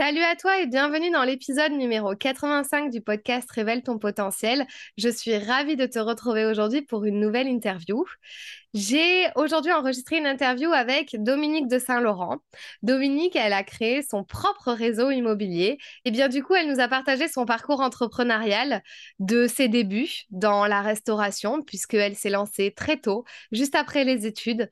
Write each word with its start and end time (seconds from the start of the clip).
Salut 0.00 0.22
à 0.22 0.34
toi 0.34 0.58
et 0.58 0.66
bienvenue 0.66 1.10
dans 1.10 1.24
l'épisode 1.24 1.72
numéro 1.72 2.16
85 2.16 2.90
du 2.90 3.02
podcast 3.02 3.50
Révèle 3.50 3.82
ton 3.82 3.98
potentiel. 3.98 4.66
Je 4.96 5.10
suis 5.10 5.36
ravie 5.36 5.76
de 5.76 5.84
te 5.84 5.98
retrouver 5.98 6.46
aujourd'hui 6.46 6.80
pour 6.80 7.04
une 7.04 7.20
nouvelle 7.20 7.48
interview. 7.48 8.06
J'ai 8.72 9.26
aujourd'hui 9.34 9.72
enregistré 9.72 10.16
une 10.16 10.26
interview 10.26 10.72
avec 10.72 11.22
Dominique 11.22 11.68
de 11.68 11.78
Saint-Laurent. 11.78 12.38
Dominique, 12.82 13.36
elle 13.36 13.52
a 13.52 13.62
créé 13.62 14.00
son 14.00 14.24
propre 14.24 14.72
réseau 14.72 15.10
immobilier 15.10 15.76
et 16.06 16.10
bien 16.10 16.28
du 16.28 16.42
coup, 16.42 16.54
elle 16.54 16.72
nous 16.72 16.80
a 16.80 16.88
partagé 16.88 17.28
son 17.28 17.44
parcours 17.44 17.80
entrepreneurial 17.80 18.82
de 19.18 19.46
ses 19.46 19.68
débuts 19.68 20.22
dans 20.30 20.64
la 20.64 20.80
restauration 20.80 21.60
puisqu'elle 21.60 22.16
s'est 22.16 22.30
lancée 22.30 22.72
très 22.74 22.96
tôt, 22.96 23.26
juste 23.52 23.74
après 23.74 24.04
les 24.04 24.24
études, 24.24 24.70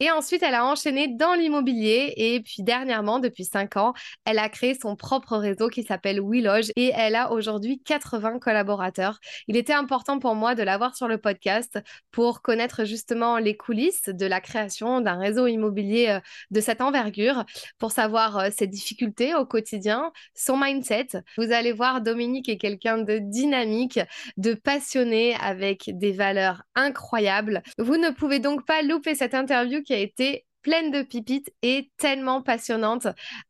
et 0.00 0.10
ensuite, 0.10 0.42
elle 0.42 0.54
a 0.54 0.64
enchaîné 0.64 1.08
dans 1.08 1.34
l'immobilier. 1.34 2.14
Et 2.16 2.40
puis 2.40 2.62
dernièrement, 2.62 3.18
depuis 3.18 3.44
cinq 3.44 3.76
ans, 3.76 3.92
elle 4.24 4.38
a 4.38 4.48
créé 4.48 4.74
son 4.74 4.96
propre 4.96 5.36
réseau 5.36 5.68
qui 5.68 5.82
s'appelle 5.82 6.20
WeLoge 6.20 6.70
et 6.76 6.90
elle 6.94 7.14
a 7.14 7.30
aujourd'hui 7.32 7.82
80 7.84 8.38
collaborateurs. 8.38 9.18
Il 9.46 9.56
était 9.56 9.74
important 9.74 10.18
pour 10.18 10.34
moi 10.34 10.54
de 10.54 10.62
l'avoir 10.62 10.96
sur 10.96 11.06
le 11.06 11.18
podcast 11.18 11.78
pour 12.10 12.40
connaître 12.40 12.84
justement 12.84 13.36
les 13.36 13.56
coulisses 13.56 14.08
de 14.08 14.26
la 14.26 14.40
création 14.40 15.00
d'un 15.02 15.18
réseau 15.18 15.46
immobilier 15.46 16.08
euh, 16.08 16.20
de 16.50 16.60
cette 16.60 16.80
envergure, 16.80 17.44
pour 17.78 17.92
savoir 17.92 18.38
euh, 18.38 18.48
ses 18.56 18.66
difficultés 18.66 19.34
au 19.34 19.44
quotidien, 19.44 20.12
son 20.34 20.56
mindset. 20.56 21.08
Vous 21.36 21.52
allez 21.52 21.72
voir, 21.72 22.00
Dominique 22.00 22.48
est 22.48 22.58
quelqu'un 22.58 22.98
de 22.98 23.18
dynamique, 23.18 24.00
de 24.36 24.54
passionné 24.54 25.34
avec 25.36 25.90
des 25.92 26.12
valeurs 26.12 26.62
incroyables. 26.74 27.62
Vous 27.78 27.96
ne 27.96 28.10
pouvez 28.10 28.38
donc 28.38 28.64
pas 28.64 28.82
louper 28.82 29.14
cette 29.14 29.34
interview 29.34 29.82
qui 29.90 29.94
a 29.94 29.98
été 29.98 30.46
pleine 30.62 30.92
de 30.92 31.02
pipites 31.02 31.50
et 31.62 31.90
tellement 31.96 32.42
passionnante 32.42 33.08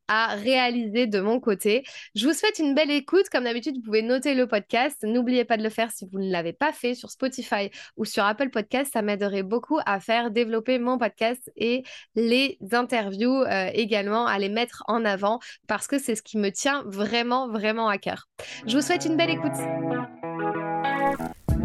à 0.09 0.29
réaliser 0.37 1.07
de 1.07 1.21
mon 1.21 1.39
côté. 1.39 1.85
Je 2.15 2.27
vous 2.27 2.33
souhaite 2.33 2.59
une 2.59 2.75
belle 2.75 2.91
écoute. 2.91 3.29
Comme 3.31 3.45
d'habitude, 3.45 3.77
vous 3.77 3.83
pouvez 3.83 4.01
noter 4.01 4.35
le 4.35 4.47
podcast. 4.47 5.03
N'oubliez 5.03 5.45
pas 5.45 5.59
de 5.59 5.63
le 5.63 5.69
faire 5.69 5.91
si 5.91 6.07
vous 6.11 6.19
ne 6.19 6.31
l'avez 6.31 6.55
pas 6.55 6.73
fait 6.73 6.95
sur 6.95 7.11
Spotify 7.11 7.71
ou 7.99 8.07
sur 8.07 8.25
Apple 8.25 8.49
Podcast. 8.49 8.93
Ça 8.95 9.03
m'aiderait 9.03 9.43
beaucoup 9.43 9.81
à 9.85 10.01
faire 10.01 10.31
développer 10.31 10.79
mon 10.79 10.97
podcast 10.97 11.51
et 11.57 11.83
les 12.15 12.57
interviews 12.73 13.43
euh, 13.43 13.71
également, 13.75 14.27
à 14.27 14.39
les 14.39 14.49
mettre 14.49 14.83
en 14.87 15.05
avant 15.05 15.41
parce 15.67 15.89
que 15.89 15.99
c'est 15.99 16.15
ce 16.15 16.23
qui 16.23 16.39
me 16.39 16.51
tient 16.51 16.85
vraiment, 16.87 17.51
vraiment 17.51 17.89
à 17.89 17.99
cœur. 17.99 18.29
Je 18.67 18.77
vous 18.77 18.83
souhaite 18.83 19.05
une 19.05 19.17
belle 19.17 19.31
écoute. 19.31 20.20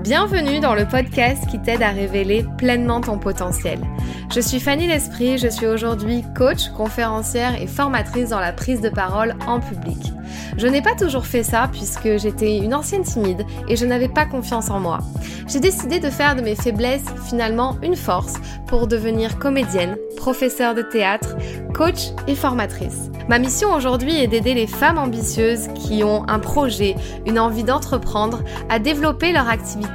Bienvenue 0.05 0.59
dans 0.59 0.75
le 0.75 0.85
podcast 0.85 1.47
qui 1.49 1.59
t'aide 1.59 1.81
à 1.81 1.89
révéler 1.89 2.45
pleinement 2.59 3.01
ton 3.01 3.17
potentiel. 3.17 3.79
Je 4.31 4.39
suis 4.39 4.59
Fanny 4.59 4.85
L'Esprit, 4.85 5.39
je 5.39 5.47
suis 5.47 5.65
aujourd'hui 5.65 6.23
coach, 6.37 6.69
conférencière 6.77 7.59
et 7.59 7.65
formatrice 7.65 8.29
dans 8.29 8.39
la 8.39 8.53
prise 8.53 8.81
de 8.81 8.89
parole 8.89 9.33
en 9.47 9.59
public. 9.59 10.13
Je 10.57 10.67
n'ai 10.67 10.83
pas 10.83 10.93
toujours 10.93 11.25
fait 11.25 11.41
ça 11.41 11.69
puisque 11.71 12.17
j'étais 12.17 12.59
une 12.59 12.75
ancienne 12.75 13.01
timide 13.01 13.47
et 13.67 13.75
je 13.75 13.87
n'avais 13.87 14.07
pas 14.07 14.27
confiance 14.27 14.69
en 14.69 14.79
moi. 14.79 14.99
J'ai 15.47 15.59
décidé 15.59 15.99
de 15.99 16.11
faire 16.11 16.35
de 16.35 16.41
mes 16.41 16.55
faiblesses 16.55 17.05
finalement 17.27 17.75
une 17.81 17.95
force 17.95 18.35
pour 18.67 18.85
devenir 18.85 19.39
comédienne, 19.39 19.97
professeure 20.17 20.75
de 20.75 20.83
théâtre, 20.83 21.35
coach 21.73 22.11
et 22.27 22.35
formatrice. 22.35 23.09
Ma 23.27 23.39
mission 23.39 23.73
aujourd'hui 23.73 24.15
est 24.15 24.27
d'aider 24.27 24.53
les 24.53 24.67
femmes 24.67 24.99
ambitieuses 24.99 25.67
qui 25.73 26.03
ont 26.03 26.29
un 26.29 26.37
projet, 26.37 26.95
une 27.25 27.39
envie 27.39 27.63
d'entreprendre, 27.63 28.43
à 28.69 28.77
développer 28.77 29.31
leur 29.31 29.49
activité, 29.49 29.94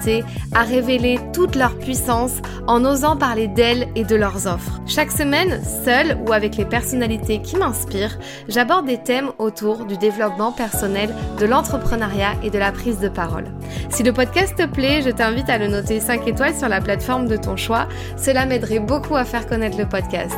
à 0.55 0.63
révéler 0.63 1.19
toute 1.33 1.57
leur 1.57 1.77
puissance 1.79 2.37
en 2.67 2.85
osant 2.85 3.17
parler 3.17 3.49
d'elles 3.49 3.89
et 3.95 4.05
de 4.05 4.17
leurs 4.17 4.47
offres. 4.47 4.81
Chaque 4.87 5.11
semaine, 5.11 5.63
seule 5.85 6.19
ou 6.27 6.33
avec 6.33 6.57
les 6.57 6.65
personnalités 6.65 7.43
qui 7.43 7.57
m'inspirent, 7.57 8.19
j'aborde 8.49 8.87
des 8.87 9.03
thèmes 9.03 9.33
autour 9.39 9.85
du 9.85 9.97
développement 9.99 10.53
personnel, 10.53 11.15
de 11.39 11.47
l'entrepreneuriat 11.47 12.35
et 12.43 12.51
de 12.51 12.59
la 12.59 12.73
prise 12.73 12.99
de 12.99 13.09
parole. 13.09 13.53
Si 13.91 14.03
le 14.03 14.13
podcast 14.13 14.57
te 14.57 14.67
plaît, 14.67 15.03
je 15.03 15.11
t'invite 15.11 15.49
à 15.49 15.59
le 15.59 15.69
noter 15.69 16.01
5 16.01 16.27
étoiles 16.27 16.57
sur 16.57 16.69
la 16.69 16.81
plateforme 16.81 17.29
de 17.29 17.37
ton 17.37 17.57
choix. 17.57 17.89
Cela 18.17 18.47
m'aiderait 18.47 18.81
beaucoup 18.81 19.17
à 19.17 19.25
faire 19.25 19.47
connaître 19.47 19.79
le 19.79 19.89
podcast. 19.89 20.37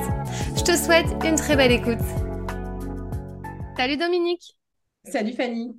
Je 0.56 0.62
te 0.62 0.76
souhaite 0.76 1.06
une 1.24 1.36
très 1.36 1.56
belle 1.56 1.72
écoute. 1.72 1.98
Salut 3.76 3.96
Dominique. 3.96 4.56
Salut 5.04 5.32
Fanny. 5.32 5.76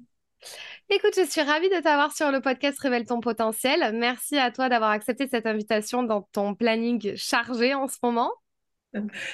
Écoute, 0.96 1.14
je 1.18 1.26
suis 1.28 1.42
ravie 1.42 1.70
de 1.70 1.82
t'avoir 1.82 2.16
sur 2.16 2.30
le 2.30 2.40
podcast 2.40 2.78
Révèle 2.78 3.06
ton 3.06 3.20
potentiel. 3.20 3.96
Merci 3.96 4.38
à 4.38 4.52
toi 4.52 4.70
d'avoir 4.70 4.92
accepté 4.92 5.28
cette 5.28 5.48
invitation 5.48 6.04
dans 6.04 6.22
ton 6.34 6.54
planning 6.54 7.16
chargé 7.16 7.74
en 7.74 7.88
ce 7.88 7.98
moment. 8.04 8.32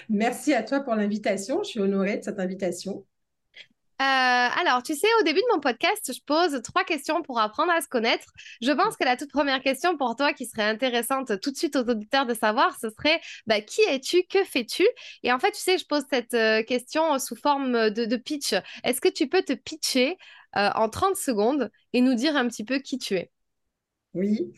Merci 0.08 0.54
à 0.54 0.64
toi 0.64 0.80
pour 0.80 0.96
l'invitation. 0.96 1.62
Je 1.62 1.72
suis 1.72 1.80
honorée 1.82 2.16
de 2.16 2.24
cette 2.24 2.40
invitation. 2.40 3.04
Euh, 4.02 4.06
alors, 4.06 4.82
tu 4.84 4.96
sais, 4.96 5.10
au 5.20 5.24
début 5.24 5.42
de 5.42 5.54
mon 5.54 5.60
podcast, 5.60 6.14
je 6.14 6.22
pose 6.26 6.62
trois 6.62 6.86
questions 6.86 7.22
pour 7.22 7.42
apprendre 7.42 7.74
à 7.74 7.82
se 7.82 7.90
connaître. 7.90 8.32
Je 8.62 8.72
pense 8.72 8.96
que 8.96 9.04
la 9.04 9.18
toute 9.18 9.30
première 9.30 9.62
question 9.62 9.98
pour 9.98 10.16
toi 10.16 10.32
qui 10.32 10.46
serait 10.46 10.64
intéressante 10.64 11.42
tout 11.42 11.52
de 11.52 11.58
suite 11.58 11.76
aux 11.76 11.84
auditeurs 11.84 12.26
de 12.26 12.34
savoir, 12.34 12.78
ce 12.80 12.90
serait 12.90 13.20
bah, 13.46 13.60
qui 13.60 13.82
es-tu, 13.82 14.24
que 14.24 14.46
fais-tu? 14.46 14.88
Et 15.24 15.34
en 15.34 15.40
fait, 15.40 15.52
tu 15.52 15.60
sais, 15.60 15.78
je 15.78 15.86
pose 15.86 16.04
cette 16.10 16.34
euh, 16.34 16.64
question 16.64 17.20
sous 17.20 17.36
forme 17.36 17.90
de, 17.90 18.16
pitch. 18.16 18.54
Est-ce 18.86 19.02
que 19.02 19.10
tu 19.10 19.28
peux 19.28 19.42
te 19.42 19.52
pitcher 19.52 20.18
euh, 20.58 20.70
en 20.76 20.90
30 20.90 21.16
secondes 21.16 21.70
et 21.94 22.02
nous 22.02 22.16
dire 22.16 22.36
un 22.36 22.48
petit 22.48 22.64
peu 22.64 22.80
qui 22.80 22.98
tu 22.98 23.16
es 23.16 23.30
Oui. 24.14 24.52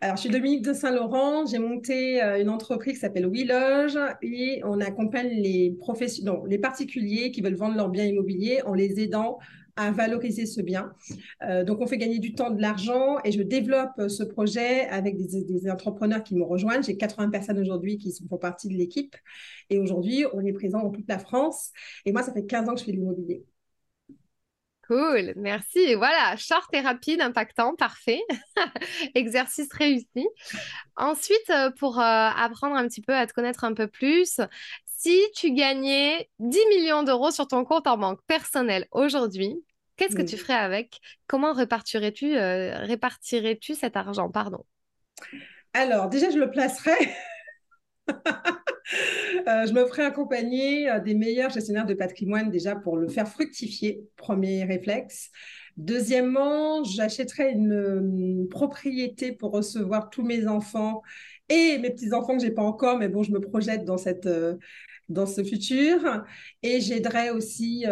Alors, 0.00 0.16
je 0.16 0.22
suis 0.22 0.30
Dominique 0.30 0.62
de 0.62 0.72
Saint-Laurent. 0.72 1.46
J'ai 1.46 1.58
monté 1.58 2.22
euh, 2.22 2.40
une 2.40 2.48
entreprise 2.48 2.94
qui 2.94 3.00
s'appelle 3.00 3.26
WeLoge 3.26 3.98
et 4.22 4.60
on 4.64 4.80
accompagne 4.80 5.30
les, 5.30 5.76
les 6.48 6.58
particuliers 6.58 7.30
qui 7.30 7.40
veulent 7.40 7.56
vendre 7.56 7.76
leur 7.76 7.88
bien 7.88 8.04
immobilier 8.04 8.62
en 8.66 8.74
les 8.74 9.00
aidant 9.00 9.38
à 9.76 9.90
valoriser 9.90 10.44
ce 10.46 10.60
bien. 10.60 10.92
Euh, 11.42 11.64
donc, 11.64 11.80
on 11.80 11.86
fait 11.86 11.98
gagner 11.98 12.18
du 12.18 12.34
temps, 12.34 12.50
de 12.50 12.60
l'argent 12.60 13.16
et 13.24 13.32
je 13.32 13.42
développe 13.42 14.08
ce 14.08 14.22
projet 14.22 14.86
avec 14.88 15.16
des, 15.16 15.70
entrepreneurs 15.70 16.22
qui 16.22 16.34
me 16.36 16.44
rejoignent. 16.44 16.82
J'ai 16.82 16.96
80 16.96 17.30
personnes 17.30 17.58
aujourd'hui 17.58 17.98
qui 17.98 18.12
font 18.28 18.38
partie 18.38 18.68
de 18.68 18.74
l'équipe 18.74 19.16
et 19.70 19.78
aujourd'hui, 19.78 20.24
on 20.34 20.44
est 20.44 20.52
présent 20.52 20.82
dans 20.82 20.90
toute 20.90 21.08
la 21.08 21.18
France. 21.18 21.70
Et 22.06 22.12
moi, 22.12 22.22
ça 22.22 22.32
fait 22.32 22.44
15 22.44 22.68
ans 22.68 22.74
que 22.74 22.80
je 22.80 22.84
fais 22.84 22.92
de 22.92 22.98
l'immobilier. 22.98 23.44
Cool, 24.92 25.32
merci. 25.36 25.94
voilà, 25.94 26.36
short 26.36 26.68
et 26.74 26.80
rapide, 26.80 27.22
impactant, 27.22 27.74
parfait. 27.74 28.20
Exercice 29.14 29.72
réussi. 29.72 30.28
Ensuite, 30.96 31.48
euh, 31.48 31.70
pour 31.78 31.98
euh, 31.98 32.02
apprendre 32.02 32.76
un 32.76 32.86
petit 32.88 33.00
peu 33.00 33.14
à 33.14 33.26
te 33.26 33.32
connaître 33.32 33.64
un 33.64 33.72
peu 33.72 33.86
plus, 33.86 34.40
si 34.86 35.18
tu 35.34 35.52
gagnais 35.52 36.28
10 36.40 36.58
millions 36.68 37.04
d'euros 37.04 37.30
sur 37.30 37.48
ton 37.48 37.64
compte 37.64 37.86
en 37.86 37.96
banque 37.96 38.20
personnel 38.26 38.86
aujourd'hui, 38.90 39.54
qu'est-ce 39.96 40.14
que 40.14 40.20
tu 40.20 40.36
ferais 40.36 40.52
avec? 40.52 41.00
Comment 41.26 41.54
répartirais-tu 41.54 42.36
euh, 42.36 42.80
répartirais-tu 42.80 43.74
cet 43.74 43.96
argent? 43.96 44.28
Pardon. 44.28 44.66
Alors, 45.72 46.10
déjà, 46.10 46.28
je 46.28 46.38
le 46.38 46.50
placerais 46.50 47.16
je 49.46 49.72
me 49.72 49.86
ferai 49.86 50.02
accompagner 50.02 50.90
euh, 50.90 51.00
des 51.00 51.14
meilleurs 51.14 51.50
gestionnaires 51.50 51.86
de 51.86 51.94
patrimoine 51.94 52.50
déjà 52.50 52.76
pour 52.76 52.96
le 52.96 53.08
faire 53.08 53.28
fructifier, 53.28 54.04
premier 54.16 54.64
réflexe. 54.64 55.30
Deuxièmement, 55.76 56.84
j'achèterai 56.84 57.52
une, 57.52 58.46
propriété 58.50 59.32
pour 59.32 59.52
recevoir 59.52 60.10
tous 60.10 60.22
mes 60.22 60.46
enfants 60.46 61.02
et 61.48 61.78
mes 61.78 61.90
petits-enfants 61.90 62.36
que 62.36 62.42
je 62.42 62.48
n'ai 62.48 62.54
pas 62.54 62.62
encore, 62.62 62.98
mais 62.98 63.08
bon, 63.08 63.22
je 63.22 63.32
me 63.32 63.40
projette 63.40 63.84
dans, 63.84 63.96
cette, 63.96 64.26
euh, 64.26 64.56
dans 65.08 65.26
ce 65.26 65.42
futur. 65.42 66.24
Et 66.62 66.80
j'aiderai 66.80 67.30
aussi 67.30 67.86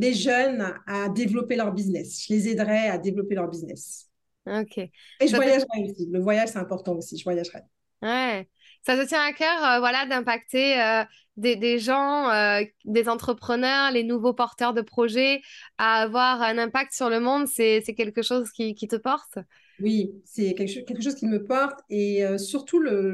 les 0.00 0.14
jeunes 0.14 0.74
à 0.86 1.08
développer 1.08 1.56
leur 1.56 1.72
business. 1.72 2.24
Je 2.26 2.32
les 2.32 2.48
aiderai 2.48 2.88
à 2.88 2.96
développer 2.96 3.34
leur 3.34 3.48
business. 3.48 4.08
Ok. 4.46 4.78
Et 4.78 4.90
je 5.20 5.36
voyagerai 5.36 5.84
aussi. 5.84 6.08
Le 6.10 6.20
voyage, 6.20 6.48
c'est 6.48 6.58
important 6.58 6.94
aussi. 6.96 7.18
Je 7.18 7.24
voyagerai. 7.24 7.60
Ouais 8.02 8.48
ça 8.82 9.00
se 9.00 9.06
tient 9.06 9.22
à 9.22 9.32
cœur 9.32 9.64
euh, 9.64 9.78
voilà, 9.78 10.06
d'impacter 10.06 10.80
euh, 10.80 11.04
des, 11.36 11.78
gens, 11.78 12.30
euh, 12.30 12.62
des 12.84 13.08
entrepreneurs, 13.08 13.90
les 13.92 14.04
nouveaux 14.04 14.32
porteurs 14.32 14.74
de 14.74 14.80
projets 14.80 15.42
à 15.78 16.02
avoir 16.02 16.42
un 16.42 16.58
impact 16.58 16.92
sur 16.92 17.10
le 17.10 17.20
monde. 17.20 17.46
C'est 17.46 17.82
quelque 17.96 18.22
chose 18.22 18.50
qui, 18.52 18.74
te 18.74 18.96
porte 18.96 19.38
Oui, 19.80 20.12
c'est 20.24 20.54
quelque, 20.54 21.02
chose 21.02 21.14
qui 21.14 21.26
me 21.26 21.44
porte 21.44 21.80
et 21.88 22.24
surtout 22.38 22.78
le, 22.78 23.12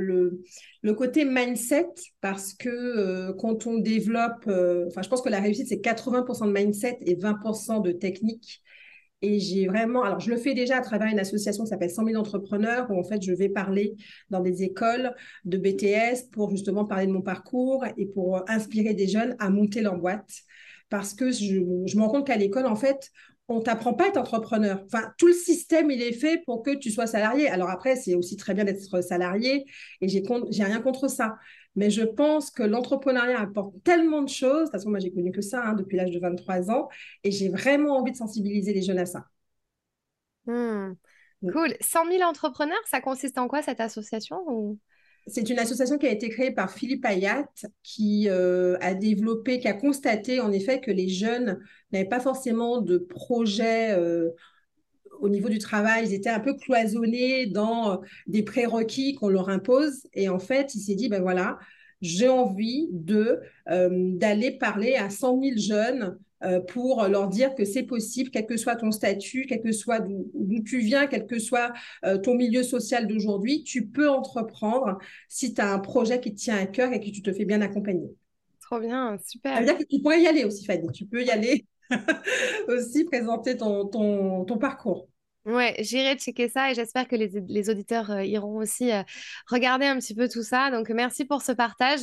le, 0.83 0.95
côté 0.95 1.25
mindset 1.25 1.89
parce 2.21 2.55
que 2.55 3.33
quand 3.33 3.67
on 3.67 3.79
développe, 3.79 4.49
enfin 4.89 5.03
je 5.03 5.09
pense 5.09 5.23
que 5.23 5.29
la 5.29 5.41
réussite 5.41 5.69
c'est 5.69 5.81
80% 5.81 6.47
de 6.47 6.53
mindset 6.53 6.99
et 7.03 7.17
20% 7.17 7.83
de 7.83 7.93
technique. 7.93 8.63
Et 9.23 9.41
j'ai 9.41 9.67
vraiment, 9.67 10.03
alors 10.03 10.21
je 10.21 10.31
le 10.31 10.37
fais 10.37 10.53
déjà 10.53 10.77
à 10.77 10.83
travers 10.83 11.09
une 11.09 11.19
association 11.19 11.65
qui 11.65 11.71
s'appelle 11.71 11.91
100 11.91 12.05
000 12.05 12.21
entrepreneurs, 12.21 12.91
où 12.91 12.99
en 12.99 13.03
fait 13.05 13.23
je 13.23 13.33
vais 13.33 13.49
parler 13.49 13.97
dans 14.31 14.41
des 14.41 14.63
écoles 14.63 15.15
de 15.45 15.57
BTS 15.57 16.31
pour 16.31 16.51
justement 16.51 16.85
parler 16.85 17.07
de 17.07 17.13
mon 17.13 17.23
parcours 17.23 17.85
et 17.97 18.07
pour 18.07 18.49
inspirer 18.49 18.93
des 18.95 19.09
jeunes 19.09 19.35
à 19.39 19.49
monter 19.49 19.81
leur 19.81 19.97
boîte. 19.97 20.31
Parce 20.91 21.15
que 21.15 21.33
je, 21.33 21.63
je 21.87 21.97
me 21.97 22.03
rends 22.03 22.11
compte 22.11 22.27
qu'à 22.27 22.37
l'école, 22.37 22.67
en 22.67 22.77
fait, 22.77 23.11
on 23.49 23.61
t'apprend 23.61 23.95
pas 23.95 24.05
à 24.05 24.09
être 24.09 24.17
entrepreneur. 24.17 24.83
Enfin, 24.87 25.13
tout 25.19 25.29
le 25.29 25.33
système, 25.33 25.91
il 25.91 26.03
est 26.03 26.13
fait 26.13 26.43
pour 26.45 26.63
que 26.63 26.75
tu 26.75 26.91
sois 26.91 27.07
salarié. 27.07 27.49
Alors 27.49 27.71
après, 27.71 27.97
c'est 27.97 28.15
aussi 28.15 28.37
très 28.37 28.55
bien 28.55 28.65
d'être 28.65 29.01
salarié 29.03 29.65
et 30.01 30.09
j'ai 30.09 30.23
j'ai 30.51 30.65
rien 30.65 30.81
contre 30.81 31.09
ça. 31.09 31.37
Mais 31.77 31.91
je 31.91 32.03
pense 32.03 32.51
que 32.51 32.63
l'entrepreneuriat 32.63 33.41
apporte 33.41 33.75
tellement 33.85 34.23
de 34.23 34.29
choses. 34.29 34.61
De 34.61 34.65
toute 34.65 34.73
façon, 34.73 34.91
moi, 34.91 34.99
j'ai 34.99 35.13
connu 35.13 35.31
que 35.31 35.43
ça 35.43 35.63
hein, 35.63 35.75
depuis 35.75 35.97
l'âge 35.97 36.11
de 36.11 36.19
23 36.19 36.71
ans 36.71 36.89
et 37.23 37.31
j'ai 37.31 37.49
vraiment 37.51 37.99
envie 37.99 38.13
de 38.13 38.17
sensibiliser 38.17 38.73
les 38.73 38.83
jeunes 38.83 38.99
à 38.99 39.07
ça. 39.07 39.27
Hmm. 40.47 40.95
Cool. 41.53 41.77
100 41.81 42.11
000 42.11 42.23
entrepreneurs, 42.23 42.79
ça 42.87 43.01
consiste 43.01 43.37
en 43.39 43.47
quoi 43.47 43.63
cette 43.63 43.81
association 43.81 44.79
C'est 45.27 45.51
une 45.51 45.59
association 45.59 45.99
qui 45.99 46.07
a 46.07 46.11
été 46.11 46.31
créée 46.31 46.51
par 46.51 46.71
Philippe 46.71 47.05
Ayat, 47.05 47.47
qui 47.83 48.29
euh, 48.29 48.79
a 48.81 48.95
développé, 48.95 49.59
qui 49.59 49.69
a 49.69 49.75
constaté 49.75 50.41
en 50.41 50.51
effet 50.51 50.81
que 50.81 50.91
les 50.91 51.09
jeunes 51.09 51.61
n'avaient 51.97 52.09
pas 52.09 52.21
forcément 52.21 52.81
de 52.81 52.99
projet 52.99 53.93
euh, 53.93 54.31
au 55.21 55.29
niveau 55.29 55.49
du 55.49 55.59
travail. 55.59 56.07
Ils 56.07 56.15
étaient 56.15 56.31
un 56.31 56.41
peu 56.41 56.55
cloisonnés 56.55 57.47
dans 57.47 57.93
euh, 57.93 57.97
des 58.27 58.43
prérequis 58.43 59.15
qu'on 59.15 59.29
leur 59.29 59.49
impose. 59.49 60.07
Et 60.15 60.29
en 60.29 60.39
fait, 60.39 60.75
il 60.75 60.81
s'est 60.81 60.95
dit, 60.95 61.09
ben 61.09 61.23
voilà, 61.23 61.59
j'ai 62.01 62.29
envie 62.29 62.89
de 62.93 63.41
d'aller 63.69 64.53
parler 64.53 64.95
à 64.95 65.11
100 65.11 65.41
000 65.41 65.57
jeunes 65.57 66.19
euh, 66.45 66.61
pour 66.61 67.09
leur 67.09 67.29
dire 67.29 67.55
que 67.55 67.65
c'est 67.65 67.83
possible, 67.83 68.31
quel 68.31 68.45
que 68.45 68.59
soit 68.59 68.77
ton 68.77 68.91
statut, 68.91 69.47
quel 69.49 69.63
que 69.63 69.73
soit 69.73 70.01
d'où 70.01 70.63
tu 70.63 70.81
viens, 70.81 71.07
quel 71.07 71.27
que 71.27 71.39
soit 71.39 71.73
euh, 72.05 72.19
ton 72.19 72.35
milieu 72.35 72.63
social 72.63 73.07
d'aujourd'hui, 73.07 73.65
tu 73.65 73.87
peux 73.87 74.11
entreprendre 74.11 74.99
si 75.29 75.55
tu 75.55 75.63
as 75.63 75.73
un 75.73 75.79
projet 75.79 76.21
qui 76.21 76.35
te 76.35 76.39
tient 76.39 76.59
à 76.59 76.67
cœur 76.67 76.93
et 76.93 77.01
que 77.01 77.09
tu 77.09 77.23
te 77.23 77.33
fais 77.33 77.47
bien 77.47 77.63
accompagner. 77.63 78.11
Trop 78.61 78.81
bien, 78.81 79.17
super. 79.27 79.55
Ça 79.55 79.61
veut 79.61 79.67
dire 79.67 79.79
que 79.79 79.85
tu 79.85 80.01
pourrais 80.03 80.21
y 80.21 80.27
aller 80.27 80.45
aussi, 80.45 80.67
Fanny. 80.67 80.89
Tu 80.93 81.07
peux 81.07 81.23
y 81.23 81.31
aller 81.31 81.65
aussi, 82.69 83.05
présenter 83.05 83.57
ton, 83.57 83.87
ton, 83.87 84.45
ton 84.45 84.59
parcours. 84.59 85.09
Ouais, 85.47 85.77
j'irai 85.79 86.17
checker 86.17 86.49
ça 86.49 86.73
et 86.73 86.75
j'espère 86.75 87.07
que 87.07 87.15
les, 87.15 87.71
auditeurs 87.71 88.11
euh, 88.11 88.25
iront 88.25 88.57
aussi 88.57 88.91
euh, 88.91 89.05
regarder 89.47 89.87
un 89.87 89.97
petit 89.97 90.13
peu 90.13 90.29
tout 90.29 90.43
ça. 90.43 90.73
Donc, 90.73 90.91
merci 90.91 91.25
pour 91.25 91.41
ce 91.41 91.53
partage. 91.53 92.01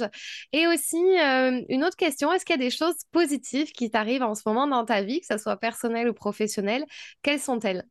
Et 0.54 0.66
aussi, 0.66 0.96
euh, 0.96 1.62
une 1.68 1.84
autre 1.84 1.98
question, 1.98 2.32
est-ce 2.32 2.46
qu'il 2.46 2.56
y 2.56 2.60
a 2.60 2.64
des 2.64 2.70
choses 2.70 2.96
positives 3.12 3.74
qui 3.74 3.92
t'arrivent 3.92 4.24
en 4.24 4.34
ce 4.34 4.44
moment 4.46 4.66
dans 4.66 4.86
ta 4.86 5.02
vie, 5.04 5.20
que 5.20 5.28
ce 5.30 5.38
soit 5.38 5.58
personnelle 5.58 6.08
ou 6.08 6.14
professionnelle 6.14 6.86
Quelles 7.22 7.42
sont-elles? 7.42 7.84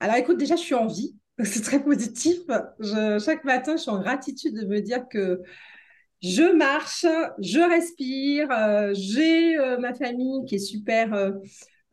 Alors, 0.00 0.16
écoute, 0.16 0.36
déjà, 0.36 0.56
je 0.56 0.60
suis 0.60 0.74
en 0.74 0.86
vie. 0.86 1.16
C'est 1.42 1.62
très 1.62 1.82
positif. 1.82 2.40
chaque 3.24 3.44
matin, 3.44 3.76
je 3.76 3.82
suis 3.82 3.90
en 3.90 4.00
gratitude 4.00 4.54
de 4.54 4.66
me 4.66 4.80
dire 4.80 5.08
que 5.08 5.40
je 6.22 6.54
marche, 6.54 7.06
je 7.38 7.60
respire, 7.60 8.48
j'ai 8.94 9.56
ma 9.78 9.94
famille 9.94 10.44
qui 10.46 10.56
est 10.56 10.58
super 10.58 11.34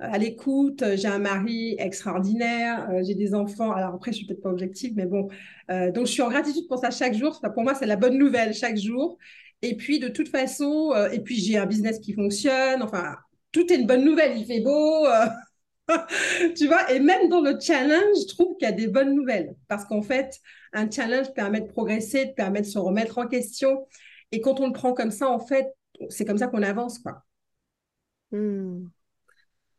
à 0.04 0.18
l'écoute, 0.18 0.84
j'ai 0.96 1.08
un 1.08 1.20
mari 1.20 1.76
extraordinaire, 1.80 2.90
euh, 2.92 3.04
j'ai 3.04 3.16
des 3.16 3.34
enfants. 3.34 3.72
Alors 3.72 3.96
après, 3.96 4.12
je 4.12 4.18
suis 4.18 4.26
peut-être 4.26 4.42
pas 4.42 4.50
objective, 4.50 4.94
mais 4.96 5.06
bon. 5.06 5.30
Euh, 5.72 5.92
donc, 5.92 6.08
je 6.08 6.12
suis 6.12 6.22
en 6.22 6.30
gratitude 6.30 6.68
pour 6.68 6.80
ça 6.80 6.92
chaque 6.92 7.14
jour. 7.14 7.40
Pour 7.54 7.64
moi, 7.64 7.74
c'est 7.76 7.86
la 7.86 7.96
bonne 7.96 8.18
nouvelle 8.18 8.54
chaque 8.54 8.78
jour. 8.78 9.18
Et 9.62 9.76
puis, 9.78 10.00
de 10.00 10.10
toute 10.10 10.28
façon, 10.28 10.92
euh, 10.94 11.10
et 11.12 11.20
puis 11.20 11.36
j'ai 11.36 11.58
un 11.58 11.66
business 11.66 12.00
qui 12.00 12.14
fonctionne. 12.14 12.82
Enfin, 12.84 13.16
tout 13.52 13.72
est 13.72 13.78
une 13.78 13.88
bonne 13.88 14.04
nouvelle. 14.04 14.38
Il 14.38 14.46
fait 14.46 14.60
beau. 14.60 15.08
tu 16.58 16.68
vois, 16.68 16.92
et 16.92 17.00
même 17.00 17.30
dans 17.30 17.42
le 17.42 17.58
challenge, 17.60 18.18
je 18.22 18.28
trouve 18.34 18.58
qu'il 18.58 18.68
y 18.68 18.72
a 18.72 18.74
des 18.74 18.88
bonnes 18.88 19.16
nouvelles. 19.16 19.56
Parce 19.68 19.86
qu'en 19.86 20.02
fait, 20.02 20.40
un 20.74 20.90
challenge 20.90 21.34
permet 21.34 21.62
de 21.62 21.68
progresser, 21.68 22.34
permet 22.36 22.62
de 22.62 22.66
se 22.66 22.80
remettre 22.80 23.20
en 23.20 23.28
question. 23.28 23.86
Et 24.34 24.42
quand 24.42 24.60
on 24.60 24.66
le 24.66 24.74
prend 24.74 24.94
comme 24.94 25.12
ça, 25.12 25.30
en 25.30 25.38
fait, 25.38 25.76
c'est 26.10 26.26
comme 26.26 26.40
ça 26.40 26.48
qu'on 26.48 26.64
avance, 26.64 26.98
quoi. 26.98 27.22
Hmm. 28.32 28.88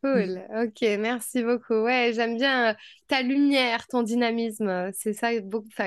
Cool, 0.01 0.47
ok, 0.55 0.81
merci 1.01 1.43
beaucoup. 1.43 1.75
Ouais, 1.75 2.12
j'aime 2.15 2.37
bien 2.37 2.71
euh, 2.71 2.75
ta 3.09 3.23
lumière, 3.23 3.89
ton 3.89 4.05
dynamisme. 4.05 4.69
Euh, 4.69 4.91
c'est 4.93 5.12
ça 5.12 5.31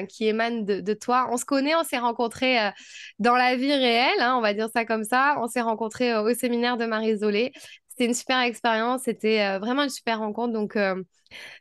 qui 0.09 0.27
émane 0.27 0.65
de, 0.65 0.93
toi. 0.93 1.29
On 1.31 1.37
se 1.37 1.45
connaît, 1.45 1.75
on 1.75 1.83
s'est 1.85 1.97
rencontrés 1.97 2.59
euh, 2.59 2.71
dans 3.19 3.35
la 3.35 3.55
vie 3.55 3.71
réelle, 3.71 4.19
hein, 4.19 4.35
on 4.37 4.41
va 4.41 4.53
dire 4.53 4.67
ça 4.73 4.83
comme 4.83 5.05
ça. 5.05 5.37
On 5.39 5.47
s'est 5.47 5.61
rencontrés 5.61 6.13
au 6.17 6.33
séminaire 6.33 6.75
de 6.75 6.85
Marie 6.85 7.15
Zolé. 7.15 7.53
C'était 7.97 8.09
une 8.09 8.13
super 8.13 8.41
expérience, 8.41 9.01
c'était 9.05 9.57
vraiment 9.57 9.81
une 9.81 9.89
super 9.89 10.19
rencontre. 10.19 10.53
Donc, 10.53 10.77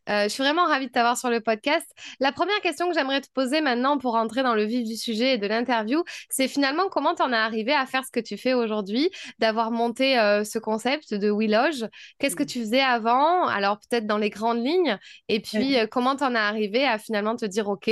euh, 0.09 0.25
je 0.25 0.29
suis 0.29 0.43
vraiment 0.43 0.67
ravie 0.67 0.87
de 0.87 0.93
t'avoir 0.93 1.17
sur 1.17 1.31
le 1.31 1.41
podcast. 1.41 1.87
La 2.21 2.33
première 2.33 2.61
question 2.61 2.89
que 2.89 2.95
j'aimerais 2.95 3.21
te 3.21 3.31
poser 3.33 3.61
maintenant 3.61 3.99
pour 3.99 4.15
entrer 4.15 4.43
dans 4.43 4.55
le 4.55 4.65
vif 4.65 4.87
du 4.87 4.97
sujet 4.97 5.35
et 5.35 5.39
de 5.39 5.47
l'interview, 5.47 6.03
c'est 6.31 6.49
finalement 6.49 6.89
comment 6.89 7.15
tu 7.15 7.23
en 7.23 7.33
as 7.33 7.39
arrivé 7.39 7.73
à 7.73 7.87
faire 7.87 8.05
ce 8.05 8.11
que 8.11 8.21
tu 8.21 8.37
fais 8.37 8.55
aujourd'hui, 8.55 9.11
d'avoir 9.39 9.71
monté 9.71 10.19
euh, 10.19 10.45
ce 10.45 10.59
concept 10.59 11.15
de 11.15 11.31
WeLoge. 11.31 11.87
Qu'est-ce 12.19 12.37
que 12.37 12.43
mmh. 12.43 12.47
tu 12.47 12.61
faisais 12.61 12.81
avant? 12.81 13.47
Alors 13.47 13.79
peut-être 13.79 14.07
dans 14.07 14.19
les 14.19 14.31
grandes 14.31 14.65
lignes. 14.65 14.99
Et 15.29 15.41
puis 15.41 15.79
euh, 15.79 15.87
comment 15.87 16.17
tu 16.17 16.25
en 16.25 16.35
as 16.35 16.43
arrivé 16.43 16.85
à 16.85 16.99
finalement 16.99 17.37
te 17.37 17.47
dire, 17.47 17.69
OK, 17.69 17.91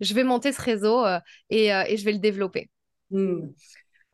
je 0.00 0.14
vais 0.14 0.24
monter 0.24 0.52
ce 0.52 0.60
réseau 0.60 1.04
et, 1.50 1.68
je 1.68 2.04
vais 2.04 2.12
le 2.12 2.18
développer? 2.18 2.70
Mmh. 3.10 3.48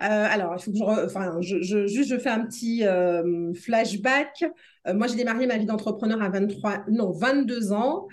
Euh, 0.02 0.26
alors, 0.28 0.56
il 0.58 0.62
faut 0.62 0.72
que 0.72 0.78
je, 0.78 1.04
enfin, 1.06 1.40
je, 1.40 1.86
juste 1.86 2.10
je 2.10 2.18
fais 2.18 2.28
un 2.28 2.44
petit 2.44 2.84
euh, 2.84 3.54
flashback. 3.54 4.44
Euh, 4.88 4.94
moi, 4.94 5.06
j'ai 5.06 5.14
démarré 5.14 5.46
ma 5.46 5.58
vie 5.58 5.66
d'entrepreneur 5.66 6.20
à 6.20 6.28
23, 6.28 6.84
non, 6.90 7.12
22 7.12 7.72
ans, 7.72 8.08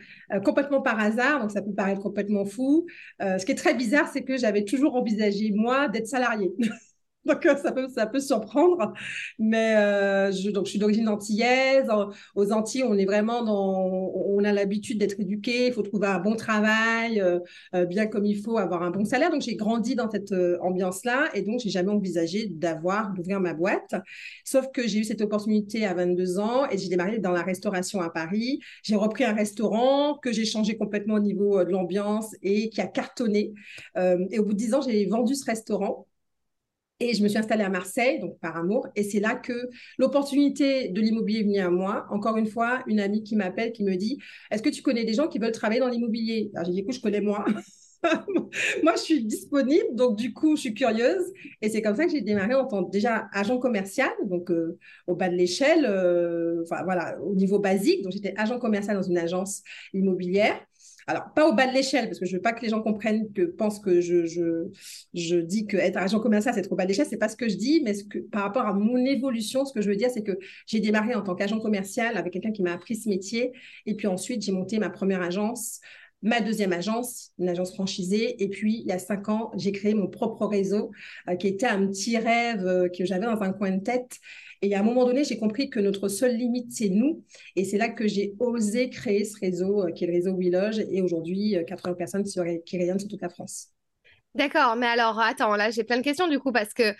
complètement 0.45 0.81
par 0.81 0.99
hasard, 0.99 1.41
donc 1.41 1.51
ça 1.51 1.63
peut 1.63 1.73
paraître 1.73 2.01
complètement 2.01 2.45
fou. 2.45 2.85
ce 3.19 3.43
qui 3.43 3.51
est 3.51 3.55
très 3.55 3.73
bizarre, 3.73 4.07
c'est 4.13 4.23
que 4.23 4.37
j'avais 4.37 4.65
toujours 4.65 4.95
envisagé, 4.95 5.51
moi, 5.51 5.87
d'être 5.87 6.07
salarié. 6.07 6.51
Donc, 7.39 7.45
euh, 7.45 7.55
ça 7.55 7.71
peut, 7.71 7.87
ça 7.87 8.07
peut 8.07 8.19
surprendre. 8.19 8.93
Mais 9.37 9.75
euh, 9.75 10.31
je, 10.31 10.49
donc, 10.49 10.65
je 10.65 10.71
suis 10.71 10.79
d'origine 10.79 11.07
antillaise. 11.07 11.87
Aux 12.35 12.51
Antilles, 12.51 12.83
on 12.83 12.97
est 12.97 13.05
vraiment 13.05 13.43
dans. 13.43 14.11
On 14.15 14.43
a 14.43 14.51
l'habitude 14.51 14.99
d'être 14.99 15.19
éduqué. 15.19 15.67
Il 15.67 15.73
faut 15.73 15.81
trouver 15.81 16.07
un 16.07 16.19
bon 16.19 16.35
travail, 16.35 17.21
euh, 17.21 17.85
bien 17.85 18.07
comme 18.07 18.25
il 18.25 18.41
faut, 18.41 18.57
avoir 18.57 18.83
un 18.83 18.91
bon 18.91 19.05
salaire. 19.05 19.29
Donc, 19.29 19.41
j'ai 19.41 19.55
grandi 19.55 19.95
dans 19.95 20.09
cette 20.09 20.33
ambiance-là. 20.61 21.29
Et 21.33 21.41
donc, 21.43 21.59
j'ai 21.59 21.69
jamais 21.69 21.91
envisagé 21.91 22.47
d'avoir, 22.47 23.13
d'ouvrir 23.13 23.39
ma 23.39 23.53
boîte. 23.53 23.95
Sauf 24.43 24.67
que 24.73 24.87
j'ai 24.87 24.99
eu 24.99 25.03
cette 25.03 25.21
opportunité 25.21 25.85
à 25.85 25.93
22 25.93 26.39
ans 26.39 26.67
et 26.69 26.77
j'ai 26.77 26.89
démarré 26.89 27.19
dans 27.19 27.31
la 27.31 27.43
restauration 27.43 28.01
à 28.01 28.09
Paris. 28.09 28.59
J'ai 28.83 28.95
repris 28.95 29.23
un 29.23 29.33
restaurant 29.33 30.17
que 30.17 30.31
j'ai 30.31 30.45
changé 30.45 30.77
complètement 30.77 31.15
au 31.15 31.19
niveau 31.19 31.63
de 31.63 31.71
l'ambiance 31.71 32.35
et 32.41 32.69
qui 32.69 32.81
a 32.81 32.87
cartonné. 32.87 33.53
et 33.95 34.39
au 34.39 34.45
bout 34.45 34.53
de 34.53 34.57
10 34.57 34.73
ans, 34.73 34.81
j'ai 34.81 35.05
vendu 35.05 35.35
ce 35.35 35.45
restaurant. 35.45 36.08
Et 36.99 37.13
je 37.13 37.23
me 37.23 37.29
suis 37.29 37.37
installée 37.37 37.63
à 37.63 37.69
Marseille, 37.69 38.19
donc 38.19 38.37
par 38.39 38.57
amour. 38.57 38.87
Et 38.95 39.03
c'est 39.03 39.19
là 39.19 39.35
que 39.35 39.69
l'opportunité 39.97 40.89
de 40.89 41.01
l'immobilier 41.01 41.39
est 41.39 41.43
venue 41.43 41.59
à 41.59 41.69
moi. 41.69 42.05
Encore 42.09 42.37
une 42.37 42.47
fois, 42.47 42.83
une 42.87 42.99
amie 42.99 43.23
qui 43.23 43.35
m'appelle, 43.35 43.71
qui 43.71 43.83
me 43.83 43.95
dit 43.95 44.19
Est-ce 44.51 44.61
que 44.61 44.69
tu 44.69 44.81
connais 44.81 45.05
des 45.05 45.13
gens 45.13 45.27
qui 45.27 45.39
veulent 45.39 45.51
travailler 45.51 45.79
dans 45.79 45.87
l'immobilier? 45.87 46.51
Alors 46.55 46.65
j'ai 46.65 46.73
dit 46.73 46.79
Écoute, 46.79 46.95
je 46.95 47.01
connais 47.01 47.21
moi. 47.21 47.45
moi, 48.83 48.93
je 48.95 49.01
suis 49.01 49.23
disponible, 49.25 49.93
donc 49.93 50.17
du 50.17 50.33
coup, 50.33 50.55
je 50.55 50.61
suis 50.61 50.73
curieuse. 50.73 51.23
Et 51.61 51.69
c'est 51.69 51.81
comme 51.81 51.95
ça 51.95 52.05
que 52.05 52.11
j'ai 52.11 52.21
démarré 52.21 52.53
en 52.53 52.65
tant 52.65 52.81
déjà 52.81 53.27
agent 53.33 53.59
commercial, 53.59 54.11
donc 54.25 54.51
euh, 54.51 54.77
au 55.07 55.15
bas 55.15 55.29
de 55.29 55.35
l'échelle, 55.35 55.85
euh, 55.85 56.63
enfin 56.63 56.83
voilà, 56.83 57.19
au 57.21 57.35
niveau 57.35 57.59
basique. 57.59 58.03
Donc 58.03 58.13
j'étais 58.13 58.33
agent 58.37 58.59
commercial 58.59 58.95
dans 58.95 59.03
une 59.03 59.17
agence 59.17 59.63
immobilière. 59.93 60.59
Alors, 61.09 61.33
pas 61.33 61.47
au 61.49 61.53
bas 61.53 61.65
de 61.65 61.73
l'échelle, 61.73 62.05
parce 62.05 62.19
que 62.19 62.27
je 62.27 62.35
veux 62.35 62.41
pas 62.41 62.53
que 62.53 62.61
les 62.61 62.69
gens 62.69 62.83
comprennent 62.83 63.33
que 63.33 63.41
pensent 63.41 63.79
que 63.79 63.99
je, 63.99 64.27
je, 64.27 64.67
je 65.15 65.37
dis 65.37 65.65
que 65.65 65.75
être 65.75 65.97
agent 65.97 66.19
commercial, 66.19 66.53
c'est 66.53 66.61
trop 66.61 66.75
bas 66.75 66.83
de 66.83 66.89
l'échelle. 66.89 67.07
C'est 67.09 67.17
pas 67.17 67.29
ce 67.29 67.35
que 67.35 67.49
je 67.49 67.55
dis, 67.55 67.81
mais 67.83 67.95
ce 67.95 68.03
que, 68.03 68.19
par 68.19 68.43
rapport 68.43 68.67
à 68.67 68.73
mon 68.73 69.03
évolution, 69.03 69.65
ce 69.65 69.73
que 69.73 69.81
je 69.81 69.89
veux 69.89 69.95
dire, 69.95 70.11
c'est 70.11 70.21
que 70.21 70.37
j'ai 70.67 70.79
démarré 70.79 71.15
en 71.15 71.23
tant 71.23 71.33
qu'agent 71.33 71.59
commercial 71.59 72.15
avec 72.15 72.33
quelqu'un 72.33 72.51
qui 72.51 72.61
m'a 72.61 72.73
appris 72.73 72.95
ce 72.95 73.09
métier. 73.09 73.53
Et 73.87 73.95
puis 73.95 74.05
ensuite, 74.05 74.43
j'ai 74.43 74.51
monté 74.51 74.77
ma 74.77 74.91
première 74.91 75.23
agence 75.23 75.79
ma 76.21 76.41
deuxième 76.41 76.73
agence, 76.73 77.31
une 77.37 77.49
agence 77.49 77.73
franchisée. 77.73 78.41
Et 78.43 78.49
puis, 78.49 78.81
il 78.81 78.87
y 78.87 78.91
a 78.91 78.99
cinq 78.99 79.29
ans, 79.29 79.51
j'ai 79.55 79.71
créé 79.71 79.93
mon 79.93 80.07
propre 80.07 80.45
réseau, 80.45 80.91
euh, 81.29 81.35
qui 81.35 81.47
était 81.47 81.67
un 81.67 81.87
petit 81.87 82.17
rêve 82.17 82.65
euh, 82.65 82.89
que 82.89 83.05
j'avais 83.05 83.25
dans 83.25 83.41
un 83.41 83.53
coin 83.53 83.71
de 83.71 83.83
tête. 83.83 84.17
Et 84.61 84.75
à 84.75 84.79
un 84.81 84.83
moment 84.83 85.05
donné, 85.05 85.23
j'ai 85.23 85.37
compris 85.37 85.69
que 85.69 85.79
notre 85.79 86.09
seule 86.09 86.35
limite, 86.35 86.71
c'est 86.71 86.89
nous. 86.89 87.23
Et 87.55 87.63
c'est 87.63 87.77
là 87.77 87.89
que 87.89 88.07
j'ai 88.07 88.35
osé 88.39 88.89
créer 88.89 89.23
ce 89.23 89.39
réseau, 89.39 89.83
euh, 89.83 89.91
qui 89.91 90.03
est 90.03 90.07
le 90.07 90.13
réseau 90.13 90.35
WeLoge. 90.35 90.79
Et 90.91 91.01
aujourd'hui, 91.01 91.55
80 91.65 91.93
personnes 91.93 92.23
qui 92.23 92.77
rayonnent 92.77 92.99
sur 92.99 93.09
toute 93.09 93.21
la 93.21 93.29
France. 93.29 93.69
D'accord, 94.35 94.75
mais 94.75 94.85
alors 94.85 95.19
attends, 95.19 95.55
là 95.55 95.71
j'ai 95.71 95.83
plein 95.83 95.97
de 95.97 96.03
questions 96.03 96.27
du 96.27 96.37
coup 96.37 96.51
parce 96.51 96.71
que 96.75 96.93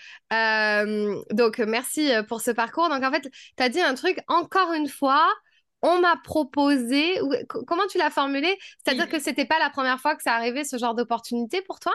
donc 1.31 1.59
merci 1.59 2.09
pour 2.27 2.41
ce 2.41 2.49
parcours. 2.49 2.89
Donc 2.89 3.03
en 3.03 3.11
fait, 3.11 3.29
tu 3.55 3.63
as 3.63 3.69
dit 3.69 3.79
un 3.79 3.93
truc 3.93 4.17
encore 4.27 4.73
une 4.73 4.87
fois, 4.87 5.27
on 5.81 6.01
m'a 6.01 6.15
proposé, 6.23 7.15
comment 7.47 7.87
tu 7.89 7.97
l'as 7.97 8.09
formulé? 8.09 8.57
C'est-à-dire 8.83 9.09
que 9.09 9.19
c'était 9.19 9.45
pas 9.45 9.59
la 9.59 9.69
première 9.69 9.99
fois 9.99 10.15
que 10.15 10.23
ça 10.23 10.33
arrivait 10.33 10.63
ce 10.63 10.77
genre 10.77 10.95
d'opportunité 10.95 11.61
pour 11.61 11.79
toi? 11.79 11.93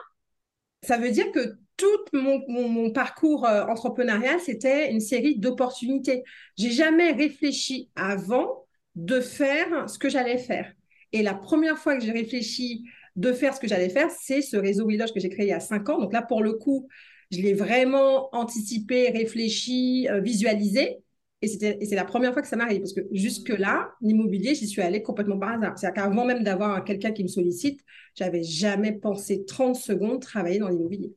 Ça 0.82 0.98
veut 0.98 1.10
dire 1.10 1.30
que 1.32 1.56
tout 1.76 1.86
mon, 2.12 2.90
parcours 2.90 3.46
euh, 3.46 3.64
entrepreneurial, 3.64 4.38
c'était 4.40 4.90
une 4.90 5.00
série 5.00 5.38
d'opportunités. 5.38 6.22
J'ai 6.56 6.70
jamais 6.70 7.12
réfléchi 7.12 7.90
avant 7.96 8.66
de 8.94 9.20
faire 9.20 9.88
ce 9.88 9.98
que 9.98 10.08
j'allais 10.08 10.38
faire. 10.38 10.72
Et 11.12 11.22
la 11.22 11.34
première 11.34 11.78
fois 11.78 11.96
que 11.96 12.04
j'ai 12.04 12.12
réfléchi 12.12 12.84
de 13.16 13.32
faire 13.32 13.54
ce 13.54 13.60
que 13.60 13.68
j'allais 13.68 13.88
faire, 13.88 14.10
c'est 14.10 14.42
ce 14.42 14.56
réseau 14.56 14.86
Willoge 14.86 15.12
que 15.12 15.20
j'ai 15.20 15.28
créé 15.28 15.46
il 15.46 15.50
y 15.50 15.52
a 15.52 15.60
cinq 15.60 15.88
ans. 15.88 15.98
Donc 15.98 16.12
là, 16.12 16.22
pour 16.22 16.42
le 16.42 16.54
coup, 16.54 16.88
je 17.30 17.40
l'ai 17.40 17.54
vraiment 17.54 18.34
anticipé, 18.34 19.10
réfléchi, 19.10 20.08
euh, 20.10 20.20
visualisé. 20.20 20.98
Et 21.44 21.84
c'est 21.86 21.94
la 21.94 22.04
première 22.04 22.32
fois 22.32 22.42
que 22.42 22.48
ça 22.48 22.56
m'arrive 22.56 22.80
parce 22.80 22.92
que 22.92 23.02
jusque-là, 23.12 23.90
l'immobilier, 24.00 24.54
j'y 24.54 24.66
suis 24.66 24.82
allée 24.82 25.02
complètement 25.02 25.38
par 25.38 25.52
hasard. 25.52 25.78
C'est-à-dire 25.78 26.02
qu'avant 26.02 26.24
même 26.24 26.42
d'avoir 26.42 26.82
quelqu'un 26.84 27.12
qui 27.12 27.22
me 27.22 27.28
sollicite, 27.28 27.80
j'avais 28.14 28.42
jamais 28.42 28.92
pensé 28.92 29.44
30 29.44 29.76
secondes 29.76 30.22
travailler 30.22 30.58
dans 30.58 30.68
l'immobilier. 30.68 31.12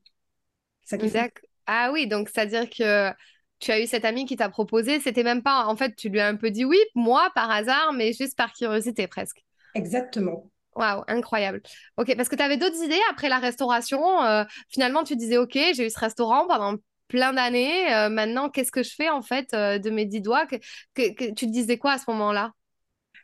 Ah 1.65 1.91
oui, 1.93 2.07
donc 2.07 2.29
c'est-à-dire 2.29 2.69
que 2.69 3.11
tu 3.59 3.71
as 3.71 3.81
eu 3.81 3.87
cette 3.87 4.05
amie 4.05 4.25
qui 4.25 4.35
t'a 4.35 4.49
proposé, 4.49 4.99
c'était 4.99 5.23
même 5.23 5.41
pas, 5.41 5.65
en 5.65 5.75
fait, 5.75 5.95
tu 5.95 6.09
lui 6.09 6.19
as 6.19 6.27
un 6.27 6.35
peu 6.35 6.51
dit 6.51 6.65
oui, 6.65 6.79
moi, 6.95 7.31
par 7.33 7.49
hasard, 7.49 7.93
mais 7.93 8.13
juste 8.13 8.37
par 8.37 8.53
curiosité 8.53 9.07
presque. 9.07 9.43
Exactement. 9.75 10.49
Waouh, 10.75 11.03
incroyable. 11.07 11.61
Ok, 11.97 12.15
parce 12.15 12.29
que 12.29 12.35
tu 12.35 12.43
avais 12.43 12.57
d'autres 12.57 12.83
idées 12.83 12.99
après 13.09 13.29
la 13.29 13.39
restauration. 13.39 14.23
Euh, 14.23 14.43
finalement, 14.69 15.03
tu 15.03 15.15
disais, 15.15 15.37
ok, 15.37 15.57
j'ai 15.73 15.87
eu 15.87 15.89
ce 15.89 15.99
restaurant 15.99 16.47
pendant 16.47 16.75
plein 17.07 17.33
d'années. 17.33 17.93
Euh, 17.93 18.09
maintenant, 18.09 18.49
qu'est-ce 18.49 18.71
que 18.71 18.83
je 18.83 18.93
fais 18.93 19.09
en 19.09 19.21
fait 19.21 19.53
euh, 19.53 19.79
de 19.79 19.89
mes 19.89 20.05
dix 20.05 20.21
doigts? 20.21 20.45
Que, 20.45 21.33
tu 21.33 21.47
disais 21.47 21.77
quoi 21.77 21.93
à 21.93 21.97
ce 21.97 22.05
moment-là? 22.09 22.53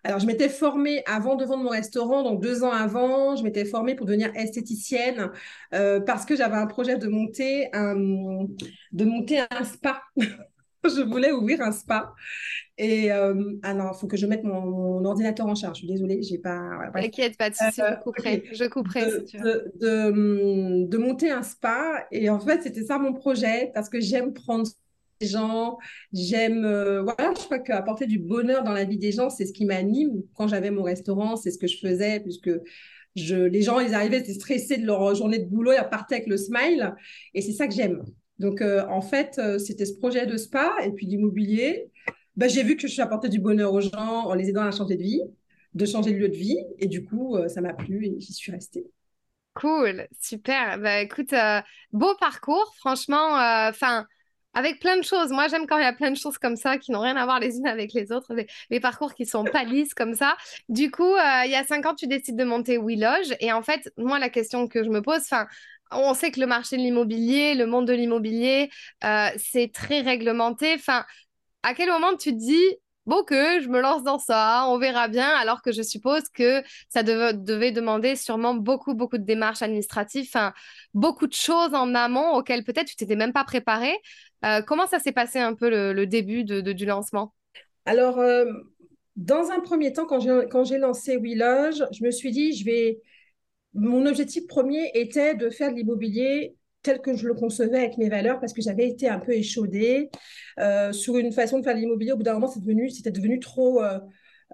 Alors, 0.06 0.20
je 0.20 0.26
m'étais 0.26 0.50
formée 0.50 1.02
avant 1.06 1.36
de 1.36 1.46
vendre 1.46 1.64
mon 1.64 1.70
restaurant, 1.70 2.24
donc 2.24 2.42
deux 2.42 2.64
ans 2.64 2.72
avant, 2.72 3.38
je 3.38 3.44
m'étais 3.44 3.64
formée 3.64 3.96
pour 3.96 4.06
devenir 4.06 4.36
esthéticienne 4.36 5.32
parce 5.72 6.26
que 6.26 6.36
j'avais 6.36 6.58
un 6.58 6.68
projet 6.68 6.98
de 6.98 7.08
monter 7.08 7.70
un 7.74 9.64
spa. 9.64 10.04
je 10.96 11.02
voulais 11.02 11.32
ouvrir 11.32 11.62
un 11.62 11.72
spa. 11.72 12.14
Et 12.78 13.12
euh, 13.12 13.54
ah 13.62 13.74
non, 13.74 13.92
il 13.94 13.98
faut 14.00 14.08
que 14.08 14.18
je 14.18 14.26
mette 14.26 14.44
mon, 14.44 15.04
ordinateur 15.06 15.46
en 15.46 15.56
charge. 15.56 15.78
Je 15.78 15.80
suis 15.80 15.88
désolée, 15.88 16.24
j'ai 16.24 16.40
pas. 16.40 16.90
T'inquiète, 16.94 17.38
pas 17.38 17.50
de 17.50 17.56
souci, 17.56 17.76
je 17.78 17.82
euh, 17.82 17.96
couperai. 17.96 18.44
Je 18.52 18.66
couperai 18.66 19.06
de, 19.06 19.20
si 19.20 19.26
tu 19.26 19.38
veux. 19.38 19.72
De, 19.80 20.88
de, 20.88 20.98
monter 20.98 21.30
un 21.30 21.44
spa. 21.44 22.06
Et 22.12 22.30
en 22.30 22.40
fait, 22.40 22.64
c'était 22.64 22.84
ça 22.84 22.98
mon 22.98 23.14
projet 23.14 23.72
parce 23.74 23.90
que 23.90 24.00
j'aime 24.00 24.34
prendre 24.34 24.68
des 25.22 25.28
gens, 25.28 25.78
j'aime. 26.14 26.66
Euh, 26.66 27.04
voilà, 27.04 27.34
je 27.38 27.44
crois 27.44 27.60
qu'apporter 27.60 28.08
du 28.08 28.18
bonheur 28.18 28.64
dans 28.64 28.74
la 28.74 28.86
vie 28.86 28.98
des 28.98 29.12
gens, 29.12 29.30
c'est 29.30 29.46
ce 29.46 29.54
qui 29.54 29.66
m'anime. 29.66 30.24
Quand 30.34 30.48
j'avais 30.48 30.72
mon 30.72 30.84
restaurant, 30.84 31.36
c'est 31.36 31.52
ce 31.52 31.58
que 31.58 31.68
je 31.68 31.78
faisais, 31.78 32.20
puisque. 32.20 32.52
Je, 33.16 33.36
les 33.36 33.62
gens, 33.62 33.80
ils 33.80 33.94
arrivaient, 33.94 34.18
ils 34.18 34.22
étaient 34.24 34.34
stressés 34.34 34.78
de 34.78 34.88
leur 34.88 35.14
journée 35.14 35.38
de 35.38 35.46
boulot, 35.46 35.72
ils 35.72 35.80
repartaient 35.80 36.16
avec 36.16 36.28
le 36.28 36.36
smile. 36.36 36.96
Et 37.36 37.42
c'est 37.42 37.52
ça 37.52 37.68
que 37.68 37.74
j'aime. 37.76 38.04
Donc, 38.40 38.62
euh, 38.62 38.86
en 38.90 39.02
fait, 39.02 39.38
euh, 39.38 39.60
c'était 39.60 39.86
ce 39.86 39.94
projet 39.94 40.26
de 40.26 40.38
spa 40.38 40.76
et 40.84 40.92
puis 40.92 41.06
d'immobilier. 41.08 41.92
Bah, 42.36 42.48
j'ai 42.48 42.64
vu 42.64 42.76
que 42.76 42.88
je 42.88 43.02
apporté 43.02 43.30
du 43.30 43.40
bonheur 43.40 43.74
aux 43.74 43.82
gens 43.82 44.26
en 44.26 44.34
les 44.34 44.50
aidant 44.50 44.64
à 44.64 44.72
changer 44.72 44.98
de 44.98 45.04
vie, 45.04 45.22
de 45.76 45.86
changer 45.86 46.12
de 46.12 46.18
lieu 46.18 46.30
de 46.30 46.36
vie. 46.36 46.58
Et 46.80 46.88
du 46.88 47.06
coup, 47.06 47.36
euh, 47.36 47.48
ça 47.48 47.62
m'a 47.62 47.74
plu 47.74 48.06
et 48.06 48.20
j'y 48.20 48.34
suis 48.34 48.52
restée. 48.52 48.86
Cool, 49.54 50.08
super. 50.20 50.80
Bah, 50.80 51.02
écoute, 51.02 51.34
beau 51.92 52.16
parcours, 52.20 52.74
franchement. 52.80 53.34
Enfin, 53.70 54.08
avec 54.56 54.80
plein 54.80 54.98
de 54.98 55.04
choses. 55.04 55.30
Moi, 55.30 55.48
j'aime 55.48 55.68
quand 55.68 55.78
il 55.78 55.84
y 55.84 55.88
a 55.88 55.94
plein 55.94 56.10
de 56.10 56.18
choses 56.18 56.40
comme 56.40 56.56
ça 56.56 56.80
qui 56.80 56.92
n'ont 56.92 57.02
rien 57.02 57.16
à 57.18 57.26
voir 57.26 57.40
les 57.40 57.58
unes 57.58 57.68
avec 57.68 57.94
les 57.94 58.12
autres, 58.12 58.34
les, 58.72 58.80
parcours 58.80 59.14
qui 59.14 59.28
sont 59.28 59.44
pas 59.44 59.64
lisses 59.64 59.94
comme 59.94 60.16
ça. 60.16 60.36
Du 60.70 60.90
coup, 60.90 61.16
il 61.46 61.52
y 61.52 61.56
a 61.56 61.64
cinq 61.66 61.86
ans, 61.86 61.94
tu 61.94 62.08
décides 62.08 62.36
de 62.36 62.44
monter 62.44 62.80
WeLoge. 62.80 63.36
Et 63.40 63.54
en 63.54 63.62
fait, 63.62 63.92
moi, 63.96 64.18
la 64.18 64.30
question 64.30 64.68
que 64.68 64.84
je 64.84 64.90
me 64.90 65.04
pose, 65.04 65.20
enfin, 65.20 65.46
on 65.96 66.14
sait 66.14 66.32
que 66.32 66.40
le 66.40 66.48
marché 66.48 66.78
de 66.78 66.82
l'immobilier, 66.82 67.56
le 67.56 67.66
monde 67.66 67.88
de 67.88 67.94
l'immobilier, 67.94 68.70
euh, 69.04 69.28
c'est 69.38 69.72
très 69.74 70.02
réglementé. 70.02 70.74
Enfin, 70.76 71.06
à 71.64 71.74
quel 71.74 71.90
moment 71.90 72.16
tu 72.16 72.32
te 72.32 72.38
dis, 72.38 72.78
bon, 73.06 73.24
que 73.24 73.62
je 73.62 73.68
me 73.70 73.82
lance 73.82 74.04
dans 74.04 74.20
ça, 74.20 74.66
on 74.68 74.78
verra 74.78 75.08
bien, 75.08 75.28
alors 75.28 75.62
que 75.62 75.72
je 75.72 75.82
suppose 75.82 76.24
que 76.34 76.64
ça 76.90 77.04
devait 77.04 77.72
demander 77.72 78.16
sûrement 78.16 78.54
beaucoup, 78.54 78.94
beaucoup 78.94 79.18
de 79.18 79.24
démarches 79.24 79.62
administratives, 79.62 80.30
beaucoup 80.94 81.28
de 81.28 81.34
choses 81.34 81.74
en 81.74 81.94
amont 81.96 82.34
auxquelles 82.34 82.64
peut-être 82.64 82.88
tu 82.88 82.96
t'étais 82.96 83.16
même 83.16 83.34
pas 83.34 83.44
préparé. 83.44 83.94
Euh, 84.46 84.62
comment 84.62 84.88
ça 84.88 85.00
s'est 85.00 85.12
passé 85.12 85.40
un 85.40 85.54
peu 85.54 85.70
le, 85.70 86.06
début 86.06 86.44
du 86.44 86.86
lancement? 86.86 87.34
Alors, 87.86 88.20
euh, 88.20 88.46
dans 89.16 89.52
un 89.52 89.60
premier 89.60 89.94
temps, 89.94 90.06
quand 90.06 90.64
j'ai 90.64 90.78
lancé 90.78 91.18
WeLoge, 91.18 91.84
je 91.92 92.04
me 92.04 92.12
suis 92.12 92.32
dit, 92.32 92.54
je 92.54 92.66
vais 92.66 93.00
mon 93.74 94.06
objectif 94.06 94.48
premier 94.48 94.92
était 94.94 95.36
de 95.36 95.50
faire 95.50 95.72
de 95.72 95.76
l'immobilier 95.76 96.56
tel 96.84 97.00
que 97.02 97.16
je 97.16 97.28
le 97.28 97.34
concevais 97.34 97.80
avec 97.80 97.98
mes 97.98 98.10
valeurs 98.10 98.40
parce 98.40 98.54
que 98.54 98.62
j'avais 98.62 98.88
été 98.88 99.08
un 99.10 99.20
peu 99.20 99.32
échaudée 99.32 100.10
euh, 100.60 100.92
sur 100.92 101.18
une 101.18 101.32
façon 101.32 101.58
de 101.60 101.64
faire 101.64 101.74
de 101.74 101.80
l'immobilier. 101.80 102.12
Au 102.12 102.18
bout 102.18 102.24
d'un 102.24 102.34
moment, 102.34 102.48
c'était 102.48 103.12
devenu, 103.12 103.40
trop 103.40 103.82
euh, 103.82 104.00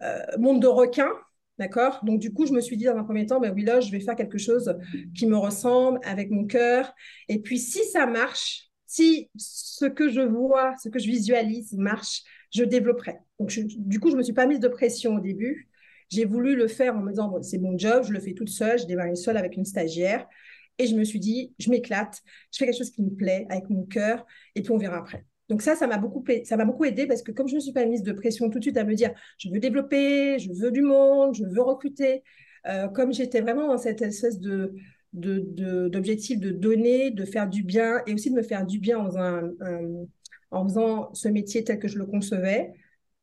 euh, 0.03 0.19
monde 0.37 0.61
de 0.61 0.67
requin. 0.67 1.09
D'accord? 1.57 1.99
Donc, 2.03 2.21
du 2.21 2.31
coup, 2.31 2.45
je 2.45 2.53
me 2.53 2.61
suis 2.61 2.77
dit 2.77 2.85
dans 2.85 2.95
un 2.95 3.03
premier 3.03 3.25
temps, 3.25 3.41
ben 3.41 3.51
oui, 3.53 3.65
là, 3.65 3.81
je 3.81 3.91
vais 3.91 3.99
faire 3.99 4.15
quelque 4.15 4.37
chose 4.37 4.73
qui 5.13 5.27
me 5.27 5.35
ressemble 5.35 5.99
avec 6.03 6.29
mon 6.29 6.45
cœur. 6.45 6.93
Et 7.27 7.41
puis, 7.41 7.59
si 7.59 7.83
ça 7.83 8.05
marche, 8.05 8.69
si 8.85 9.29
ce 9.35 9.85
que 9.85 10.07
je 10.07 10.21
vois, 10.21 10.73
ce 10.81 10.87
que 10.87 10.99
je 10.99 11.07
visualise 11.07 11.73
marche, 11.73 12.23
je 12.51 12.63
développerai. 12.63 13.17
Donc, 13.39 13.51
du 13.51 13.99
coup, 13.99 14.07
je 14.07 14.13
ne 14.13 14.19
me 14.19 14.23
suis 14.23 14.33
pas 14.33 14.45
mise 14.45 14.61
de 14.61 14.69
pression 14.69 15.15
au 15.15 15.19
début. 15.19 15.69
J'ai 16.09 16.25
voulu 16.25 16.55
le 16.55 16.67
faire 16.67 16.95
en 16.95 17.01
me 17.01 17.11
disant, 17.11 17.41
c'est 17.41 17.59
mon 17.59 17.77
job, 17.77 18.03
je 18.03 18.11
le 18.11 18.19
fais 18.19 18.33
toute 18.33 18.49
seule, 18.49 18.79
je 18.79 18.85
démarré 18.85 19.15
seule 19.15 19.37
avec 19.37 19.55
une 19.55 19.65
stagiaire. 19.65 20.27
Et 20.77 20.87
je 20.87 20.95
me 20.95 21.03
suis 21.03 21.19
dit, 21.19 21.53
je 21.59 21.69
m'éclate, 21.69 22.21
je 22.51 22.57
fais 22.57 22.65
quelque 22.65 22.77
chose 22.77 22.91
qui 22.91 23.03
me 23.03 23.09
plaît 23.09 23.45
avec 23.49 23.69
mon 23.69 23.83
cœur, 23.83 24.25
et 24.55 24.61
puis 24.61 24.71
on 24.71 24.77
verra 24.77 24.97
après. 24.97 25.25
Donc 25.49 25.61
ça, 25.61 25.75
ça 25.75 25.87
m'a 25.87 25.97
beaucoup, 25.97 26.23
ça 26.45 26.57
beaucoup 26.63 26.85
aidé 26.85 27.07
parce 27.07 27.23
que 27.23 27.31
comme 27.31 27.47
je 27.47 27.53
ne 27.53 27.57
me 27.57 27.61
suis 27.61 27.73
pas 27.73 27.85
mise 27.85 28.03
de 28.03 28.13
pression 28.13 28.49
tout 28.49 28.59
de 28.59 28.63
suite 28.63 28.77
à 28.77 28.83
me 28.83 28.93
dire, 28.93 29.11
je 29.37 29.49
veux 29.49 29.59
développer, 29.59 30.37
je 30.37 30.51
veux 30.53 30.71
du 30.71 30.81
monde, 30.81 31.33
je 31.35 31.43
veux 31.43 31.61
recruter, 31.61 32.23
euh, 32.67 32.87
comme 32.87 33.13
j'étais 33.13 33.41
vraiment 33.41 33.67
dans 33.67 33.77
cette 33.77 34.01
espèce 34.01 34.39
de 34.39 34.73
d'objectif 35.11 36.39
de, 36.39 36.51
donner, 36.51 37.09
de 37.09 37.25
faire 37.25 37.49
du 37.49 37.63
bien 37.63 38.03
et 38.05 38.13
aussi 38.13 38.29
de 38.29 38.35
me 38.35 38.43
faire 38.43 38.63
du 38.63 38.77
bien 38.77 38.99
en 38.99 39.09
en 40.51 40.67
faisant 40.67 41.13
ce 41.13 41.27
métier 41.27 41.63
tel 41.63 41.79
que 41.79 41.87
je 41.87 41.97
le 41.97 42.05
concevais, 42.05 42.73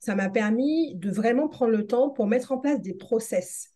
ça 0.06 0.14
m'a 0.14 0.30
permis 0.30 0.94
de 0.94 1.10
vraiment 1.10 1.48
prendre 1.48 1.72
le 1.72 1.84
temps 1.84 2.10
pour 2.10 2.28
mettre 2.28 2.52
en 2.52 2.58
place 2.58 2.80
des 2.80 2.94
process. 2.94 3.72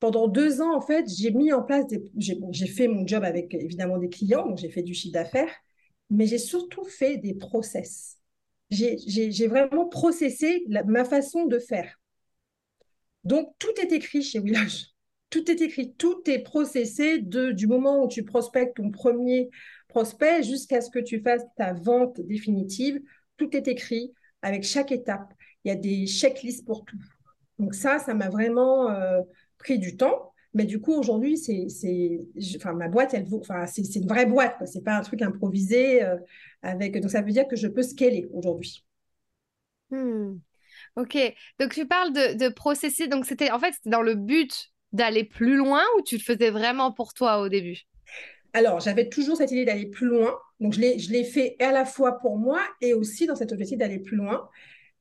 Pendant 0.00 0.26
deux 0.26 0.60
ans, 0.60 0.74
en 0.74 0.80
fait, 0.80 1.06
j'ai 1.08 1.30
mis 1.30 1.52
en 1.52 1.62
place 1.62 1.86
des... 1.86 2.02
J'ai 2.16 2.66
fait 2.66 2.88
mon 2.88 3.06
job 3.06 3.22
avec 3.22 3.54
évidemment 3.54 3.98
des 3.98 4.08
clients, 4.08 4.48
donc 4.48 4.58
j'ai 4.58 4.68
fait 4.68 4.82
du 4.82 4.94
chiffre 4.94 5.12
d'affaires, 5.12 5.54
mais 6.10 6.26
j'ai 6.26 6.38
surtout 6.38 6.82
fait 6.82 7.18
des 7.18 7.34
process. 7.34 8.18
J'ai 8.68 9.46
vraiment 9.46 9.86
processé 9.86 10.64
ma 10.86 11.04
façon 11.04 11.46
de 11.46 11.60
faire. 11.60 12.00
Donc, 13.22 13.54
tout 13.60 13.80
est 13.80 13.92
écrit 13.92 14.22
chez 14.22 14.40
Village. 14.40 14.88
Tout 15.30 15.48
est 15.52 15.60
écrit, 15.60 15.94
tout 15.94 16.20
est 16.26 16.40
processé 16.40 17.20
de, 17.20 17.52
du 17.52 17.68
moment 17.68 18.02
où 18.02 18.08
tu 18.08 18.24
prospectes 18.24 18.76
ton 18.78 18.90
premier 18.90 19.50
prospect 19.86 20.42
jusqu'à 20.42 20.80
ce 20.80 20.90
que 20.90 20.98
tu 20.98 21.20
fasses 21.20 21.44
ta 21.56 21.74
vente 21.74 22.20
définitive. 22.22 23.00
Tout 23.36 23.56
est 23.56 23.68
écrit 23.68 24.12
avec 24.42 24.64
chaque 24.64 24.90
étape. 24.92 25.32
Il 25.64 25.68
y 25.68 25.70
a 25.70 25.76
des 25.76 26.06
checklists 26.06 26.64
pour 26.64 26.84
tout. 26.84 26.98
Donc 27.58 27.74
ça, 27.74 27.98
ça 27.98 28.14
m'a 28.14 28.28
vraiment 28.28 28.90
euh, 28.90 29.20
pris 29.58 29.78
du 29.78 29.96
temps. 29.96 30.32
Mais 30.56 30.64
du 30.64 30.80
coup, 30.80 30.92
aujourd'hui, 30.92 31.36
c'est, 31.36 31.66
enfin, 32.56 32.74
ma 32.74 32.88
boîte, 32.88 33.12
elle 33.12 33.26
enfin, 33.32 33.66
c'est, 33.66 33.82
une 33.96 34.06
vraie 34.06 34.26
boîte. 34.26 34.56
Ce 34.66 34.78
n'est 34.78 34.84
pas 34.84 34.96
un 34.96 35.00
truc 35.00 35.20
improvisé. 35.20 36.04
Euh, 36.04 36.16
avec, 36.62 37.00
donc, 37.00 37.10
ça 37.10 37.22
veut 37.22 37.32
dire 37.32 37.48
que 37.48 37.56
je 37.56 37.66
peux 37.66 37.82
scaler 37.82 38.28
aujourd'hui. 38.32 38.84
Hmm. 39.90 40.36
Ok. 40.94 41.16
Donc, 41.58 41.74
tu 41.74 41.86
parles 41.86 42.12
de, 42.12 42.38
de 42.38 42.48
processer. 42.52 43.08
Donc, 43.08 43.26
c'était 43.26 43.50
en 43.50 43.58
fait, 43.58 43.72
c'était 43.72 43.90
dans 43.90 44.02
le 44.02 44.14
but 44.14 44.70
d'aller 44.94 45.24
plus 45.24 45.56
loin 45.56 45.82
ou 45.98 46.02
tu 46.02 46.16
le 46.16 46.22
faisais 46.22 46.50
vraiment 46.50 46.92
pour 46.92 47.12
toi 47.12 47.40
au 47.40 47.48
début? 47.48 47.82
Alors, 48.52 48.78
j'avais 48.78 49.08
toujours 49.08 49.36
cette 49.36 49.50
idée 49.50 49.64
d'aller 49.64 49.86
plus 49.86 50.06
loin. 50.06 50.32
Donc, 50.60 50.72
je 50.72 50.80
l'ai 50.80 51.24
fait 51.24 51.56
à 51.58 51.72
la 51.72 51.84
fois 51.84 52.18
pour 52.20 52.38
moi 52.38 52.60
et 52.80 52.94
aussi 52.94 53.26
dans 53.26 53.34
cet 53.34 53.50
objectif 53.50 53.76
d'aller 53.76 53.98
plus 53.98 54.16
loin, 54.16 54.48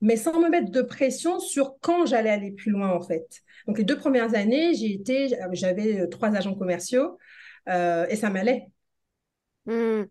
mais 0.04 0.18
sans 0.18 0.38
me 0.38 0.50
mettre 0.50 0.70
de 0.70 0.82
pression 0.82 1.40
sur 1.40 1.80
quand 1.80 2.06
j'allais 2.06 2.30
aller 2.30 2.52
plus 2.52 2.72
loin, 2.72 2.92
en 2.92 3.02
fait. 3.02 3.26
Donc, 3.68 3.78
les 3.78 3.86
deux 3.86 3.98
premières 3.98 4.36
années, 4.36 4.74
j'ai 4.74 4.92
été, 4.92 5.30
j'avais 5.54 6.02
euh, 6.02 6.08
trois 6.08 6.36
agents 6.36 6.56
commerciaux 6.56 7.18
euh, 7.70 8.06
et 8.10 8.18
ça 8.18 8.30
m'allait. 8.30 8.68
Hmm. 9.66 10.04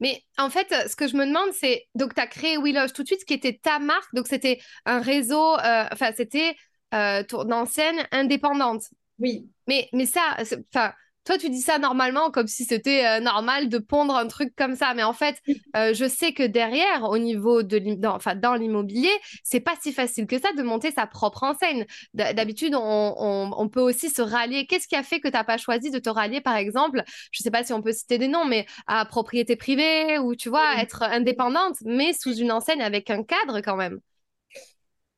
Mais 0.00 0.22
en 0.36 0.50
fait, 0.50 0.68
ce 0.86 0.94
que 0.94 1.08
je 1.08 1.16
me 1.16 1.24
demande, 1.24 1.50
c'est 1.54 1.86
donc 1.94 2.14
tu 2.14 2.20
as 2.20 2.26
créé 2.26 2.58
Willoge 2.58 2.92
tout 2.92 3.02
de 3.02 3.06
suite, 3.06 3.20
ce 3.20 3.24
qui 3.24 3.32
était 3.32 3.58
ta 3.60 3.78
marque. 3.78 4.14
Donc, 4.14 4.28
c'était 4.28 4.58
un 4.84 5.00
réseau, 5.00 5.54
euh, 5.54 5.84
enfin, 5.92 6.10
c'était 6.14 6.54
ton 6.90 7.50
ancienne 7.50 8.06
indépendante. 8.12 8.82
Oui. 9.18 9.48
Mais, 9.66 9.88
mais 9.94 10.06
ça, 10.06 10.36
enfin 10.74 10.92
toi, 11.28 11.36
tu 11.36 11.50
dis 11.50 11.60
ça 11.60 11.78
normalement 11.78 12.30
comme 12.30 12.46
si 12.46 12.64
c'était 12.64 13.04
euh, 13.04 13.20
normal 13.20 13.68
de 13.68 13.76
pondre 13.76 14.16
un 14.16 14.26
truc 14.28 14.54
comme 14.56 14.74
ça. 14.74 14.94
Mais 14.94 15.02
en 15.02 15.12
fait, 15.12 15.42
euh, 15.76 15.92
je 15.92 16.08
sais 16.08 16.32
que 16.32 16.42
derrière, 16.42 17.04
au 17.04 17.18
niveau 17.18 17.62
de 17.62 17.78
dans, 17.96 18.14
enfin, 18.14 18.34
dans 18.34 18.54
l'immobilier, 18.54 19.10
c'est 19.44 19.60
pas 19.60 19.74
si 19.78 19.92
facile 19.92 20.26
que 20.26 20.40
ça 20.40 20.54
de 20.56 20.62
monter 20.62 20.90
sa 20.90 21.06
propre 21.06 21.42
enseigne. 21.42 21.84
D'habitude, 22.14 22.74
on, 22.74 23.68
peut 23.70 23.82
aussi 23.82 24.08
se 24.08 24.22
rallier. 24.22 24.66
Qu'est-ce 24.66 24.88
qui 24.88 24.96
a 24.96 25.02
fait 25.02 25.20
que 25.20 25.28
tu 25.28 25.34
n'as 25.34 25.44
pas 25.44 25.58
choisi 25.58 25.90
de 25.90 25.98
te 25.98 26.08
rallier, 26.08 26.40
par 26.40 26.56
exemple, 26.56 27.02
je 27.30 27.42
sais 27.42 27.50
pas 27.50 27.62
si 27.62 27.74
on 27.74 27.82
peut 27.82 27.92
citer 27.92 28.16
des 28.16 28.28
noms, 28.28 28.46
mais 28.46 28.64
à 28.86 29.04
propriété 29.04 29.56
privée 29.56 30.18
ou 30.18 30.34
tu 30.34 30.48
vois, 30.48 30.80
être 30.80 31.02
indépendante, 31.02 31.76
mais 31.84 32.14
sous 32.14 32.34
une 32.34 32.52
enseigne 32.52 32.80
avec 32.80 33.10
un 33.10 33.22
cadre 33.22 33.60
quand 33.60 33.76
même? 33.76 34.00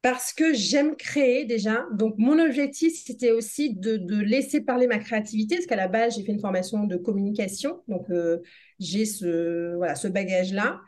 Parce 0.02 0.32
que 0.32 0.54
j'aime 0.54 0.96
créer 0.96 1.44
déjà. 1.44 1.86
Donc, 1.92 2.14
mon 2.16 2.38
objectif, 2.38 2.94
c'était 3.04 3.32
aussi 3.32 3.74
de, 3.74 3.98
laisser 4.22 4.60
parler 4.62 4.86
ma 4.86 4.98
créativité, 4.98 5.56
parce 5.56 5.66
qu'à 5.66 5.76
la 5.76 5.88
base, 5.88 6.16
j'ai 6.16 6.24
fait 6.24 6.32
une 6.32 6.40
formation 6.40 6.84
de 6.84 6.96
communication. 6.96 7.82
Donc, 7.88 8.08
euh, 8.10 8.38
j'ai 8.78 9.04
ce, 9.04 9.74
voilà, 9.76 9.94
ce 9.94 10.08
bagage-là. 10.08 10.80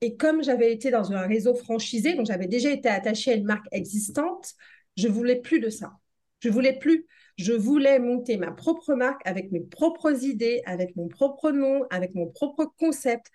Et 0.00 0.16
comme 0.16 0.42
j'avais 0.42 0.72
été 0.72 0.90
dans 0.90 1.12
un 1.12 1.26
réseau 1.26 1.54
franchisé, 1.54 2.14
donc 2.14 2.26
j'avais 2.26 2.48
déjà 2.48 2.70
été 2.70 2.88
attachée 2.88 3.32
à 3.32 3.34
une 3.34 3.46
marque 3.46 3.66
existante, 3.72 4.54
je 4.96 5.08
voulais 5.08 5.36
plus 5.36 5.60
de 5.60 5.70
ça. 5.70 5.92
Je 6.40 6.48
voulais 6.48 6.78
plus. 6.78 7.06
Je 7.38 7.52
voulais 7.52 7.98
monter 7.98 8.36
ma 8.36 8.50
propre 8.50 8.94
marque 8.94 9.20
avec 9.26 9.52
mes 9.52 9.60
propres 9.60 10.24
idées, 10.24 10.62
avec 10.64 10.96
mon 10.96 11.08
propre 11.08 11.50
nom, 11.50 11.84
avec 11.90 12.14
mon 12.14 12.26
propre 12.26 12.72
concept. 12.78 13.30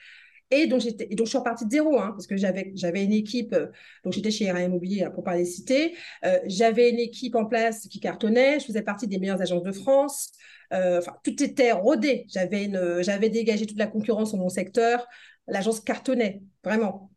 Et 0.51 0.67
donc, 0.67 0.81
j'étais, 0.81 1.07
donc 1.07 1.27
je 1.27 1.29
suis 1.29 1.37
repartie 1.37 1.65
de 1.65 1.71
zéro, 1.71 1.97
hein, 1.97 2.11
parce 2.11 2.27
que 2.27 2.35
j'avais, 2.35 2.73
j'avais 2.75 3.05
une 3.05 3.13
équipe, 3.13 3.53
euh, 3.53 3.67
donc 4.03 4.11
j'étais 4.11 4.31
chez 4.31 4.51
RA 4.51 4.61
Immobilier, 4.61 5.07
pour 5.13 5.23
parler 5.23 5.45
citer. 5.45 5.95
Euh, 6.25 6.39
j'avais 6.45 6.89
une 6.89 6.99
équipe 6.99 7.35
en 7.35 7.45
place 7.45 7.87
qui 7.87 8.01
cartonnait, 8.01 8.59
je 8.59 8.65
faisais 8.65 8.81
partie 8.81 9.07
des 9.07 9.17
meilleures 9.17 9.41
agences 9.41 9.63
de 9.63 9.71
France. 9.71 10.33
Euh, 10.73 10.99
enfin, 10.99 11.15
tout 11.23 11.41
était 11.41 11.71
rodé. 11.71 12.25
J'avais, 12.29 12.65
une, 12.65 13.01
j'avais 13.01 13.29
dégagé 13.29 13.65
toute 13.65 13.77
la 13.77 13.87
concurrence 13.87 14.29
sur 14.29 14.37
mon 14.37 14.49
secteur. 14.49 15.07
L'agence 15.47 15.79
cartonnait, 15.79 16.41
vraiment. 16.63 17.11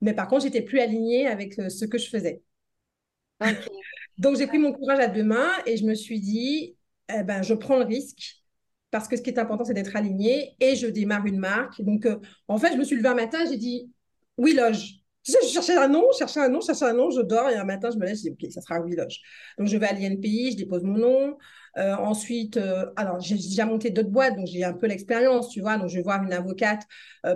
Mais 0.00 0.14
par 0.14 0.28
contre, 0.28 0.44
j'étais 0.44 0.62
plus 0.62 0.80
alignée 0.80 1.26
avec 1.26 1.54
ce 1.54 1.84
que 1.84 1.98
je 1.98 2.08
faisais. 2.08 2.42
donc, 4.18 4.36
j'ai 4.38 4.46
pris 4.46 4.58
mon 4.58 4.72
courage 4.72 5.00
à 5.00 5.08
deux 5.08 5.24
mains 5.24 5.52
et 5.66 5.76
je 5.76 5.84
me 5.84 5.94
suis 5.94 6.20
dit, 6.20 6.76
eh 7.14 7.22
ben, 7.22 7.42
je 7.42 7.54
prends 7.54 7.76
le 7.76 7.84
risque 7.84 8.42
parce 8.90 9.08
que 9.08 9.16
ce 9.16 9.22
qui 9.22 9.30
est 9.30 9.38
important, 9.38 9.64
c'est 9.64 9.74
d'être 9.74 9.96
aligné 9.96 10.56
et 10.60 10.76
je 10.76 10.86
démarre 10.86 11.26
une 11.26 11.38
marque. 11.38 11.82
Donc, 11.82 12.06
euh, 12.06 12.16
en 12.48 12.58
fait, 12.58 12.72
je 12.72 12.78
me 12.78 12.84
suis 12.84 12.96
levée 12.96 13.08
un 13.08 13.14
matin, 13.14 13.38
j'ai 13.48 13.56
dit 13.56 13.90
oui, 14.38 14.54
loge. 14.54 15.00
Je 15.26 15.34
cherchais 15.48 15.76
un 15.76 15.88
nom, 15.88 16.04
je 16.12 16.18
cherchais 16.18 16.38
un 16.38 16.48
nom, 16.48 16.60
je 16.60 16.66
cherchais 16.66 16.84
un 16.84 16.92
nom, 16.92 17.10
je 17.10 17.20
dors 17.20 17.50
et 17.50 17.56
un 17.56 17.64
matin, 17.64 17.90
je 17.92 17.98
me 17.98 18.04
lève, 18.04 18.14
je 18.14 18.22
dis 18.22 18.30
OK, 18.30 18.50
ça 18.52 18.60
sera 18.60 18.80
oui, 18.80 18.94
loge. 18.94 19.18
Donc, 19.58 19.66
je 19.66 19.76
vais 19.76 19.86
à 19.86 19.92
l'INPI, 19.92 20.52
je 20.52 20.56
dépose 20.56 20.84
mon 20.84 20.98
nom. 20.98 21.36
Euh, 21.78 21.94
ensuite, 21.96 22.56
euh, 22.56 22.86
alors 22.96 23.20
j'ai 23.20 23.34
déjà 23.34 23.66
monté 23.66 23.90
d'autres 23.90 24.08
boîtes, 24.08 24.34
donc 24.34 24.46
j'ai 24.46 24.64
un 24.64 24.72
peu 24.72 24.86
l'expérience, 24.86 25.50
tu 25.50 25.60
vois. 25.60 25.78
Donc, 25.78 25.88
je 25.88 25.96
vais 25.96 26.02
voir 26.02 26.22
une 26.22 26.32
avocate 26.32 26.82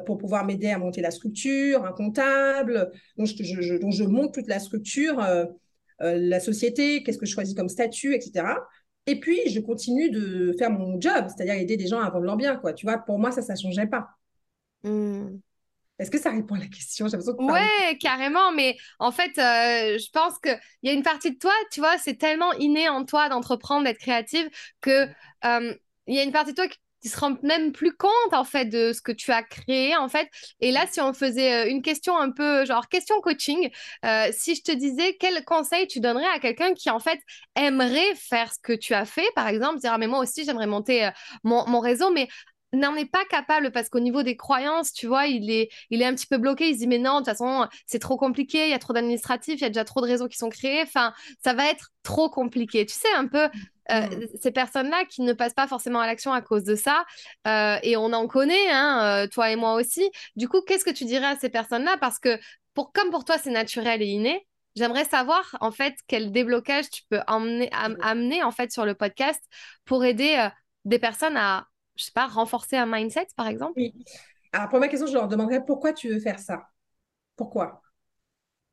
pour 0.07 0.19
pouvoir 0.19 0.47
m'aider 0.47 0.71
à 0.71 0.79
monter 0.79 1.01
la 1.01 1.11
structure, 1.11 1.85
un 1.85 1.93
comptable. 1.93 2.93
Je, 3.19 3.79
donc, 3.79 3.93
je 3.93 4.05
monte 4.05 4.35
toute 4.35 4.47
la 4.47 4.61
structure, 4.61 5.21
la 5.99 6.41
société, 6.41 7.03
qu'est-ce 7.03 7.19
que 7.19 7.27
je 7.27 7.33
choisis 7.33 7.55
comme 7.55 7.69
statut, 7.69 8.15
etc. 8.15 8.45
Et 9.07 9.19
puis, 9.19 9.41
je 9.49 9.61
continue 9.61 10.11
de 10.11 10.55
faire 10.59 10.71
mon 10.71 11.01
job, 11.01 11.27
c'est-à-dire 11.29 11.55
aider 11.55 11.77
des 11.77 11.87
gens 11.87 12.01
à 12.01 12.11
vendre 12.11 12.27
leur 12.27 12.37
bien, 12.37 12.57
quoi. 12.57 12.73
Tu 12.73 12.87
vois, 12.87 12.99
pour 12.99 13.19
moi, 13.19 13.33
ça, 13.33 13.43
ça 13.43 13.55
ne 13.55 13.59
changeait 13.59 13.87
pas. 13.87 14.11
Hmm. 14.83 15.39
Est-ce 15.99 16.11
que 16.11 16.19
ça 16.19 16.31
répond 16.31 16.55
à 16.55 16.59
la 16.59 16.67
question? 16.67 17.07
Ouais, 17.07 17.99
carrément. 18.01 18.53
Mais 18.53 18.77
en 18.99 19.13
fait, 19.13 19.37
euh, 19.39 19.99
je 19.99 20.11
pense 20.11 20.39
qu'il 20.39 20.59
y 20.83 20.89
a 20.89 20.93
une 20.93 21.03
partie 21.03 21.33
de 21.33 21.39
toi, 21.39 21.53
tu 21.71 21.81
vois, 21.81 21.99
c'est 21.99 22.15
tellement 22.15 22.53
inné 22.55 22.89
en 22.89 23.05
toi 23.05 23.29
d'entreprendre, 23.29 23.85
d'être 23.85 23.99
créative, 23.99 24.49
que 24.81 25.07
euh, 25.45 25.75
il 26.07 26.15
y 26.15 26.19
a 26.19 26.23
une 26.23 26.33
partie 26.33 26.53
de 26.53 26.57
toi 26.57 26.69
qui 26.69 26.79
tu 27.03 27.09
se 27.09 27.19
rends 27.19 27.37
même 27.43 27.73
plus 27.73 27.97
compte 27.97 28.33
en 28.33 28.45
fait 28.45 28.67
de 28.67 28.93
ce 28.93 29.01
que 29.01 29.13
tu 29.13 29.33
as 29.33 29.43
créé 29.43 29.97
en 29.97 30.09
fait. 30.09 30.29
Et 30.61 30.73
là, 30.73 30.87
si 30.91 31.01
on 31.01 31.13
faisait 31.13 31.67
euh, 31.67 31.71
une 31.71 31.83
question 31.83 32.17
un 32.19 32.31
peu 32.31 32.65
genre 32.65 32.89
question 32.89 33.21
coaching, 33.21 33.71
euh, 34.05 34.29
si 34.33 34.55
je 34.55 34.63
te 34.63 34.73
disais 34.73 35.17
quel 35.19 35.45
conseil 35.45 35.87
tu 35.87 36.01
donnerais 36.01 36.29
à 36.35 36.39
quelqu'un 36.39 36.75
qui 36.75 36.91
en 36.91 37.01
fait 37.01 37.21
aimerait 37.57 38.15
faire 38.15 38.53
ce 38.53 38.59
que 38.63 38.73
tu 38.73 38.95
as 38.95 39.05
fait, 39.05 39.29
par 39.35 39.49
exemple, 39.49 39.79
dire 39.81 39.93
ah, 39.93 39.99
mais 39.99 40.07
moi 40.07 40.21
aussi 40.21 40.45
j'aimerais 40.45 40.67
monter 40.67 41.07
euh, 41.07 41.11
mon, 41.45 41.67
mon, 41.67 41.81
réseau, 41.81 42.11
mais 42.11 42.29
n'en 42.73 42.95
est 42.95 43.11
pas 43.11 43.25
capable 43.25 43.73
parce 43.73 43.89
qu'au 43.89 44.01
niveau 44.01 44.23
des 44.23 44.37
croyances, 44.37 44.93
tu 44.93 45.07
vois, 45.07 45.27
il 45.27 45.51
est, 45.51 45.71
il 45.91 46.03
est 46.03 46.05
un 46.05 46.15
petit 46.15 46.27
peu 46.27 46.39
bloqué. 46.39 46.69
Il 46.69 46.75
se 46.75 46.79
dit, 46.81 46.87
mais 46.87 46.99
non, 46.99 47.15
de 47.15 47.19
toute 47.19 47.27
façon, 47.27 47.67
c'est 47.87 47.99
trop 47.99 48.17
compliqué, 48.17 48.67
il 48.67 48.71
y 48.71 48.75
a 48.75 48.79
trop 48.79 48.93
d'administratifs, 48.93 49.61
il 49.61 49.63
y 49.63 49.67
a 49.67 49.71
déjà 49.71 49.85
trop 49.85 50.01
de 50.01 50.07
réseaux 50.07 50.29
qui 50.29 50.39
sont 50.39 50.51
créés. 50.51 50.83
Enfin, 50.83 51.13
ça 51.43 51.53
va 51.53 51.69
être 51.69 51.91
trop 52.03 52.31
compliqué. 52.31 52.87
Tu 52.87 52.95
sais, 52.95 53.13
un 53.17 53.27
peu, 53.27 53.49
euh, 53.91 54.01
mm. 54.01 54.27
ces 54.41 54.51
personnes-là 54.51 55.05
qui 55.05 55.23
ne 55.23 55.33
passent 55.33 55.55
pas 55.55 55.67
forcément 55.67 56.01
à 56.01 56.07
l'action 56.07 56.33
à 56.33 56.41
cause 56.41 56.65
de 56.65 56.75
ça. 56.75 57.05
Euh, 57.47 57.77
et 57.83 57.97
on 57.97 58.13
en 58.13 58.27
connaît, 58.27 58.71
hein, 58.71 59.25
euh, 59.25 59.27
toi 59.27 59.51
et 59.51 59.57
moi 59.57 59.75
aussi. 59.75 60.09
Du 60.37 60.49
coup, 60.49 60.63
qu'est-ce 60.63 60.85
que 60.85 60.91
tu 60.91 61.05
dirais 61.05 61.27
à 61.27 61.37
ces 61.37 61.49
personnes-là? 61.49 61.97
Parce 62.01 62.19
que, 62.19 62.39
pour, 62.75 62.93
comme 62.93 63.11
pour 63.11 63.25
toi, 63.25 63.37
c'est 63.39 63.51
naturel 63.51 64.03
et 64.03 64.07
inné, 64.07 64.47
J'aimerais 64.77 65.05
savoir 65.05 65.57
en 65.61 65.73
fait 65.73 65.97
quel 66.07 66.31
déblocage 66.31 66.89
tu 66.91 67.03
peux 67.11 67.19
emmener, 67.27 67.69
amener 67.73 68.45
en 68.45 68.53
fait 68.53 68.71
sur 68.71 68.87
le 68.87 68.95
podcast 68.95 69.43
pour 69.85 70.05
aider 70.05 70.49
des 70.85 71.01
personnes 71.01 71.37
à, 71.37 71.67
je 71.97 72.05
sais 72.05 72.13
pas, 72.15 72.29
renforcer 72.29 72.77
un 72.77 72.87
mindset 72.87 73.27
par 73.37 73.49
exemple? 73.49 73.73
Oui. 73.75 73.93
Alors 74.53 74.69
première 74.69 74.89
question, 74.89 75.09
je 75.09 75.15
leur 75.15 75.27
demanderais 75.27 75.65
pourquoi 75.65 75.93
tu 75.93 76.09
veux 76.09 76.21
faire 76.21 76.39
ça? 76.39 76.69
Pourquoi? 77.35 77.83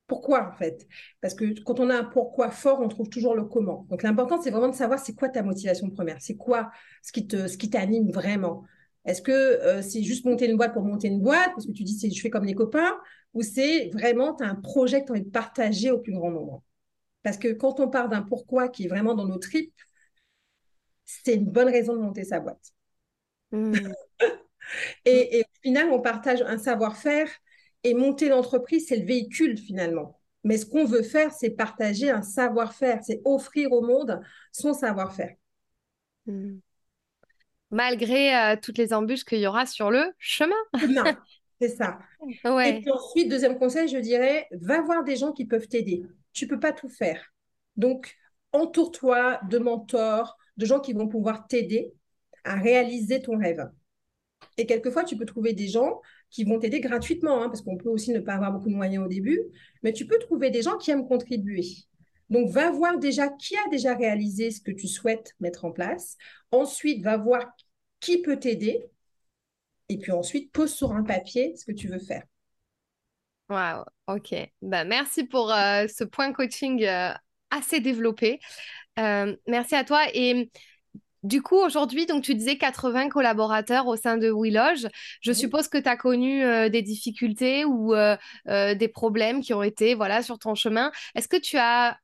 Pourquoi 0.07 0.49
en 0.49 0.53
fait? 0.53 0.87
Parce 1.21 1.35
que 1.35 1.59
quand 1.63 1.79
on 1.79 1.89
a 1.89 1.95
un 1.97 2.03
pourquoi 2.03 2.49
fort, 2.49 2.79
on 2.81 2.87
trouve 2.87 3.09
toujours 3.09 3.35
le 3.35 3.43
comment. 3.43 3.85
Donc 3.89 4.03
l'important, 4.03 4.41
c'est 4.41 4.51
vraiment 4.51 4.69
de 4.69 4.75
savoir 4.75 4.99
c'est 4.99 5.13
quoi 5.13 5.29
ta 5.29 5.43
motivation 5.43 5.89
première, 5.89 6.21
c'est 6.21 6.37
quoi 6.37 6.71
ce 7.03 7.11
qui 7.11 7.27
te, 7.27 7.47
ce 7.47 7.57
qui 7.57 7.69
t'anime 7.69 8.11
vraiment? 8.11 8.63
Est-ce 9.05 9.21
que 9.21 9.31
euh, 9.31 9.81
c'est 9.81 10.03
juste 10.03 10.25
monter 10.25 10.49
une 10.49 10.57
boîte 10.57 10.73
pour 10.73 10.83
monter 10.83 11.07
une 11.07 11.21
boîte, 11.21 11.51
parce 11.53 11.65
que 11.65 11.71
tu 11.71 11.83
dis 11.83 11.97
c'est 11.97 12.09
je 12.09 12.21
fais 12.21 12.29
comme 12.29 12.45
les 12.45 12.55
copains, 12.55 12.97
ou 13.33 13.41
c'est 13.41 13.89
vraiment 13.93 14.33
tu 14.35 14.43
as 14.43 14.47
un 14.47 14.55
projet 14.55 15.01
que 15.01 15.07
tu 15.07 15.11
as 15.11 15.15
envie 15.15 15.25
de 15.25 15.29
partager 15.29 15.91
au 15.91 15.99
plus 15.99 16.13
grand 16.13 16.31
nombre? 16.31 16.63
Parce 17.23 17.37
que 17.37 17.49
quand 17.49 17.79
on 17.79 17.89
part 17.89 18.09
d'un 18.09 18.21
pourquoi 18.21 18.69
qui 18.69 18.85
est 18.85 18.87
vraiment 18.89 19.13
dans 19.13 19.25
nos 19.25 19.37
tripes, 19.37 19.73
c'est 21.05 21.35
une 21.35 21.45
bonne 21.45 21.69
raison 21.69 21.95
de 21.95 22.01
monter 22.01 22.23
sa 22.23 22.39
boîte. 22.39 22.73
Mmh. 23.51 23.73
et, 25.05 25.39
et 25.39 25.41
au 25.41 25.61
final, 25.61 25.89
on 25.91 26.01
partage 26.01 26.41
un 26.41 26.57
savoir-faire 26.57 27.29
et 27.83 27.93
monter 27.93 28.29
l'entreprise, 28.29 28.87
c'est 28.87 28.97
le 28.97 29.05
véhicule 29.05 29.57
finalement. 29.57 30.19
Mais 30.43 30.57
ce 30.57 30.65
qu'on 30.65 30.85
veut 30.85 31.03
faire, 31.03 31.33
c'est 31.33 31.49
partager 31.49 32.09
un 32.09 32.21
savoir-faire, 32.21 32.99
c'est 33.03 33.21
offrir 33.25 33.71
au 33.71 33.81
monde 33.81 34.21
son 34.51 34.73
savoir-faire. 34.73 35.35
Hmm. 36.25 36.59
Malgré 37.69 38.35
euh, 38.35 38.55
toutes 38.61 38.77
les 38.77 38.93
embûches 38.93 39.25
qu'il 39.25 39.39
y 39.39 39.47
aura 39.47 39.65
sur 39.65 39.91
le 39.91 40.13
chemin. 40.19 40.55
non, 40.89 41.03
c'est 41.59 41.69
ça. 41.69 41.99
Et 42.23 42.81
puis 42.81 42.91
ensuite, 42.91 43.29
deuxième 43.29 43.57
conseil, 43.57 43.87
je 43.87 43.97
dirais, 43.97 44.47
va 44.51 44.81
voir 44.81 45.03
des 45.03 45.17
gens 45.17 45.33
qui 45.33 45.45
peuvent 45.45 45.67
t'aider. 45.67 46.03
Tu 46.33 46.47
peux 46.47 46.59
pas 46.59 46.71
tout 46.71 46.89
faire. 46.89 47.33
Donc, 47.75 48.15
entoure-toi 48.53 49.39
de 49.49 49.57
mentors, 49.57 50.37
de 50.55 50.65
gens 50.65 50.79
qui 50.79 50.93
vont 50.93 51.07
pouvoir 51.07 51.47
t'aider 51.47 51.93
à 52.43 52.55
réaliser 52.55 53.21
ton 53.21 53.37
rêve. 53.37 53.69
Et 54.57 54.65
quelquefois, 54.65 55.03
tu 55.03 55.17
peux 55.17 55.25
trouver 55.25 55.53
des 55.53 55.67
gens 55.67 56.01
qui 56.29 56.43
vont 56.43 56.59
t'aider 56.59 56.79
gratuitement, 56.81 57.41
hein, 57.41 57.47
parce 57.47 57.61
qu'on 57.61 57.77
peut 57.77 57.89
aussi 57.89 58.11
ne 58.11 58.19
pas 58.19 58.33
avoir 58.33 58.51
beaucoup 58.51 58.69
de 58.69 58.75
moyens 58.75 59.05
au 59.05 59.07
début, 59.07 59.41
mais 59.83 59.93
tu 59.93 60.05
peux 60.05 60.19
trouver 60.19 60.49
des 60.49 60.61
gens 60.61 60.77
qui 60.77 60.91
aiment 60.91 61.07
contribuer. 61.07 61.63
Donc, 62.29 62.49
va 62.49 62.71
voir 62.71 62.99
déjà 62.99 63.29
qui 63.29 63.55
a 63.55 63.69
déjà 63.69 63.95
réalisé 63.95 64.51
ce 64.51 64.59
que 64.59 64.71
tu 64.71 64.87
souhaites 64.87 65.33
mettre 65.39 65.63
en 65.63 65.71
place. 65.71 66.17
Ensuite, 66.51 67.01
va 67.03 67.17
voir 67.17 67.45
qui 67.99 68.21
peut 68.21 68.37
t'aider. 68.37 68.83
Et 69.89 69.97
puis 69.97 70.11
ensuite, 70.11 70.51
pose 70.51 70.73
sur 70.73 70.91
un 70.91 71.03
papier 71.03 71.55
ce 71.55 71.65
que 71.65 71.71
tu 71.71 71.87
veux 71.87 71.99
faire. 71.99 72.23
Wow, 73.49 73.85
ok. 74.07 74.35
Ben, 74.61 74.85
merci 74.85 75.23
pour 75.23 75.51
euh, 75.51 75.87
ce 75.87 76.03
point 76.03 76.33
coaching 76.33 76.83
euh, 76.83 77.13
assez 77.49 77.79
développé. 77.79 78.41
Euh, 78.99 79.35
merci 79.47 79.75
à 79.75 79.85
toi. 79.85 80.01
Et 80.13 80.51
du 81.23 81.41
coup, 81.41 81.57
aujourd'hui, 81.57 82.05
donc 82.05 82.23
tu 82.23 82.35
disais 82.35 82.57
80 82.57 83.09
collaborateurs 83.09 83.87
au 83.87 83.95
sein 83.95 84.17
de 84.17 84.29
WeLoge. 84.29 84.87
Je 85.21 85.31
suppose 85.31 85.67
que 85.67 85.77
tu 85.77 85.89
as 85.89 85.97
connu 85.97 86.43
euh, 86.43 86.69
des 86.69 86.81
difficultés 86.81 87.65
ou 87.65 87.93
euh, 87.93 88.15
euh, 88.47 88.75
des 88.75 88.87
problèmes 88.87 89.41
qui 89.41 89.53
ont 89.53 89.63
été 89.63 89.95
voilà, 89.95 90.21
sur 90.21 90.39
ton 90.39 90.55
chemin. 90.55 90.91
Est-ce 91.15 91.27
que 91.27 91.37
tu 91.37 91.57
as 91.57 91.97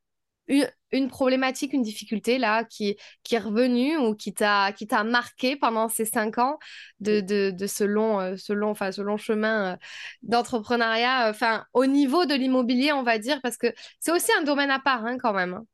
eu 0.47 0.63
une 0.91 1.07
problématique, 1.07 1.73
une 1.73 1.83
difficulté 1.83 2.37
là 2.37 2.65
qui, 2.65 2.97
qui 3.23 3.35
est 3.35 3.39
revenue 3.39 3.97
ou 3.97 4.13
qui 4.13 4.33
t'a 4.33 4.73
marqué 5.05 5.55
pendant 5.55 5.89
ces 5.89 6.05
cinq 6.05 6.37
ans 6.37 6.59
de, 6.99 7.21
de, 7.21 7.67
ce, 7.67 7.83
long, 7.83 8.35
ce, 8.37 8.51
long, 8.51 8.75
ce 8.75 9.01
long 9.01 9.17
chemin 9.17 9.77
d'entrepreneuriat 10.21 11.29
enfin, 11.29 11.65
au 11.73 11.85
niveau 11.85 12.25
de 12.25 12.33
l'immobilier, 12.35 12.91
on 12.91 13.03
va 13.03 13.19
dire, 13.19 13.41
parce 13.41 13.57
que 13.57 13.67
c'est 13.99 14.11
aussi 14.11 14.31
un 14.37 14.43
domaine 14.43 14.69
à 14.71 14.79
part 14.79 15.05
hein, 15.05 15.17
quand 15.17 15.33
même. 15.33 15.53
Hein. 15.53 15.65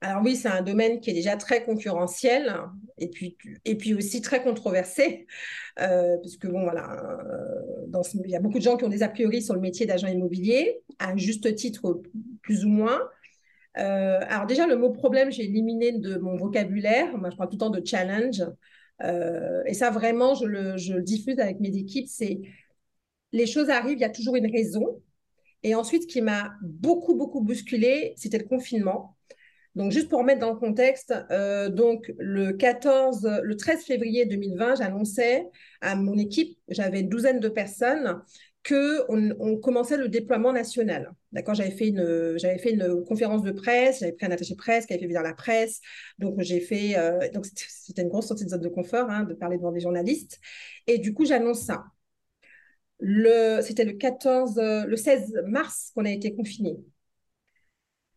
Alors 0.00 0.22
oui, 0.22 0.36
c'est 0.36 0.48
un 0.48 0.62
domaine 0.62 1.00
qui 1.00 1.10
est 1.10 1.14
déjà 1.14 1.36
très 1.36 1.64
concurrentiel 1.64 2.54
et 2.98 3.08
puis, 3.08 3.36
et 3.64 3.76
puis 3.76 3.94
aussi 3.94 4.20
très 4.20 4.42
controversé, 4.42 5.26
euh, 5.80 6.16
parce 6.18 6.36
que 6.36 6.48
bon, 6.48 6.62
voilà, 6.62 7.20
euh, 7.24 8.02
il 8.24 8.30
y 8.30 8.36
a 8.36 8.40
beaucoup 8.40 8.58
de 8.58 8.62
gens 8.64 8.76
qui 8.76 8.84
ont 8.84 8.88
des 8.88 9.02
a 9.02 9.08
priori 9.08 9.42
sur 9.42 9.54
le 9.54 9.60
métier 9.60 9.86
d'agent 9.86 10.08
immobilier, 10.08 10.80
à 10.98 11.16
juste 11.16 11.54
titre 11.54 12.02
plus 12.42 12.64
ou 12.64 12.68
moins. 12.68 13.00
Euh, 13.78 14.20
alors 14.28 14.46
déjà, 14.46 14.66
le 14.66 14.76
mot 14.76 14.90
problème, 14.90 15.30
j'ai 15.30 15.44
éliminé 15.44 15.92
de 15.92 16.16
mon 16.18 16.36
vocabulaire. 16.36 17.16
Moi, 17.16 17.30
je 17.30 17.36
parle 17.36 17.48
tout 17.48 17.56
le 17.56 17.60
temps 17.60 17.70
de 17.70 17.82
challenge. 17.84 18.42
et 19.66 19.74
ça, 19.74 19.90
vraiment, 19.90 20.34
je 20.34 20.46
le, 20.46 20.76
je 20.76 20.94
le 20.94 21.02
diffuse 21.02 21.38
avec 21.38 21.60
mes 21.60 21.76
équipes. 21.76 22.08
C'est 22.08 22.40
les 23.32 23.46
choses 23.46 23.70
arrivent, 23.70 23.98
il 23.98 24.02
y 24.02 24.04
a 24.04 24.10
toujours 24.10 24.36
une 24.36 24.50
raison. 24.50 25.00
Et 25.62 25.74
ensuite, 25.74 26.02
ce 26.02 26.06
qui 26.08 26.20
m'a 26.20 26.52
beaucoup, 26.62 27.14
beaucoup 27.14 27.40
bousculé, 27.40 28.14
c'était 28.16 28.38
le 28.38 28.44
confinement. 28.44 29.16
Donc, 29.74 29.92
juste 29.92 30.08
pour 30.08 30.18
remettre 30.18 30.40
dans 30.40 30.52
le 30.52 30.58
contexte, 30.58 31.14
euh, 31.30 31.68
donc 31.70 32.12
le 32.18 32.52
14, 32.52 33.40
le 33.42 33.56
13 33.56 33.84
février 33.84 34.26
2020, 34.26 34.76
j'annonçais 34.76 35.46
à 35.80 35.96
mon 35.96 36.16
équipe, 36.18 36.58
j'avais 36.68 37.00
une 37.00 37.08
douzaine 37.08 37.40
de 37.40 37.48
personnes, 37.48 38.22
que 38.62 39.04
on, 39.08 39.56
commençait 39.56 39.96
le 39.96 40.08
déploiement 40.08 40.52
national. 40.52 41.12
D'accord, 41.32 41.54
j'avais 41.54 41.70
fait 41.70 41.88
une, 41.88 43.04
conférence 43.06 43.42
de 43.42 43.50
presse, 43.50 44.00
j'avais 44.00 44.12
pris 44.12 44.26
un 44.26 44.30
attaché 44.30 44.54
presse 44.54 44.86
qui 44.86 44.92
avait 44.92 45.00
fait 45.00 45.08
venir 45.08 45.22
la 45.22 45.34
presse. 45.34 45.80
Donc 46.18 46.40
j'ai 46.40 46.60
fait, 46.60 46.96
euh, 46.96 47.28
donc 47.32 47.46
c'était 47.46 48.02
une 48.02 48.08
grosse 48.08 48.28
sortie 48.28 48.44
de 48.44 48.50
zone 48.50 48.60
de 48.60 48.68
confort, 48.68 49.10
hein, 49.10 49.24
de 49.24 49.34
parler 49.34 49.56
devant 49.56 49.72
des 49.72 49.80
journalistes. 49.80 50.38
Et 50.86 50.98
du 50.98 51.12
coup, 51.14 51.24
j'annonce 51.24 51.62
ça. 51.62 51.84
C'était 53.62 53.84
le 53.84 53.92
14, 53.94 54.58
euh, 54.58 54.84
le 54.86 54.96
16 54.96 55.42
mars 55.46 55.90
qu'on 55.94 56.04
a 56.04 56.10
été 56.10 56.34
confinés. 56.34 56.76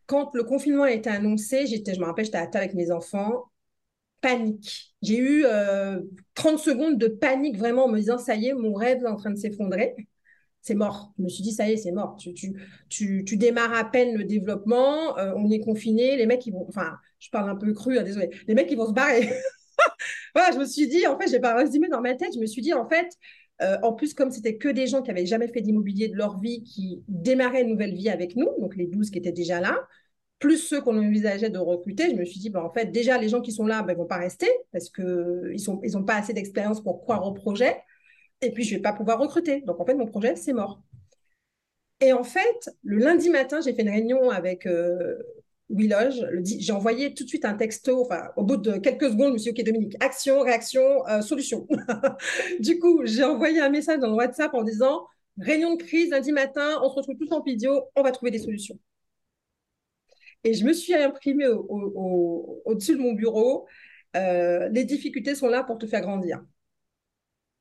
Quand 0.06 0.34
le 0.34 0.44
confinement 0.44 0.84
a 0.84 0.92
été 0.92 1.10
annoncé, 1.10 1.66
j'étais, 1.66 1.94
je 1.94 2.00
me 2.00 2.06
rappelle, 2.06 2.24
j'étais 2.24 2.38
à 2.38 2.46
table 2.46 2.64
avec 2.64 2.74
mes 2.74 2.90
enfants, 2.90 3.50
panique. 4.20 4.94
J'ai 5.02 5.18
eu 5.18 5.42
30 6.34 6.54
euh, 6.54 6.58
secondes 6.58 6.98
de 6.98 7.08
panique 7.08 7.56
vraiment 7.58 7.84
en 7.84 7.88
me 7.88 7.98
disant, 7.98 8.18
ça 8.18 8.34
y 8.34 8.48
est, 8.48 8.54
mon 8.54 8.74
rêve 8.74 9.02
est 9.02 9.08
en 9.08 9.16
train 9.16 9.30
de 9.30 9.36
s'effondrer. 9.36 9.94
C'est 10.62 10.74
mort. 10.74 11.12
Je 11.18 11.22
me 11.22 11.28
suis 11.28 11.42
dit, 11.42 11.52
ça 11.52 11.68
y 11.68 11.72
est, 11.72 11.76
c'est 11.76 11.92
mort. 11.92 12.16
Tu, 12.16 12.34
tu, 12.34 12.54
tu, 12.88 13.24
tu, 13.24 13.36
démarres 13.36 13.72
à 13.74 13.84
peine 13.84 14.16
le 14.16 14.24
développement, 14.24 15.16
euh, 15.18 15.32
on 15.36 15.50
est 15.50 15.60
confiné, 15.60 16.16
les 16.16 16.26
mecs, 16.26 16.44
ils 16.46 16.52
vont, 16.52 16.66
enfin, 16.68 16.96
je 17.20 17.30
parle 17.30 17.48
un 17.50 17.56
peu 17.56 17.72
cru, 17.72 17.98
hein, 17.98 18.02
désolé, 18.02 18.30
les 18.48 18.54
mecs, 18.54 18.70
ils 18.70 18.76
vont 18.76 18.88
se 18.88 18.92
barrer. 18.92 19.28
voilà, 20.34 20.52
je 20.52 20.58
me 20.58 20.64
suis 20.64 20.88
dit, 20.88 21.06
en 21.06 21.18
fait, 21.18 21.28
j'ai 21.28 21.40
pas 21.40 21.54
résumé 21.54 21.88
dans 21.88 22.00
ma 22.00 22.14
tête, 22.14 22.34
je 22.34 22.40
me 22.40 22.46
suis 22.46 22.62
dit, 22.62 22.74
en 22.74 22.88
fait, 22.88 23.08
euh, 23.62 23.78
en 23.82 23.92
plus, 23.92 24.14
comme 24.14 24.30
c'était 24.30 24.56
que 24.56 24.68
des 24.68 24.86
gens 24.86 25.02
qui 25.02 25.10
avaient 25.10 25.26
jamais 25.26 25.48
fait 25.48 25.60
d'immobilier 25.60 26.08
de 26.08 26.16
leur 26.16 26.38
vie, 26.38 26.62
qui 26.62 27.02
démarraient 27.08 27.62
une 27.62 27.70
nouvelle 27.70 27.94
vie 27.94 28.10
avec 28.10 28.36
nous, 28.36 28.48
donc 28.60 28.76
les 28.76 28.86
12 28.86 29.10
qui 29.10 29.18
étaient 29.18 29.32
déjà 29.32 29.60
là, 29.60 29.78
plus 30.38 30.58
ceux 30.58 30.80
qu'on 30.82 30.98
envisageait 30.98 31.50
de 31.50 31.58
recruter, 31.58 32.10
je 32.10 32.16
me 32.16 32.24
suis 32.24 32.40
dit, 32.40 32.50
bah, 32.50 32.62
en 32.62 32.70
fait, 32.70 32.86
déjà, 32.86 33.18
les 33.18 33.28
gens 33.28 33.40
qui 33.40 33.52
sont 33.52 33.66
là, 33.66 33.82
bah, 33.82 33.92
ils 33.92 33.96
ne 33.96 34.00
vont 34.02 34.06
pas 34.06 34.18
rester 34.18 34.48
parce 34.72 34.90
qu'ils 34.90 35.04
n'ont 35.66 35.80
ils 35.82 36.04
pas 36.04 36.16
assez 36.16 36.34
d'expérience 36.34 36.82
pour 36.82 37.00
croire 37.00 37.26
au 37.26 37.32
projet. 37.32 37.76
Et 38.42 38.52
puis, 38.52 38.64
je 38.64 38.72
ne 38.72 38.76
vais 38.78 38.82
pas 38.82 38.92
pouvoir 38.92 39.18
recruter. 39.18 39.62
Donc, 39.62 39.80
en 39.80 39.86
fait, 39.86 39.94
mon 39.94 40.06
projet, 40.06 40.36
c'est 40.36 40.52
mort. 40.52 40.82
Et 42.00 42.12
en 42.12 42.24
fait, 42.24 42.70
le 42.82 42.98
lundi 42.98 43.30
matin, 43.30 43.60
j'ai 43.62 43.72
fait 43.72 43.82
une 43.82 43.88
réunion 43.88 44.28
avec 44.30 44.66
euh, 44.66 45.16
Willoge. 45.68 46.24
J'ai 46.44 46.72
envoyé 46.72 47.14
tout 47.14 47.24
de 47.24 47.28
suite 47.28 47.44
un 47.44 47.54
texto. 47.54 48.02
Enfin, 48.02 48.28
au 48.36 48.44
bout 48.44 48.56
de 48.56 48.78
quelques 48.78 49.10
secondes, 49.10 49.32
monsieur, 49.34 49.52
OK, 49.52 49.62
Dominique, 49.64 49.96
action, 50.00 50.40
réaction, 50.40 51.06
euh, 51.08 51.20
solution. 51.22 51.66
du 52.60 52.78
coup, 52.78 53.02
j'ai 53.04 53.24
envoyé 53.24 53.60
un 53.60 53.70
message 53.70 53.98
dans 53.98 54.08
le 54.08 54.14
WhatsApp 54.14 54.54
en 54.54 54.62
disant, 54.62 55.06
réunion 55.38 55.74
de 55.74 55.82
crise 55.82 56.10
lundi 56.10 56.32
matin, 56.32 56.80
on 56.82 56.90
se 56.90 56.94
retrouve 56.94 57.16
tous 57.16 57.32
en 57.32 57.42
vidéo, 57.42 57.84
on 57.96 58.02
va 58.02 58.12
trouver 58.12 58.30
des 58.30 58.38
solutions. 58.38 58.78
Et 60.44 60.54
je 60.54 60.64
me 60.64 60.72
suis 60.72 60.94
imprimée 60.94 61.48
au-dessus 61.48 62.92
de 62.92 63.00
mon 63.00 63.12
bureau. 63.12 63.66
Euh, 64.16 64.68
les 64.68 64.84
difficultés 64.84 65.34
sont 65.34 65.48
là 65.48 65.64
pour 65.64 65.78
te 65.78 65.86
faire 65.86 66.00
grandir. 66.02 66.42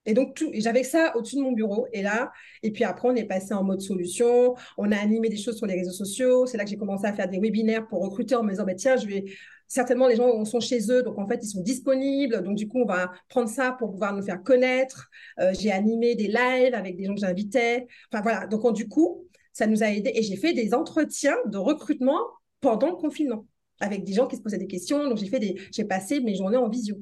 Et 0.06 0.14
donc, 0.14 0.44
j'avais 0.54 0.84
ça 0.84 1.16
au-dessus 1.16 1.38
de 1.38 1.42
mon 1.42 1.52
bureau. 1.52 1.88
Et 1.92 2.02
là, 2.02 2.32
et 2.64 2.72
puis 2.72 2.84
après, 2.84 3.08
on 3.10 3.16
est 3.16 3.26
passé 3.26 3.54
en 3.54 3.64
mode 3.64 3.82
solution. 3.82 4.56
On 4.78 4.92
a 4.92 4.98
animé 4.98 5.30
des 5.30 5.38
choses 5.38 5.58
sur 5.58 5.66
les 5.66 5.76
réseaux 5.76 5.92
sociaux. 5.92 6.46
C'est 6.46 6.58
là 6.58 6.64
que 6.64 6.70
j'ai 6.70 6.78
commencé 6.78 7.06
à 7.06 7.14
faire 7.14 7.28
des 7.30 7.40
webinaires 7.40 7.88
pour 7.88 8.02
recruter 8.02 8.36
en 8.36 8.44
me 8.44 8.52
disant, 8.52 8.66
bah, 8.66 8.76
tiens, 8.76 8.98
je 8.98 9.08
vais. 9.08 9.26
Certainement, 9.68 10.08
les 10.08 10.16
gens 10.16 10.46
sont 10.46 10.60
chez 10.60 10.92
eux, 10.92 11.02
donc 11.02 11.18
en 11.18 11.28
fait, 11.28 11.40
ils 11.42 11.48
sont 11.48 11.62
disponibles. 11.62 12.44
Donc, 12.44 12.56
du 12.56 12.68
coup, 12.68 12.82
on 12.82 12.86
va 12.86 13.12
prendre 13.30 13.50
ça 13.50 13.72
pour 13.72 13.92
pouvoir 13.92 14.16
nous 14.16 14.22
faire 14.22 14.44
connaître. 14.44 15.10
Euh, 15.40 15.54
j'ai 15.60 15.72
animé 15.72 16.14
des 16.16 16.28
lives 16.28 16.76
avec 16.76 16.96
des 16.98 17.06
gens 17.06 17.16
que 17.16 17.22
j'invitais. 17.22 17.88
Enfin, 18.12 18.22
voilà. 18.22 18.46
Donc, 18.46 18.72
du 18.76 18.88
coup, 18.88 19.26
ça 19.54 19.66
nous 19.66 19.84
a 19.84 19.88
aidé. 19.88 20.12
Et 20.14 20.22
j'ai 20.22 20.36
fait 20.36 20.54
des 20.54 20.76
entretiens 20.76 21.36
de 21.48 21.58
recrutement 21.58 22.20
pendant 22.62 22.88
le 22.88 22.96
confinement 22.96 23.48
avec 23.80 24.04
des 24.04 24.14
gens 24.14 24.28
qui 24.28 24.36
se 24.36 24.42
posaient 24.42 24.58
des 24.58 24.68
questions. 24.68 25.10
Donc, 25.10 25.18
j'ai 25.18 25.40
des, 25.40 25.56
j'ai 25.72 25.86
passé 25.86 26.20
mes 26.20 26.36
journées 26.36 26.58
en 26.58 26.70
visio. 26.70 26.98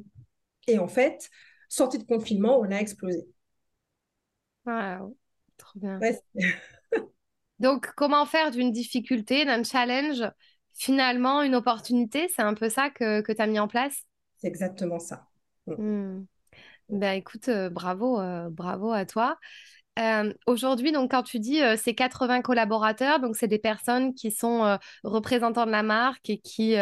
Et 0.68 0.80
en 0.80 0.88
fait, 0.88 1.30
sortie 1.74 1.98
de 1.98 2.04
confinement, 2.04 2.60
on 2.60 2.72
a 2.72 2.78
explosé. 2.78 3.28
Wow, 4.66 5.18
trop 5.58 5.80
bien. 5.80 6.00
Donc, 7.60 7.92
comment 7.96 8.26
faire 8.26 8.52
d'une 8.52 8.72
difficulté, 8.72 9.46
d'un 9.46 9.64
challenge, 9.64 10.24
finalement 10.74 11.42
une 11.42 11.56
opportunité? 11.56 12.28
C'est 12.30 12.42
un 12.42 12.54
peu 12.54 12.70
ça 12.70 12.90
que, 12.90 13.22
que 13.22 13.32
tu 13.32 13.42
as 13.42 13.48
mis 13.48 13.60
en 13.60 13.68
place? 13.68 14.04
C'est 14.38 14.48
exactement 14.48 15.00
ça. 15.00 15.28
Mm. 15.68 16.24
Ben, 16.90 17.14
écoute, 17.14 17.48
euh, 17.50 17.70
bravo, 17.70 18.20
euh, 18.20 18.50
bravo 18.50 18.92
à 18.92 19.06
toi. 19.06 19.38
Euh, 20.00 20.34
aujourd'hui, 20.48 20.92
donc, 20.92 21.12
quand 21.12 21.24
tu 21.24 21.40
dis 21.40 21.62
euh, 21.62 21.76
c'est 21.78 21.94
80 21.94 22.42
collaborateurs, 22.42 23.20
donc 23.20 23.36
c'est 23.36 23.48
des 23.48 23.60
personnes 23.60 24.16
qui 24.16 24.32
sont 24.32 24.64
euh, 24.66 24.78
représentants 25.04 25.68
de 25.68 25.72
la 25.72 25.84
marque 25.84 26.30
et 26.30 26.40
qui, 26.40 26.76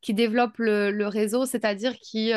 qui 0.00 0.14
développent 0.14 0.58
le, 0.58 1.06
réseau, 1.06 1.44
c'est-à-dire 1.44 1.96
qui 1.98 2.32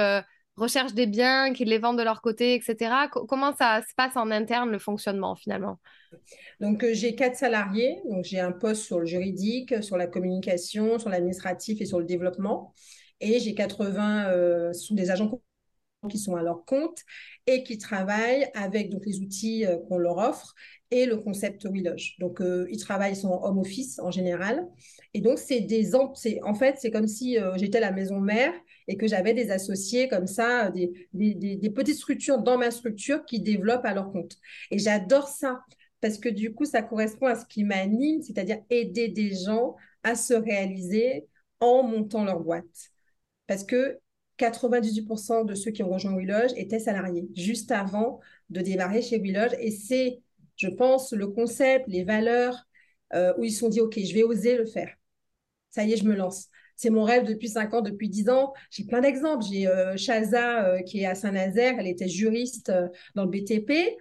recherchent 0.58 0.94
des 0.94 1.08
biens, 1.08 1.54
qui 1.54 1.65
les 1.65 1.78
vendent 1.78 1.98
de 1.98 2.04
leur 2.04 2.22
côté, 2.22 2.56
etc. 2.56 3.10
comment 3.28 3.54
ça 3.56 3.82
se 3.88 3.94
passe 3.96 4.15
en 4.15 4.32
interne, 4.32 4.72
le 4.72 4.80
fonctionnement 4.80 5.36
finalement? 5.36 5.80
Donc, 6.60 6.86
j'ai 6.94 7.15
quatre 7.15 7.36
salariés. 7.36 8.02
Donc, 8.10 8.24
j'ai 8.24 8.39
un 8.39 8.52
poste 8.52 8.84
sur 8.84 9.00
le 9.00 9.06
juridique, 9.06 9.84
sur 9.84 9.98
la 9.98 10.08
communication, 10.08 10.98
sur 11.00 11.10
l'administratif 11.10 11.82
et 11.82 11.86
sur 11.86 12.00
le 12.00 12.06
développement. 12.06 12.74
Et 13.20 13.39
j'ai 13.39 13.54
80 13.54 14.74
sous 14.74 14.96
des 14.96 15.12
agents 15.12 15.41
qui 16.08 16.20
sont 16.20 16.36
à 16.36 16.44
leur 16.44 16.65
compte 16.65 17.00
et 17.48 17.63
qui 17.63 17.78
travaillent 17.78 18.48
avec 18.54 18.89
donc, 18.89 19.06
les 19.06 19.20
outils 19.20 19.65
euh, 19.65 19.78
qu'on 19.88 19.98
leur 19.98 20.18
offre 20.18 20.56
et 20.91 21.06
le 21.06 21.18
concept 21.18 21.65
WeLoge. 21.65 22.15
Donc, 22.20 22.41
euh, 22.41 22.68
ils 22.72 22.80
travaillent, 22.80 23.15
sont 23.15 23.30
en 23.30 23.50
home 23.50 23.60
office 23.60 24.00
en 24.00 24.12
général. 24.12 24.68
Et 25.13 25.22
donc, 25.22 25.39
c'est 25.39 25.62
des 25.62 25.96
en 25.96 26.54
fait, 26.54 26.76
c'est 26.80 26.91
comme 26.91 27.08
si 27.08 27.38
euh, 27.38 27.58
j'étais 27.58 27.80
la 27.80 27.91
maison 27.91 28.20
mère 28.20 28.54
et 28.88 28.98
que 28.98 29.08
j'avais 29.08 29.34
des 29.34 29.52
associés 29.52 30.08
comme 30.08 30.28
ça, 30.28 30.69
des, 30.69 31.08
des, 31.13 31.69
petites 31.69 31.98
structures 31.98 32.39
dans 32.39 32.58
ma 32.58 32.71
structure 32.71 33.26
qui 33.26 33.39
développent 33.39 33.86
à 33.86 33.93
leur 33.93 34.12
compte. 34.12 34.38
Et 34.71 34.80
j'adore 34.80 35.28
ça 35.28 35.62
parce 36.02 36.17
que 36.17 36.30
du 36.30 36.54
coup, 36.54 36.65
ça 36.65 36.82
correspond 36.82 37.28
à 37.28 37.36
ce 37.36 37.45
qui 37.45 37.63
m'anime, 37.63 38.21
c'est-à-dire 38.21 38.60
aider 38.69 39.08
des 39.08 39.34
gens 39.34 39.76
à 40.04 40.15
se 40.15 40.34
réaliser 40.34 41.26
en 41.60 41.84
montant 41.84 42.24
leur 42.24 42.39
boîte. 42.39 42.91
Parce 43.48 43.63
que 43.63 44.00
98% 44.38 45.45
de 45.45 45.56
ceux 45.56 45.71
qui 45.71 45.82
ont 45.82 45.89
rejoint 45.89 46.13
WeLoge 46.13 46.52
étaient 46.58 46.80
salariés 46.80 47.28
juste 47.36 47.71
avant 47.71 48.19
de 48.50 48.62
démarrer 48.62 49.02
chez 49.02 49.17
WeLoge. 49.17 49.54
Et 49.60 49.71
c'est, 49.71 50.21
je 50.58 50.67
pense, 50.67 51.13
le 51.13 51.28
concept, 51.28 51.88
les 51.88 52.04
valeurs 52.04 52.67
euh, 53.13 53.34
où 53.38 53.43
ils 53.43 53.52
se 53.52 53.60
sont 53.60 53.69
dit, 53.69 53.82
OK, 53.82 53.98
je 53.98 54.13
vais 54.13 54.24
oser 54.24 54.58
le 54.58 54.65
faire. 54.65 54.93
Ça 55.69 55.84
y 55.84 55.93
est, 55.93 55.98
je 55.98 56.06
me 56.06 56.15
lance. 56.15 56.50
C'est 56.76 56.90
mon 56.90 57.04
rêve 57.04 57.26
depuis 57.26 57.50
5 57.50 57.74
ans, 57.74 57.82
depuis 57.82 58.10
10 58.10 58.30
ans. 58.30 58.54
J'ai 58.70 58.84
plein 58.86 59.02
d'exemples. 59.02 59.46
J'ai 59.50 59.68
euh, 59.68 59.96
Chaza 59.98 60.66
euh, 60.66 60.82
qui 60.82 61.02
est 61.02 61.06
à 61.06 61.16
Saint-Nazaire. 61.16 61.76
Elle 61.80 61.88
était 61.88 62.08
juriste 62.08 62.72
dans 63.16 63.26
le 63.26 63.30
BTP. 63.30 63.98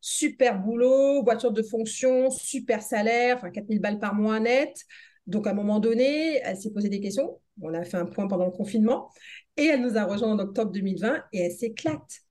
Super 0.00 0.60
boulot, 0.60 1.22
voiture 1.24 1.52
de 1.52 1.62
fonction, 1.62 2.30
super 2.30 2.82
salaire, 2.82 3.36
enfin 3.38 3.50
4000 3.50 3.80
balles 3.80 3.98
par 3.98 4.14
mois 4.14 4.38
net. 4.38 4.84
Donc, 5.26 5.46
à 5.46 5.50
un 5.50 5.54
moment 5.54 5.80
donné, 5.80 6.36
elle 6.44 6.56
s'est 6.56 6.70
posé 6.70 6.88
des 6.88 7.00
questions. 7.00 7.40
On 7.60 7.74
a 7.74 7.84
fait 7.84 7.96
un 7.96 8.06
point 8.06 8.28
pendant 8.28 8.44
le 8.44 8.52
confinement. 8.52 9.10
Et 9.56 9.64
elle 9.66 9.80
nous 9.82 9.96
a 9.96 10.04
rejoint 10.04 10.30
en 10.30 10.38
octobre 10.38 10.70
2020 10.70 11.24
et 11.32 11.40
elle 11.40 11.52
s'éclate. 11.52 12.22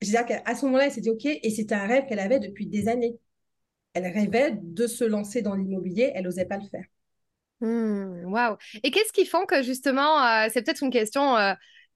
C'est-à-dire 0.00 0.42
qu'à 0.44 0.54
ce 0.56 0.64
moment-là, 0.66 0.86
elle 0.86 0.92
s'est 0.92 1.00
dit 1.00 1.10
OK, 1.10 1.26
et 1.26 1.50
c'était 1.50 1.74
un 1.74 1.86
rêve 1.86 2.06
qu'elle 2.06 2.18
avait 2.18 2.40
depuis 2.40 2.66
des 2.66 2.88
années. 2.88 3.18
Elle 3.94 4.06
rêvait 4.06 4.58
de 4.60 4.86
se 4.86 5.04
lancer 5.04 5.42
dans 5.42 5.54
l'immobilier, 5.54 6.12
elle 6.14 6.24
n'osait 6.24 6.46
pas 6.46 6.56
le 6.58 6.66
faire. 6.66 6.84
Mmh. 7.62 8.34
Et 8.82 8.90
qu'est-ce 8.90 9.12
qui 9.12 9.24
font 9.24 9.46
que 9.46 9.62
justement, 9.62 10.20
euh, 10.20 10.48
c'est 10.52 10.62
peut-être 10.62 10.82
une 10.82 10.90
question 10.90 11.36
euh, 11.36 11.52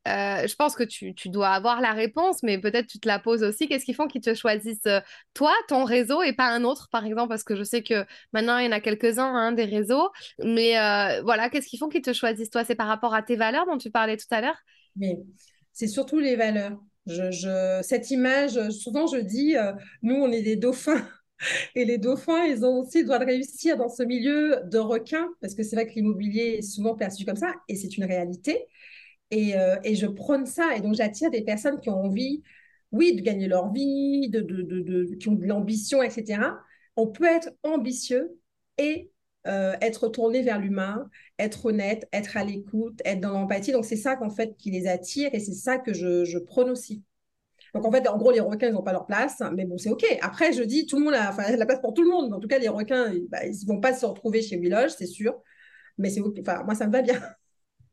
euh, 0.06 0.46
je 0.46 0.54
pense 0.54 0.76
que 0.76 0.84
tu, 0.84 1.12
dois 1.28 1.48
avoir 1.48 1.80
la 1.80 1.90
réponse, 1.90 2.44
mais 2.44 2.58
peut-être 2.58 2.86
tu 2.86 3.00
te 3.00 3.08
la 3.08 3.18
poses 3.18 3.42
aussi. 3.42 3.66
Qu'est-ce 3.66 3.84
qu'ils 3.84 3.96
font 3.96 4.06
qu'ils 4.06 4.20
te 4.20 4.32
choisissent 4.34 4.86
toi, 5.34 5.52
ton 5.66 5.82
réseau, 5.82 6.22
et 6.22 6.32
pas 6.32 6.46
un 6.46 6.62
autre, 6.62 6.88
par 6.92 7.04
exemple, 7.04 7.30
parce 7.30 7.42
que 7.42 7.56
je 7.56 7.64
sais 7.64 7.82
que 7.82 8.06
maintenant 8.32 8.58
il 8.58 8.66
y 8.66 8.68
en 8.68 8.72
a 8.72 8.78
quelques-uns 8.78 9.34
hein, 9.34 9.50
des 9.50 9.64
réseaux. 9.64 10.08
Mais 10.44 10.74
voilà, 11.22 11.50
qu'est-ce 11.50 11.66
qu'ils 11.66 11.80
font 11.80 11.88
qu'ils 11.88 12.02
te 12.02 12.12
choisissent 12.12 12.50
toi? 12.50 12.64
C'est 12.64 12.76
par 12.76 12.86
rapport 12.86 13.14
à 13.14 13.24
tes 13.24 13.34
valeurs 13.34 13.66
dont 13.66 13.78
tu 13.78 13.90
parlais 13.90 14.16
tout 14.16 14.26
à 14.30 14.40
l'heure? 14.40 14.58
Mais 14.94 15.18
c'est 15.72 15.88
surtout 15.88 16.20
les 16.20 16.36
valeurs. 16.36 16.78
Je, 17.06 17.80
cette 17.82 18.12
image, 18.12 18.70
souvent 18.70 19.08
je 19.08 19.18
dis, 19.18 19.56
nous 20.02 20.14
on 20.14 20.30
est 20.30 20.42
des 20.42 20.54
dauphins. 20.54 21.04
Et 21.74 21.84
les 21.84 21.98
dauphins, 21.98 22.44
ils 22.44 22.64
ont 22.64 22.80
aussi 22.80 23.00
le 23.00 23.04
droit 23.04 23.18
de 23.18 23.26
réussir 23.26 23.76
dans 23.76 23.88
ce 23.88 24.02
milieu 24.02 24.60
de 24.64 24.78
requins, 24.78 25.28
parce 25.40 25.54
que 25.54 25.62
c'est 25.62 25.76
vrai 25.76 25.86
que 25.86 25.94
l'immobilier 25.94 26.56
est 26.58 26.62
souvent 26.62 26.94
perçu 26.94 27.24
comme 27.24 27.36
ça, 27.36 27.52
et 27.68 27.76
c'est 27.76 27.96
une 27.96 28.04
réalité. 28.04 28.66
Euh, 29.34 29.76
et, 29.84 29.94
je 29.96 30.06
prône 30.06 30.46
ça. 30.46 30.76
Et 30.76 30.80
donc, 30.80 30.94
j'attire 30.94 31.30
des 31.30 31.42
personnes 31.42 31.80
qui 31.80 31.90
ont 31.90 32.00
envie, 32.04 32.42
oui, 32.92 33.14
de 33.16 33.22
gagner 33.22 33.48
leur 33.48 33.72
vie, 33.72 34.28
de, 34.28 34.40
de, 34.40 35.14
qui 35.16 35.28
ont 35.28 35.34
de 35.34 35.44
l'ambition, 35.44 36.02
etc. 36.02 36.40
On 36.96 37.08
peut 37.08 37.24
être 37.24 37.50
ambitieux 37.62 38.38
et 38.78 39.10
euh, 39.46 39.74
être 39.80 40.08
tourné 40.08 40.42
vers 40.42 40.58
l'humain, 40.60 41.08
être 41.38 41.66
honnête, 41.66 42.08
être 42.12 42.36
à 42.36 42.44
l'écoute, 42.44 43.00
être 43.04 43.20
dans 43.20 43.32
l'empathie. 43.32 43.72
Donc, 43.72 43.84
c'est 43.84 43.96
ça 43.96 44.16
qu'en 44.16 44.30
fait 44.30 44.56
qui 44.56 44.70
les 44.70 44.86
attire 44.86 45.30
et 45.32 45.40
c'est 45.40 45.52
ça 45.54 45.78
que 45.78 45.92
je, 45.92 46.24
je, 46.24 46.38
prône 46.38 46.70
aussi. 46.70 47.02
Donc, 47.76 47.84
en 47.86 47.92
fait, 47.92 48.08
en 48.08 48.16
gros, 48.16 48.32
les 48.32 48.40
requins, 48.40 48.68
ils 48.68 48.72
n'ont 48.72 48.82
pas 48.82 48.92
leur 48.92 49.04
place, 49.04 49.42
mais 49.52 49.66
bon, 49.66 49.76
c'est 49.76 49.90
OK. 49.90 50.04
Après, 50.22 50.54
je 50.54 50.62
dis, 50.62 50.86
tout 50.86 50.96
le 50.98 51.04
monde 51.04 51.14
a, 51.14 51.28
enfin, 51.28 51.54
la 51.54 51.66
place 51.66 51.80
pour 51.82 51.92
tout 51.92 52.02
le 52.02 52.08
monde. 52.08 52.32
En 52.32 52.40
tout 52.40 52.48
cas, 52.48 52.58
les 52.58 52.68
requins, 52.68 53.12
ils 53.12 53.24
ne 53.24 53.28
bah, 53.28 53.40
vont 53.66 53.80
pas 53.80 53.92
se 53.92 54.06
retrouver 54.06 54.40
chez 54.40 54.56
Willoge, 54.56 54.92
c'est 54.96 55.06
sûr. 55.06 55.34
Mais 55.98 56.08
c'est 56.08 56.22
Enfin, 56.40 56.62
moi, 56.64 56.74
ça 56.74 56.86
me 56.86 56.92
va 56.92 57.02
bien. 57.02 57.20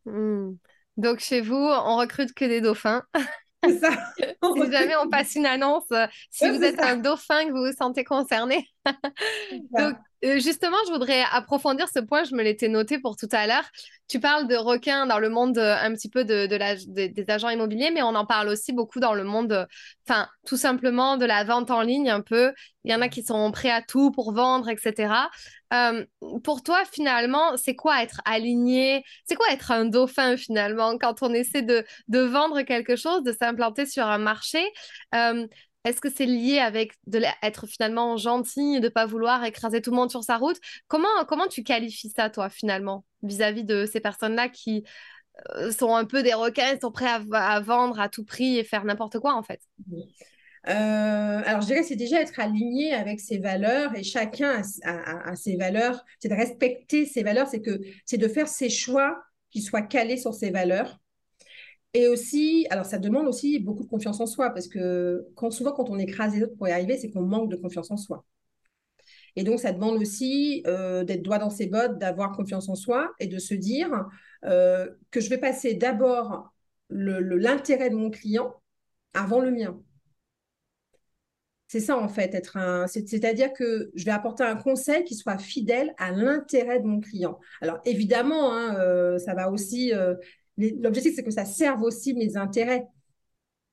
Mmh. 0.06 0.54
Donc 0.96 1.20
chez 1.20 1.42
vous, 1.42 1.56
on 1.56 1.98
recrute 1.98 2.34
que 2.34 2.46
des 2.46 2.62
dauphins. 2.62 3.04
C'est 3.66 3.80
ça. 3.80 3.92
si 4.14 4.72
jamais 4.72 4.96
on 4.98 5.08
passe 5.08 5.36
une 5.36 5.46
annonce, 5.46 5.88
si 6.30 6.50
vous 6.50 6.62
êtes 6.62 6.82
un 6.82 6.98
dauphin 6.98 7.46
que 7.46 7.52
vous 7.52 7.66
vous 7.66 7.78
sentez 7.78 8.04
concerné. 8.04 8.68
Donc 9.72 9.96
justement, 10.40 10.78
je 10.88 10.92
voudrais 10.92 11.24
approfondir 11.32 11.88
ce 11.90 12.00
point, 12.00 12.24
je 12.24 12.34
me 12.36 12.44
l'étais 12.44 12.70
noté 12.70 13.00
pour 13.00 13.16
tout 13.16 13.28
à 13.32 13.48
l'heure. 13.48 13.66
Tu 14.08 14.20
parles 14.20 14.48
de 14.48 14.56
requins 14.56 15.06
dans 15.06 15.20
le 15.20 15.30
monde 15.30 15.58
euh, 15.58 15.76
un 15.82 15.92
petit 15.94 16.10
peu 16.10 16.24
de, 16.24 16.46
des 16.46 17.30
agents 17.30 17.50
immobiliers, 17.50 17.92
mais 17.92 18.02
on 18.04 18.16
en 18.16 18.26
parle 18.26 18.50
aussi 18.50 18.74
beaucoup 18.74 19.00
dans 19.00 19.14
le 19.14 19.24
monde, 19.24 19.68
enfin, 20.08 20.28
tout 20.46 20.58
simplement 20.58 21.18
de 21.18 21.26
la 21.26 21.44
vente 21.44 21.72
en 21.72 21.82
ligne 21.82 22.10
un 22.10 22.22
peu. 22.22 22.54
Il 22.84 22.92
y 22.92 22.96
en 22.96 23.02
a 23.02 23.10
qui 23.10 23.24
sont 23.24 23.52
prêts 23.52 23.72
à 23.72 23.82
tout 23.82 24.12
pour 24.12 24.34
vendre, 24.34 24.70
etc. 24.70 25.30
Euh, 25.74 26.06
pour 26.44 26.64
toi, 26.64 26.84
finalement, 26.92 27.58
c'est 27.58 27.76
quoi 27.76 28.04
être 28.04 28.22
aligné? 28.26 29.04
C'est 29.26 29.36
quoi 29.36 29.48
être 29.52 29.72
un 29.72 29.86
dauphin, 29.86 30.38
finalement, 30.38 30.98
quand 30.98 31.22
on 31.22 31.34
essaie 31.34 31.64
de, 31.64 31.86
de 32.08 32.20
vendre 32.20 32.62
quelque 32.62 32.96
chose, 32.96 33.24
de 33.24 33.32
s'implanter 33.32 33.86
sur 33.86 34.06
un 34.06 34.20
marché? 34.20 34.64
Est-ce 35.84 36.00
que 36.00 36.10
c'est 36.10 36.26
lié 36.26 36.60
avec 36.60 36.94
être 37.42 37.68
finalement 37.68 38.18
gentil 38.18 38.76
et 38.76 38.80
de 38.80 38.90
pas 38.90 39.06
vouloir 39.06 39.44
écraser 39.44 39.82
tout 39.82 39.92
le 39.92 39.98
monde 39.98 40.12
sur 40.12 40.24
sa 40.24 40.38
route? 40.38 40.58
Comment 40.88 41.26
comment 41.28 41.48
tu 41.48 41.64
qualifies 41.64 42.12
ça 42.16 42.30
toi 42.30 42.50
finalement 42.50 43.06
vis-à-vis 43.22 43.64
de 43.64 43.86
ces 43.86 44.00
personnes-là 44.00 44.50
qui 44.50 44.84
euh, 45.56 45.72
sont 45.72 45.96
un 45.96 46.06
peu 46.06 46.24
des 46.24 46.34
requins, 46.34 46.80
sont 46.80 46.92
prêts 46.92 47.10
à, 47.32 47.60
vendre 47.60 48.00
à 48.00 48.08
tout 48.08 48.24
prix 48.24 48.58
et 48.58 48.64
faire 48.64 48.86
n'importe 48.86 49.20
quoi 49.20 49.34
en 49.34 49.44
fait? 49.44 49.62
Euh, 50.70 51.42
alors, 51.46 51.62
je 51.62 51.66
dirais 51.66 51.82
que 51.82 51.88
c'est 51.88 51.96
déjà 51.96 52.22
être 52.22 52.40
aligné 52.40 52.94
avec 52.94 53.20
ses 53.20 53.38
valeurs 53.38 53.94
et 53.96 54.04
chacun 54.04 54.62
a, 54.84 55.36
ses 55.36 55.58
valeurs. 55.58 56.06
C'est 56.20 56.30
de 56.30 56.36
respecter 56.36 57.06
ses 57.06 57.24
valeurs, 57.24 57.48
c'est 57.48 57.62
que 57.62 57.82
c'est 58.06 58.18
de 58.18 58.28
faire 58.28 58.48
ses 58.48 58.70
choix 58.70 59.22
qui 59.50 59.62
soient 59.62 59.82
calés 59.82 60.18
sur 60.18 60.34
ses 60.34 60.52
valeurs 60.52 61.00
et 61.94 62.08
aussi, 62.08 62.66
alors 62.70 62.86
ça 62.86 62.98
demande 62.98 63.28
aussi 63.28 63.60
beaucoup 63.60 63.84
de 63.84 63.90
confiance 63.90 64.20
en 64.20 64.26
soi, 64.26 64.50
parce 64.50 64.68
que 64.68 65.28
souvent 65.52 65.72
quand 65.72 65.90
on 65.90 66.00
écrase 66.00 66.36
les 66.36 66.44
autres 66.44 66.56
pour 66.56 66.68
y 66.68 66.72
arriver, 66.72 66.98
c'est 66.98 67.12
qu'on 67.12 67.22
manque 67.22 67.50
de 67.50 67.56
confiance 67.56 67.92
en 67.92 67.98
soi. 67.98 68.26
Et 69.36 69.44
donc, 69.44 69.60
ça 69.60 69.72
demande 69.72 70.00
aussi 70.00 70.64
euh, 70.68 71.04
d'être 71.04 71.24
droit 71.24 71.40
dans 71.40 71.50
ses 71.50 71.66
bottes, 71.66 71.98
d'avoir 71.98 72.32
confiance 72.32 72.70
en 72.70 72.76
soi 72.76 73.12
et 73.20 73.28
de 73.28 73.40
se 73.40 73.54
dire 73.54 74.06
euh, 74.46 74.90
que 75.12 75.20
je 75.20 75.30
vais 75.30 75.38
passer 75.40 75.74
d'abord 75.74 76.54
l'intérêt 76.90 77.90
de 77.90 77.96
mon 77.96 78.12
client 78.12 78.54
avant 79.14 79.40
le 79.40 79.52
mien. 79.52 79.80
C'est 81.68 81.80
ça, 81.80 81.98
en 81.98 82.08
fait, 82.08 82.36
être 82.36 82.58
un. 82.58 82.86
C'est-à-dire 82.86 83.52
que 83.52 83.90
je 83.96 84.06
vais 84.06 84.12
apporter 84.12 84.44
un 84.44 84.56
conseil 84.56 85.04
qui 85.06 85.16
soit 85.16 85.40
fidèle 85.40 85.96
à 85.98 86.12
l'intérêt 86.12 86.80
de 86.80 86.86
mon 86.86 87.00
client. 87.00 87.40
Alors, 87.62 87.80
évidemment, 87.86 88.54
hein, 88.54 88.76
euh, 88.76 89.18
ça 89.18 89.34
va 89.34 89.50
aussi 89.50 89.92
L'objectif, 90.58 91.16
c'est 91.16 91.24
que 91.24 91.32
ça 91.32 91.46
serve 91.46 91.82
aussi 91.84 92.14
mes 92.14 92.38
intérêts. 92.38 92.88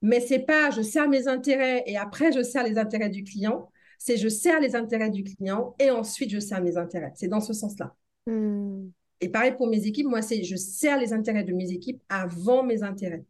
Mais 0.03 0.21
c'est 0.21 0.41
pas 0.41 0.71
je 0.71 0.81
sers 0.81 1.09
mes 1.09 1.29
intérêts 1.29 1.83
et 1.87 1.97
après 1.99 2.33
je 2.33 2.43
sers 2.43 2.65
les 2.65 2.79
intérêts 2.79 3.11
du 3.11 3.23
client. 3.23 3.71
C'est 3.99 4.17
je 4.17 4.29
sers 4.29 4.59
les 4.61 4.75
intérêts 4.75 5.11
du 5.11 5.25
client 5.25 5.75
et 5.79 5.91
ensuite 5.91 6.31
je 6.31 6.39
sers 6.39 6.63
mes 6.63 6.79
intérêts. 6.79 7.13
C'est 7.15 7.29
dans 7.29 7.41
ce 7.41 7.53
sens-là. 7.53 7.95
Hmm. 8.27 8.89
Et 9.21 9.29
pareil 9.29 9.53
pour 9.57 9.67
mes 9.67 9.87
équipes, 9.87 10.07
moi, 10.07 10.23
c'est 10.23 10.43
je 10.43 10.57
sers 10.57 10.99
les 10.99 11.13
intérêts 11.13 11.45
de 11.45 11.53
mes 11.53 11.71
équipes 11.71 12.03
avant 12.09 12.63
mes 12.63 12.83
intérêts. 12.83 13.25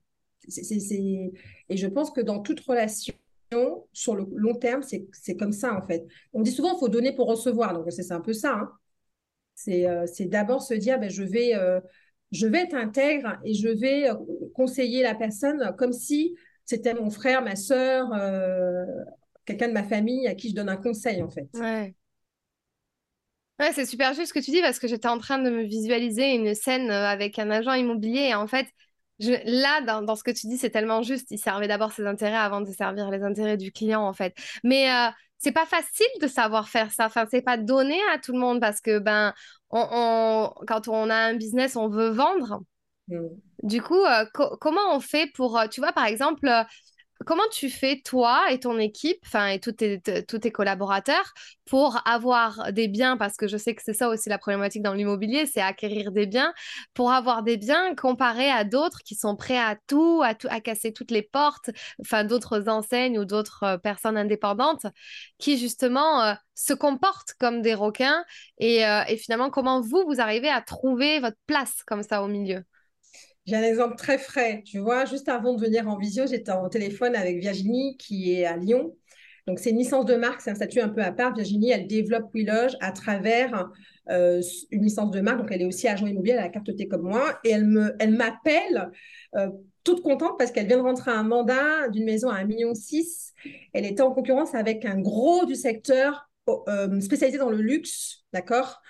Et 1.69 1.77
je 1.77 1.87
pense 1.87 2.11
que 2.11 2.21
dans 2.21 2.41
toute 2.41 2.61
relation, 2.61 3.15
sur 3.93 4.15
le 4.15 4.27
long 4.37 4.55
terme, 4.55 4.83
c'est 4.83 5.37
comme 5.37 5.53
ça, 5.53 5.77
en 5.77 5.83
fait. 5.87 6.07
On 6.33 6.43
dit 6.43 6.53
souvent, 6.53 6.75
il 6.75 6.79
faut 6.79 6.89
donner 6.89 7.13
pour 7.13 7.27
recevoir. 7.27 7.75
Donc, 7.75 7.91
c'est 7.91 8.13
un 8.13 8.21
peu 8.21 8.33
ça. 8.33 8.55
Hein. 8.55 8.71
Euh, 9.69 10.07
c'est 10.07 10.27
d'abord 10.27 10.63
se 10.63 10.75
dire, 10.75 10.99
ben, 10.99 11.11
je 11.11 11.23
vais... 11.23 11.55
Euh, 11.55 11.81
je 12.33 12.47
vais 12.47 12.61
être 12.61 12.75
intègre 12.75 13.39
et 13.45 13.55
je 13.55 13.69
vais 13.69 14.11
euh, 14.11 14.15
conseiller 14.55 15.03
la 15.03 15.15
personne 15.15 15.75
comme 15.77 15.93
si 15.93 16.37
c'était 16.65 16.95
mon 16.95 17.11
frère, 17.11 17.43
ma 17.43 17.57
soeur, 17.57 18.13
euh, 18.13 18.85
quelqu'un 19.45 19.69
de 19.69 19.73
ma 19.73 19.83
famille 19.83 20.29
à 20.29 20.35
qui 20.35 20.51
je 20.51 20.55
donne 20.55 20.69
un 20.69 20.77
conseil, 20.77 21.23
en 21.23 21.29
fait. 21.29 21.49
Ouais. 21.55 21.95
Ouais, 23.59 23.73
c'est 23.75 23.85
super 23.85 24.15
juste 24.15 24.29
ce 24.29 24.33
que 24.33 24.43
tu 24.43 24.53
dis 24.53 24.63
parce 24.63 24.79
que 24.79 24.89
j'étais 24.89 25.09
en 25.09 25.19
train 25.19 25.39
de 25.39 25.51
me 25.51 25.63
visualiser 25.65 26.35
une 26.35 26.55
scène 26.55 26.91
euh, 26.91 27.07
avec 27.07 27.39
un 27.39 27.51
agent 27.51 27.75
immobilier 27.75 28.29
et 28.31 28.35
en 28.35 28.47
fait, 28.47 28.67
là, 29.19 29.83
dans, 29.83 30.17
ce 30.17 30.23
que 30.23 30.31
tu 30.31 30.47
dis, 30.47 30.57
c'est 30.57 30.71
tellement 30.71 31.03
juste. 31.03 31.27
Il 31.31 31.39
servait 31.39 31.69
d'abord 31.69 31.93
ses 31.93 32.07
intérêts 32.07 32.37
avant 32.37 32.63
de 32.63 32.71
servir 32.71 33.11
les 33.11 33.23
intérêts 33.23 33.59
du 33.59 33.71
client, 33.71 34.03
en 34.03 34.15
fait. 34.15 34.35
Mais 34.65 34.87
c'est 35.41 35.53
pas 35.53 35.67
facile 35.67 36.07
de 36.21 36.27
savoir 36.27 36.69
faire 36.69 36.93
ça. 36.93 37.07
Enfin, 37.07 37.27
c'est 37.31 37.41
pas 37.43 37.57
donné 37.57 37.99
à 38.13 38.19
tout 38.19 38.33
le 38.33 38.39
monde 38.39 38.61
parce 38.61 38.81
que 38.81 38.99
ben, 38.99 39.33
on, 39.71 40.53
quand 40.69 40.87
on 40.89 41.09
a 41.09 41.17
un 41.17 41.35
business, 41.35 41.77
on 41.77 41.89
veut 41.89 42.11
vendre. 42.11 42.61
Mm. 43.09 43.27
Du 43.63 43.83
coup, 43.83 44.05
euh, 44.05 44.27
comment 44.61 44.95
on 44.95 45.01
fait 45.01 45.31
pour, 45.35 45.59
euh, 45.59 45.67
tu 45.67 45.81
vois, 45.81 45.93
par 45.93 46.05
exemple, 46.05 46.47
euh, 46.47 46.63
comment 47.27 47.43
tu 47.53 47.69
fais, 47.69 48.01
toi 48.05 48.51
et 48.51 48.61
ton 48.61 48.79
équipe, 48.79 49.19
enfin, 49.27 49.49
et 49.49 49.61
tous 49.61 49.73
tes, 49.73 50.53
collaborateurs, 50.53 51.33
pour 51.67 52.01
avoir 52.07 52.73
des 52.73 52.89
biens, 52.89 53.17
parce 53.17 53.37
que 53.37 53.47
je 53.47 53.57
sais 53.57 53.75
que 53.75 53.83
c'est 53.85 53.95
ça 53.95 54.09
aussi 54.09 54.29
la 54.29 54.39
problématique 54.39 54.83
dans 54.83 54.95
l'immobilier, 54.95 55.47
c'est 55.47 55.61
acquérir 55.61 56.13
des 56.13 56.27
biens, 56.27 56.53
pour 56.95 57.13
avoir 57.13 57.43
des 57.43 57.57
biens 57.57 57.95
comparés 57.95 58.51
à 58.51 58.65
d'autres 58.65 59.03
qui 59.05 59.15
sont 59.15 59.37
prêts 59.37 59.59
à 59.59 59.77
tout, 59.87 60.23
à, 60.25 60.35
tout, 60.35 60.49
à 60.51 60.61
casser 60.61 60.93
toutes 60.93 61.11
les 61.11 61.23
portes, 61.23 61.71
enfin, 62.01 62.25
d'autres 62.25 62.69
enseignes 62.69 63.19
ou 63.19 63.25
d'autres 63.25 63.65
euh, 63.65 63.79
personnes 63.79 64.17
indépendantes 64.17 64.87
qui, 65.39 65.59
justement, 65.59 66.23
euh, 66.23 66.35
se 66.55 66.73
comportent 66.75 67.35
comme 67.39 67.63
des 67.63 67.75
requins. 67.75 68.25
Euh, 68.63 69.03
et 69.09 69.17
finalement, 69.17 69.51
comment 69.51 69.81
vous, 69.81 70.05
vous 70.07 70.21
arrivez 70.21 70.49
à 70.49 70.61
trouver 70.61 71.21
votre 71.21 71.39
place 71.47 71.83
comme 71.87 72.03
ça 72.03 72.23
au 72.23 72.29
milieu? 72.29 72.65
J'ai 73.51 73.57
un 73.57 73.63
exemple 73.63 73.97
très 73.97 74.17
frais. 74.17 74.63
Tu 74.65 74.79
vois, 74.79 75.05
juste 75.05 75.29
avant 75.29 75.55
de 75.55 75.61
venir 75.61 75.89
en 75.89 75.99
visio, 75.99 76.27
j'étais 76.27 76.53
en 76.53 76.69
téléphone 76.69 77.17
avec 77.17 77.39
Virginie 77.41 77.97
qui 77.97 78.33
est 78.33 78.45
à 78.47 78.57
Lyon. 78.57 78.97
Donc, 79.47 79.59
c'est 79.59 79.71
une 79.71 79.79
licence 79.79 80.07
de 80.07 80.15
marque, 80.15 80.41
c'est 80.41 80.51
un 80.51 80.55
statut 80.55 80.81
un 80.81 80.89
peu 80.89 81.03
à 81.03 81.11
part. 81.11 81.35
Virginie, 81.35 81.71
elle 81.71 81.89
développe 81.89 82.31
WeLoge 82.33 82.77
à 82.81 82.93
travers 82.93 83.69
euh, 84.09 84.41
une 84.71 84.85
licence 84.85 85.11
de 85.11 85.21
marque. 85.21 85.39
Donc, 85.39 85.49
elle 85.51 85.63
est 85.63 85.67
aussi 85.67 85.89
agent 85.89 86.07
immobilier, 86.07 86.35
elle 86.35 86.45
a 86.45 86.49
carte 86.49 86.75
T 86.77 86.87
comme 86.87 87.03
moi. 87.03 87.41
Et 87.43 87.51
elle 87.51 87.67
me, 87.67 87.97
elle 87.99 88.17
m'appelle 88.17 88.91
euh, 89.35 89.49
toute 89.83 90.03
contente 90.03 90.39
parce 90.39 90.53
qu'elle 90.53 90.69
vient 90.69 90.79
de 90.79 90.83
rentrer 90.83 91.11
un 91.11 91.25
mandat 91.25 91.89
d'une 91.89 92.05
maison 92.05 92.29
à 92.29 92.45
1,6 92.45 92.47
million. 92.47 92.73
Elle 93.73 93.87
était 93.87 94.03
en 94.03 94.13
concurrence 94.13 94.55
avec 94.55 94.85
un 94.85 95.01
gros 95.01 95.45
du 95.47 95.57
secteur 95.57 96.31
euh, 96.69 97.01
spécialisé 97.01 97.39
dans 97.39 97.51
le 97.51 97.61
luxe, 97.61 98.25
d'accord? 98.33 98.81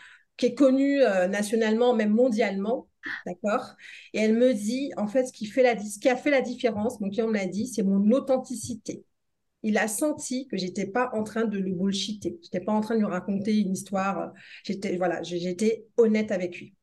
Qui 0.41 0.47
est 0.47 0.55
connu 0.55 1.01
nationalement, 1.29 1.95
même 1.95 2.11
mondialement. 2.11 2.89
D'accord? 3.27 3.75
Et 4.13 4.21
elle 4.21 4.35
me 4.37 4.53
dit, 4.53 4.91
en 4.97 5.07
fait, 5.07 5.27
ce 5.27 5.33
qui, 5.33 5.47
fait 5.47 5.63
la, 5.63 5.77
qui 5.77 6.09
a 6.09 6.17
fait 6.17 6.31
la 6.31 6.41
différence, 6.41 7.01
mon 7.01 7.09
client 7.09 7.29
me 7.29 7.35
l'a 7.35 7.47
dit, 7.47 7.67
c'est 7.67 7.83
mon 7.83 8.11
authenticité. 8.11 9.05
Il 9.63 9.77
a 9.77 9.89
senti 9.89 10.49
que 10.49 10.57
j'étais 10.57 10.87
pas 10.87 11.11
en 11.13 11.23
train 11.23 11.45
de 11.45 11.59
le 11.59 11.73
bullshiter. 11.73 12.39
J'étais 12.43 12.61
pas 12.61 12.73
en 12.73 12.81
train 12.81 12.95
de 12.95 13.01
lui 13.01 13.07
raconter 13.07 13.59
une 13.59 13.73
histoire. 13.73 14.33
J'étais, 14.65 14.97
voilà, 14.97 15.23
j'étais 15.23 15.87
honnête 15.97 16.33
avec 16.33 16.59
lui. 16.59 16.75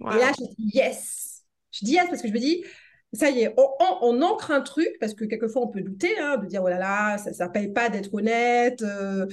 Et 0.00 0.04
là, 0.18 0.32
je 0.38 0.44
dis 0.44 0.70
yes. 0.74 1.44
Je 1.72 1.84
dis 1.84 1.92
yes 1.92 2.06
parce 2.08 2.22
que 2.22 2.28
je 2.28 2.32
me 2.32 2.38
dis, 2.38 2.64
ça 3.12 3.30
y 3.30 3.40
est, 3.40 3.54
on, 3.56 4.22
ancre 4.22 4.50
un 4.50 4.62
truc, 4.62 4.88
parce 5.00 5.14
que 5.14 5.24
quelquefois 5.24 5.62
on 5.62 5.68
peut 5.68 5.82
douter, 5.82 6.18
hein, 6.18 6.38
de 6.38 6.46
dire, 6.46 6.62
oh 6.62 6.68
là 6.68 6.78
là, 6.78 7.18
ça 7.18 7.46
ne 7.46 7.52
paye 7.52 7.68
pas 7.68 7.90
d'être 7.90 8.12
honnête. 8.14 8.80
et 8.80 8.84
euh. 8.84 9.26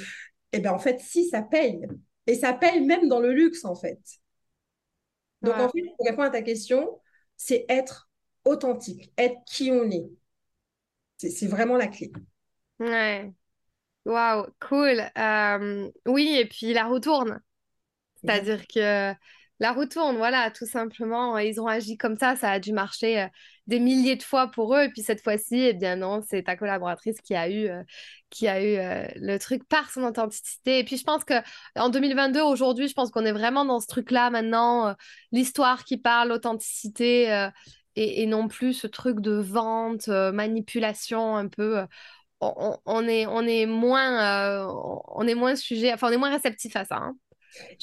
eh 0.51 0.59
bien, 0.59 0.73
en 0.73 0.79
fait, 0.79 0.99
si, 0.99 1.29
ça 1.29 1.41
paye. 1.41 1.87
Et 2.27 2.35
ça 2.35 2.53
paye 2.53 2.81
même 2.81 3.07
dans 3.07 3.19
le 3.19 3.31
luxe, 3.31 3.65
en 3.65 3.75
fait. 3.75 3.99
Donc, 5.41 5.55
en 5.55 5.69
fait, 5.69 5.83
pour 5.97 6.05
répondre 6.07 6.27
à 6.27 6.31
ta 6.31 6.41
question, 6.41 6.99
c'est 7.37 7.65
être 7.69 8.09
authentique, 8.45 9.11
être 9.17 9.37
qui 9.45 9.71
on 9.71 9.89
est. 9.91 10.09
C'est 11.17 11.47
vraiment 11.47 11.77
la 11.77 11.87
clé. 11.87 12.11
Ouais. 12.79 13.31
Waouh, 14.05 14.47
cool. 14.59 15.01
Euh, 15.17 15.89
oui, 16.05 16.37
et 16.39 16.45
puis 16.45 16.73
la 16.73 16.85
roue 16.85 16.99
tourne. 16.99 17.41
C'est-à-dire 18.21 18.67
que 18.67 19.13
la 19.59 19.71
roue 19.71 19.85
tourne, 19.85 20.17
voilà, 20.17 20.51
tout 20.51 20.65
simplement. 20.65 21.37
Ils 21.37 21.61
ont 21.61 21.67
agi 21.67 21.97
comme 21.97 22.17
ça, 22.17 22.35
ça 22.35 22.51
a 22.51 22.59
dû 22.59 22.73
marcher 22.73 23.21
euh, 23.21 23.27
des 23.67 23.79
milliers 23.79 24.17
de 24.17 24.23
fois 24.23 24.47
pour 24.47 24.75
eux. 24.75 24.83
Et 24.83 24.89
puis 24.89 25.01
cette 25.01 25.21
fois-ci, 25.23 25.55
eh 25.57 25.73
bien 25.73 25.95
non, 25.95 26.21
c'est 26.27 26.43
ta 26.43 26.57
collaboratrice 26.57 27.21
qui 27.21 27.35
a 27.35 27.49
eu, 27.49 27.69
euh, 27.69 27.83
qui 28.29 28.47
a 28.49 28.61
eu 28.61 28.77
euh, 28.77 29.07
le 29.15 29.37
truc 29.37 29.65
par 29.67 29.89
son 29.91 30.03
authenticité. 30.03 30.79
Et 30.79 30.83
puis 30.83 30.97
je 30.97 31.03
pense 31.03 31.23
que 31.23 31.35
en 31.77 31.89
2022, 31.89 32.41
aujourd'hui, 32.41 32.87
je 32.89 32.93
pense 32.93 33.11
qu'on 33.11 33.25
est 33.25 33.31
vraiment 33.31 33.63
dans 33.65 33.79
ce 33.79 33.87
truc-là 33.87 34.29
maintenant, 34.29 34.95
l'histoire 35.31 35.85
qui 35.85 35.97
parle, 35.97 36.29
l'authenticité. 36.29 37.49
Et, 37.97 38.25
non 38.25 38.49
plus 38.49 38.73
ce 38.73 38.87
truc 38.87 39.21
de 39.21 39.31
vente, 39.31 40.09
manipulation 40.09 41.37
un 41.37 41.47
peu. 41.47 41.85
On, 42.41 43.07
est, 43.07 43.25
on, 43.27 43.41
est 43.43 43.65
moins, 43.65 44.67
on 45.07 45.25
est 45.27 45.35
moins 45.35 45.55
sujet, 45.55 45.93
enfin 45.93 46.09
on 46.09 46.11
est 46.11 46.17
moins 46.17 46.31
réceptif 46.31 46.75
à 46.75 46.83
ça. 46.85 46.97
Hein. 46.97 47.15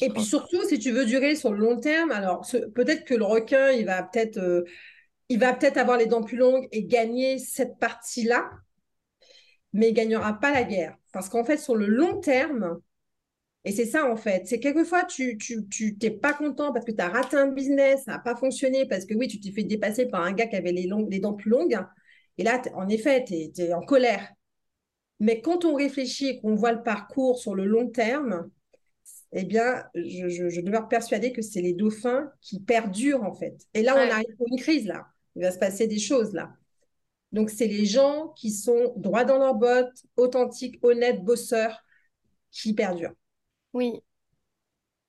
Et 0.01 0.11
puis 0.11 0.25
surtout, 0.25 0.63
si 0.69 0.79
tu 0.79 0.91
veux 0.91 1.05
durer 1.05 1.35
sur 1.35 1.53
le 1.53 1.59
long 1.59 1.79
terme, 1.79 2.11
alors 2.11 2.47
peut-être 2.75 3.05
que 3.05 3.15
le 3.15 3.25
requin, 3.25 3.71
il 3.71 3.87
va 3.87 4.03
peut-être 4.03 4.39
euh, 4.39 4.65
il 5.29 5.39
va 5.39 5.55
peut-être 5.55 5.79
avoir 5.79 5.97
les 5.97 6.07
dents 6.07 6.23
plus 6.23 6.37
longues 6.37 6.69
et 6.73 6.85
gagner 6.85 7.39
cette 7.39 7.79
partie-là, 7.79 8.51
mais 9.73 9.89
il 9.89 9.95
gagnera 9.95 10.39
pas 10.39 10.53
la 10.53 10.65
guerre. 10.65 10.97
Parce 11.13 11.29
qu'en 11.29 11.45
fait, 11.45 11.57
sur 11.57 11.75
le 11.75 11.87
long 11.87 12.21
terme, 12.21 12.81
et 13.65 13.73
c'est 13.73 13.87
ça 13.87 14.11
en 14.11 14.17
fait, 14.17 14.47
c'est 14.47 14.59
quelquefois 14.59 15.05
tu 15.05 15.39
tu 15.39 15.69
tu 15.69 15.97
t'es 15.97 16.11
pas 16.11 16.33
content 16.35 16.73
parce 16.73 16.85
que 16.85 16.91
tu 16.93 17.01
as 17.01 17.09
raté 17.09 17.37
un 17.37 17.49
business, 17.49 18.05
ça 18.05 18.13
n'a 18.13 18.19
pas 18.19 18.35
fonctionné 18.37 18.87
parce 18.87 19.07
que 19.07 19.15
oui, 19.15 19.29
tu 19.29 19.41
t'es 19.41 19.53
fait 19.53 19.63
dépasser 19.63 20.07
par 20.07 20.23
un 20.23 20.33
gars 20.33 20.47
qui 20.47 20.57
avait 20.57 20.73
les, 20.73 20.87
longues, 20.87 21.11
les 21.11 21.21
dents 21.21 21.35
plus 21.35 21.51
longues. 21.51 21.79
Et 22.39 22.45
là, 22.45 22.61
en 22.75 22.89
effet, 22.89 23.25
tu 23.25 23.35
es, 23.35 23.53
es 23.59 23.73
en 23.73 23.83
colère. 23.83 24.33
Mais 25.21 25.41
quand 25.41 25.65
on 25.65 25.75
réfléchit 25.75 26.29
et 26.29 26.41
qu'on 26.41 26.57
voit 26.57 26.73
le 26.73 26.83
parcours 26.83 27.39
sur 27.39 27.55
le 27.55 27.65
long 27.65 27.89
terme, 27.89 28.51
eh 29.33 29.45
bien, 29.45 29.85
je, 29.95 30.61
demeure 30.61 30.89
persuadée 30.89 31.33
que 31.33 31.43
c'est 31.43 31.63
les 31.63 31.73
dauphins 31.73 32.31
qui 32.41 32.61
perdurent, 32.61 33.23
en 33.23 33.33
fait. 33.33 33.67
Et 33.75 33.83
là, 33.83 33.95
on 33.97 34.11
arrive 34.11 34.37
pour 34.37 34.47
une 34.49 34.59
crise, 34.59 34.87
là. 34.87 35.07
Il 35.37 35.43
va 35.43 35.51
se 35.51 35.59
passer 35.59 35.87
des 35.87 35.99
choses, 35.99 36.35
là. 36.35 36.53
Donc, 37.33 37.49
c'est 37.49 37.67
les 37.67 37.87
gens 37.87 38.29
qui 38.37 38.51
sont 38.51 38.93
droits 38.97 39.25
dans 39.25 39.39
leurs 39.39 39.55
bottes, 39.55 40.05
authentiques, 40.17 40.79
honnêtes, 40.83 41.25
bosseurs, 41.25 41.83
qui 42.51 42.75
perdurent. 42.75 43.15
Oui, 43.73 44.03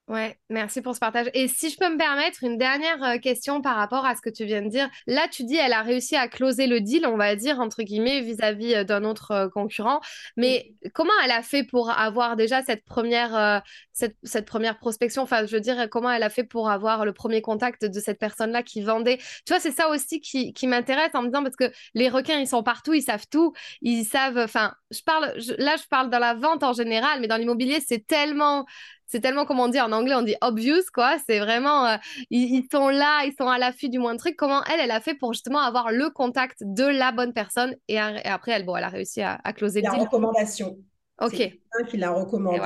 Ouais, 0.10 0.38
merci 0.50 0.82
pour 0.82 0.94
ce 0.96 1.00
partage. 1.00 1.30
Et 1.34 1.48
si 1.48 1.70
je 1.70 1.78
peux 1.78 1.90
me 1.90 1.98
permettre 1.98 2.44
une 2.44 2.58
dernière 2.58 3.02
euh, 3.04 3.18
question 3.20 3.62
par 3.62 3.78
rapport 3.78 4.06
à 4.06 4.16
ce 4.16 4.22
que 4.22 4.30
tu 4.30 4.44
viens 4.44 4.62
de 4.62 4.68
dire. 4.68 4.90
Là, 5.08 5.30
tu 5.32 5.46
dis 5.46 5.56
elle 5.56 5.72
a 5.72 5.82
réussi 5.82 6.18
à 6.18 6.28
closer 6.28 6.68
le 6.68 6.82
deal, 6.82 7.08
on 7.08 7.16
va 7.16 7.38
dire 7.38 7.62
entre 7.62 7.84
guillemets 7.84 8.20
vis-à-vis 8.20 8.76
euh, 8.76 8.84
d'un 8.84 9.06
autre 9.06 9.32
euh, 9.32 9.50
concurrent. 9.50 10.02
Mais 10.36 10.74
comment 10.94 11.14
elle 11.24 11.32
a 11.32 11.42
fait 11.42 11.64
pour 11.64 11.90
avoir 11.90 12.36
déjà 12.36 12.62
cette 12.64 12.84
première 12.84 13.64
cette, 13.94 14.18
cette, 14.24 14.46
première 14.46 14.78
prospection? 14.78 15.22
Enfin, 15.22 15.46
je 15.46 15.56
veux 15.56 15.62
dire, 15.62 15.88
comment 15.90 16.12
elle 16.12 16.24
a 16.24 16.30
fait 16.30 16.44
pour 16.44 16.70
avoir 16.70 17.06
le 17.06 17.14
premier 17.14 17.42
contact 17.42 17.86
de 17.86 18.00
cette 18.02 18.20
personne-là 18.20 18.62
qui 18.62 18.82
vendait? 18.82 19.18
Tu 19.46 19.54
vois, 19.54 19.62
c'est 19.62 19.72
ça 19.72 19.88
aussi 19.90 20.20
qui, 20.20 20.54
qui 20.54 20.68
m'intéresse 20.68 21.12
en 21.14 21.22
me 21.22 21.28
disant 21.28 21.44
parce 21.44 21.56
que 21.56 21.72
les 21.94 22.10
requins, 22.10 22.40
ils 22.40 22.48
sont 22.48 22.62
partout, 22.62 22.94
ils 22.94 23.04
savent 23.04 23.28
tout, 23.32 23.54
ils 23.82 24.04
savent. 24.04 24.38
Enfin, 24.38 24.74
je 24.92 25.02
parle 25.02 25.34
là, 25.58 25.78
je 25.78 25.88
parle 25.88 26.10
dans 26.10 26.20
la 26.20 26.34
vente 26.34 26.64
en 26.64 26.74
général, 26.74 27.22
mais 27.22 27.28
dans 27.28 27.38
l'immobilier, 27.38 27.80
c'est 27.80 28.06
tellement 28.06 28.66
c'est 29.14 29.20
tellement, 29.20 29.46
comme 29.46 29.60
on 29.60 29.68
dit 29.68 29.80
en 29.80 29.92
anglais, 29.92 30.16
on 30.16 30.24
dit 30.24 30.36
obvious, 30.42 30.82
quoi. 30.92 31.18
C'est 31.28 31.38
vraiment, 31.38 31.86
euh, 31.86 31.98
ils, 32.32 32.66
sont 32.72 32.90
là, 32.90 33.24
ils 33.26 33.36
sont 33.40 33.48
à 33.48 33.60
l'affût 33.60 33.88
du 33.88 34.00
moins 34.00 34.14
de 34.14 34.18
truc. 34.18 34.36
Comment 34.36 34.64
elle, 34.64 34.80
elle 34.80 34.90
a 34.90 35.02
fait 35.02 35.14
pour 35.14 35.34
justement 35.34 35.60
avoir 35.60 35.92
le 35.92 36.10
contact 36.10 36.64
de 36.66 36.86
la 36.86 37.12
bonne 37.12 37.32
personne 37.32 37.76
et, 37.88 38.00
après, 38.00 38.54
elle, 38.54 38.66
bon, 38.66 38.76
elle 38.76 38.84
a 38.84 38.90
réussi 38.90 39.22
à, 39.22 39.38
closer 39.56 39.82
le 39.82 39.92
La 39.92 39.94
recommandation. 39.94 40.80
Ok. 41.22 41.36
C'est 41.36 41.60
qui 41.90 41.98
l'a 41.98 42.10
recommandé. 42.10 42.60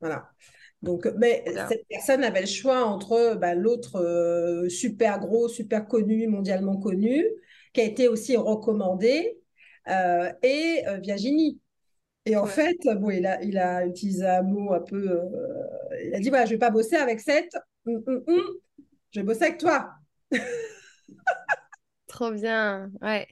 Voilà. 0.00 0.30
Donc, 0.80 1.06
mais 1.18 1.44
cette 1.68 1.86
personne 1.90 2.24
avait 2.24 2.40
le 2.40 2.46
choix 2.46 2.86
entre 2.86 3.36
bah, 3.38 3.54
l'autre 3.54 4.00
euh, 4.00 4.70
super 4.70 5.18
gros, 5.18 5.48
super 5.48 5.86
connu, 5.86 6.28
mondialement 6.28 6.78
connu, 6.78 7.26
qui 7.74 7.82
a 7.82 7.84
été 7.84 8.08
aussi 8.08 8.38
recommandé, 8.38 9.38
euh, 9.90 10.32
et 10.42 10.82
Virginie. 11.02 11.60
Et 12.28 12.36
en 12.36 12.44
fait, 12.44 12.76
bon, 12.96 13.10
il, 13.10 13.26
a, 13.26 13.42
il 13.42 13.56
a 13.56 13.86
utilisé 13.86 14.26
un 14.26 14.42
mot 14.42 14.74
un 14.74 14.80
peu. 14.80 15.10
Euh, 15.10 15.24
il 16.04 16.14
a 16.14 16.20
dit 16.20 16.28
voilà, 16.28 16.44
je 16.44 16.50
ne 16.50 16.54
vais 16.56 16.58
pas 16.58 16.70
bosser 16.70 16.96
avec 16.96 17.20
cette. 17.20 17.56
Hum, 17.86 18.02
hum, 18.06 18.22
hum, 18.26 18.42
je 19.12 19.20
vais 19.20 19.26
bosser 19.26 19.44
avec 19.44 19.58
toi. 19.58 19.94
Trop 22.06 22.30
bien. 22.30 22.90
Ouais. 23.00 23.26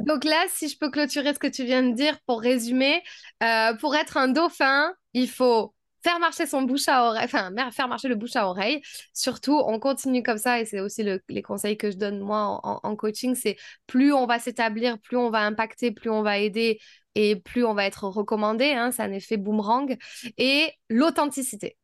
Donc 0.00 0.24
là, 0.24 0.44
si 0.50 0.68
je 0.68 0.76
peux 0.78 0.90
clôturer 0.90 1.32
ce 1.32 1.38
que 1.38 1.46
tu 1.46 1.64
viens 1.64 1.82
de 1.82 1.94
dire 1.94 2.18
pour 2.26 2.42
résumer, 2.42 3.02
euh, 3.42 3.74
pour 3.76 3.96
être 3.96 4.18
un 4.18 4.28
dauphin, 4.28 4.92
il 5.14 5.28
faut 5.28 5.74
faire 6.02 6.18
marcher 6.20 6.44
son 6.44 6.62
bouche 6.62 6.86
à 6.88 7.06
oreille, 7.06 7.24
enfin 7.24 7.50
faire 7.72 7.88
marcher 7.88 8.08
le 8.08 8.14
bouche 8.14 8.36
à 8.36 8.46
oreille. 8.46 8.82
Surtout, 9.14 9.58
on 9.66 9.78
continue 9.78 10.22
comme 10.22 10.36
ça 10.36 10.60
et 10.60 10.66
c'est 10.66 10.80
aussi 10.80 11.02
les 11.02 11.42
conseils 11.42 11.78
que 11.78 11.90
je 11.90 11.96
donne 11.96 12.20
moi 12.20 12.60
en 12.62 12.94
coaching, 12.94 13.34
c'est 13.34 13.56
plus 13.86 14.12
on 14.12 14.26
va 14.26 14.38
s'établir, 14.38 14.98
plus 14.98 15.16
on 15.16 15.30
va 15.30 15.40
impacter, 15.40 15.92
plus 15.92 16.10
on 16.10 16.22
va 16.22 16.38
aider, 16.38 16.78
et 17.14 17.36
plus 17.36 17.64
on 17.64 17.74
va 17.74 17.86
être 17.86 18.04
recommandé. 18.04 18.72
Hein, 18.72 18.90
c'est 18.92 19.02
un 19.02 19.12
effet 19.12 19.36
boomerang. 19.36 19.96
Et 20.38 20.72
l'authenticité. 20.88 21.76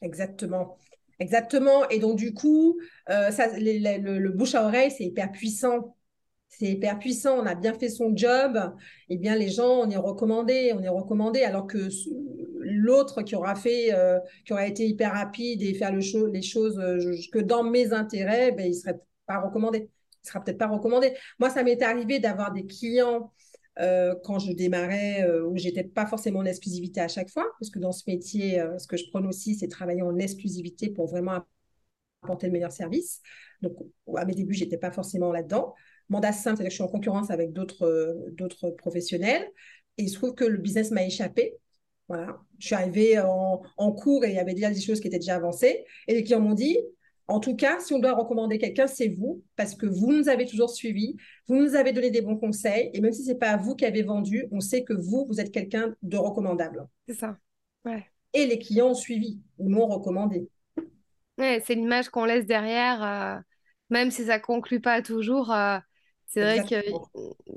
Exactement. 0.00 0.78
Exactement. 1.18 1.88
Et 1.88 1.98
donc, 1.98 2.16
du 2.16 2.34
coup, 2.34 2.78
euh, 3.08 3.30
le, 3.30 4.28
bouche 4.30 4.54
à 4.54 4.64
oreille, 4.64 4.90
c'est 4.90 5.04
hyper 5.04 5.30
puissant. 5.30 5.96
C'est 6.48 6.66
hyper 6.66 6.98
puissant. 6.98 7.38
On 7.38 7.46
a 7.46 7.54
bien 7.54 7.74
fait 7.74 7.88
son 7.88 8.14
job. 8.16 8.58
Eh 9.08 9.18
bien, 9.18 9.36
les 9.36 9.48
gens, 9.48 9.82
on 9.82 9.90
est 9.90 9.96
recommandé. 9.96 10.72
On 10.74 10.82
est 10.82 10.88
recommandé. 10.88 11.42
Alors 11.42 11.66
que 11.66 11.88
l'autre 12.60 13.22
qui 13.22 13.36
aura 13.36 13.54
fait, 13.54 13.94
euh, 13.94 14.18
qui 14.44 14.52
aura 14.52 14.66
été 14.66 14.86
hyper 14.86 15.12
rapide 15.12 15.62
et 15.62 15.74
faire 15.74 15.92
le 15.92 16.00
les 16.32 16.42
choses 16.42 16.78
euh, 16.78 16.98
que 17.32 17.38
dans 17.38 17.62
mes 17.62 17.92
intérêts, 17.92 18.52
ben, 18.52 18.66
il 18.66 18.70
ne 18.70 18.74
serait 18.74 19.00
pas 19.26 19.40
recommandé. 19.40 19.90
Il 20.24 20.28
sera 20.28 20.42
peut-être 20.42 20.58
pas 20.58 20.68
recommandé. 20.68 21.14
Moi, 21.38 21.50
ça 21.50 21.62
m'est 21.62 21.82
arrivé 21.82 22.18
d'avoir 22.18 22.52
des 22.52 22.66
clients 22.66 23.32
euh, 23.78 24.14
quand 24.22 24.38
je 24.38 24.52
démarrais, 24.52 25.22
euh, 25.24 25.46
où 25.46 25.56
j'étais 25.56 25.84
pas 25.84 26.06
forcément 26.06 26.40
en 26.40 26.44
exclusivité 26.44 27.00
à 27.00 27.08
chaque 27.08 27.30
fois, 27.30 27.46
parce 27.58 27.70
que 27.70 27.78
dans 27.78 27.92
ce 27.92 28.04
métier, 28.06 28.60
euh, 28.60 28.78
ce 28.78 28.86
que 28.86 28.96
je 28.96 29.08
prône 29.08 29.26
aussi, 29.26 29.54
c'est 29.54 29.68
travailler 29.68 30.02
en 30.02 30.18
exclusivité 30.18 30.90
pour 30.90 31.06
vraiment 31.06 31.42
apporter 32.22 32.46
le 32.46 32.52
meilleur 32.52 32.72
service. 32.72 33.20
Donc, 33.62 33.72
à 34.16 34.24
mes 34.24 34.34
débuts, 34.34 34.54
j'étais 34.54 34.76
pas 34.76 34.90
forcément 34.90 35.32
là-dedans. 35.32 35.74
Mandat 36.08 36.32
simple, 36.32 36.56
c'est-à-dire 36.56 36.66
que 36.66 36.70
je 36.70 36.74
suis 36.74 36.82
en 36.82 36.88
concurrence 36.88 37.30
avec 37.30 37.52
d'autres 37.52 38.28
d'autres 38.32 38.70
professionnels. 38.70 39.48
Et 39.98 40.04
il 40.04 40.08
se 40.08 40.16
trouve 40.16 40.34
que 40.34 40.44
le 40.44 40.58
business 40.58 40.90
m'a 40.90 41.04
échappé. 41.04 41.56
Voilà. 42.08 42.40
Je 42.58 42.66
suis 42.66 42.74
arrivée 42.74 43.18
en, 43.20 43.92
cours 43.92 44.24
et 44.24 44.30
il 44.30 44.34
y 44.34 44.38
avait 44.38 44.54
déjà 44.54 44.70
des 44.70 44.80
choses 44.80 45.00
qui 45.00 45.08
étaient 45.08 45.18
déjà 45.18 45.36
avancées. 45.36 45.84
Et 46.08 46.14
les 46.14 46.24
clients 46.24 46.40
m'ont 46.40 46.54
dit, 46.54 46.78
en 47.28 47.40
tout 47.40 47.56
cas, 47.56 47.78
si 47.80 47.92
on 47.94 47.98
doit 47.98 48.14
recommander 48.14 48.58
quelqu'un, 48.58 48.86
c'est 48.86 49.08
vous, 49.08 49.42
parce 49.56 49.74
que 49.74 49.86
vous 49.86 50.12
nous 50.12 50.28
avez 50.28 50.46
toujours 50.46 50.70
suivis, 50.70 51.16
vous 51.48 51.56
nous 51.56 51.74
avez 51.76 51.92
donné 51.92 52.10
des 52.10 52.20
bons 52.20 52.36
conseils, 52.36 52.90
et 52.92 53.00
même 53.00 53.12
si 53.12 53.24
ce 53.24 53.30
n'est 53.30 53.38
pas 53.38 53.56
vous 53.56 53.74
qui 53.76 53.84
avez 53.84 54.02
vendu, 54.02 54.46
on 54.50 54.60
sait 54.60 54.84
que 54.84 54.92
vous, 54.92 55.26
vous 55.28 55.40
êtes 55.40 55.52
quelqu'un 55.52 55.94
de 56.02 56.16
recommandable. 56.16 56.86
C'est 57.06 57.14
ça. 57.14 57.38
Ouais. 57.84 58.04
Et 58.34 58.46
les 58.46 58.58
clients 58.58 58.90
ont 58.90 58.94
suivi, 58.94 59.40
ou 59.58 59.68
m'ont 59.68 59.86
recommandé. 59.86 60.48
Ouais, 61.38 61.62
c'est 61.64 61.74
l'image 61.74 62.08
qu'on 62.08 62.24
laisse 62.24 62.46
derrière, 62.46 63.02
euh, 63.02 63.40
même 63.90 64.10
si 64.10 64.26
ça 64.26 64.38
ne 64.38 64.42
conclut 64.42 64.80
pas 64.80 65.00
toujours. 65.00 65.52
Euh, 65.52 65.78
c'est 66.26 66.40
vrai 66.40 66.64
que 66.64 66.82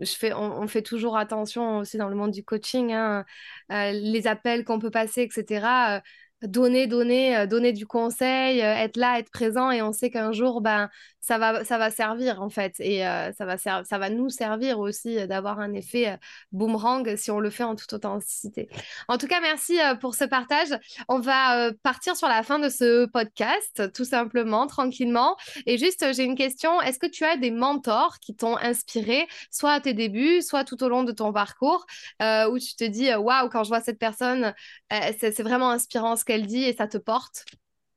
je 0.02 0.12
fais, 0.12 0.34
on, 0.34 0.68
fait 0.68 0.82
toujours 0.82 1.16
attention 1.16 1.78
aussi 1.78 1.98
dans 1.98 2.10
le 2.10 2.16
monde 2.16 2.32
du 2.32 2.44
coaching, 2.44 2.92
hein, 2.92 3.24
euh, 3.72 3.92
les 3.94 4.28
appels 4.28 4.66
qu'on 4.66 4.80
peut 4.80 4.92
passer, 4.92 5.22
etc 5.22 6.02
donner, 6.48 6.88
donner, 6.88 7.36
euh, 7.36 7.48
donner 7.48 7.74
du 7.74 7.86
conseil, 7.86 8.62
euh, 8.62 8.76
être 8.76 8.98
là, 8.98 9.20
être 9.20 9.32
présent, 9.32 9.72
et 9.72 9.82
on 9.82 9.92
sait 9.92 10.10
qu'un 10.10 10.32
jour, 10.32 10.62
ben, 10.62 10.90
ça 11.22 11.38
va, 11.38 11.64
ça 11.64 11.78
va 11.80 11.90
servir 11.90 12.42
en 12.42 12.50
fait, 12.50 12.76
et 12.80 13.06
euh, 13.06 13.32
ça, 13.34 13.46
va 13.46 13.58
ça 13.58 13.98
va 13.98 14.10
nous 14.10 14.30
servir 14.30 14.80
aussi 14.80 15.26
d'avoir 15.28 15.60
un 15.60 15.74
effet 15.74 16.20
boomerang 16.52 17.16
si 17.16 17.32
on 17.32 17.40
le 17.40 17.50
fait 17.50 17.64
en 17.64 17.76
toute 17.76 17.92
authenticité. 17.94 18.70
En 19.08 19.18
tout 19.18 19.26
cas, 19.26 19.42
merci 19.42 19.80
pour 20.02 20.14
ce 20.14 20.24
partage. 20.26 20.78
On 21.08 21.20
va 21.20 21.72
partir 21.82 22.16
sur 22.16 22.28
la 22.28 22.44
fin 22.44 22.60
de 22.60 22.70
ce 22.70 23.08
podcast, 23.08 23.92
tout 23.94 24.06
simplement, 24.06 24.68
tranquillement. 24.68 25.36
Et 25.66 25.80
juste, 25.80 26.06
j'ai 26.14 26.24
une 26.24 26.36
question. 26.36 26.80
Est-ce 26.82 27.00
que 27.00 27.08
tu 27.08 27.24
as 27.24 27.38
des 27.38 27.50
mentors 27.50 28.20
qui 28.20 28.36
t'ont 28.36 28.58
inspiré, 28.58 29.28
soit 29.50 29.72
à 29.72 29.80
tes 29.80 29.94
débuts, 29.94 30.44
soit 30.44 30.64
tout 30.64 30.84
au 30.84 30.90
long 30.90 31.04
de 31.04 31.12
ton 31.12 31.34
parcours, 31.34 31.88
où 32.22 32.60
tu 32.60 32.76
te 32.76 32.84
dis, 32.84 33.12
waouh, 33.16 33.50
quand 33.50 33.64
je 33.64 33.70
vois 33.70 33.82
cette 33.82 34.00
personne, 34.00 34.54
c'est 34.92 35.42
vraiment 35.42 35.72
inspirant 35.72 36.16
ce 36.16 36.24
qu'elle 36.24 36.35
dit 36.44 36.64
et 36.64 36.74
ça 36.74 36.88
te 36.88 36.98
porte? 36.98 37.46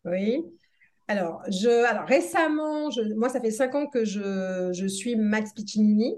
Oui. 0.05 0.43
Alors, 1.09 1.43
je, 1.49 1.87
alors 1.87 2.05
récemment, 2.07 2.91
je, 2.91 3.01
moi, 3.15 3.31
ça 3.31 3.41
fait 3.41 3.51
cinq 3.51 3.75
ans 3.75 3.87
que 3.87 4.05
je, 4.05 4.71
je 4.73 4.87
suis 4.87 5.17
Max 5.17 5.53
Piccinini. 5.55 6.15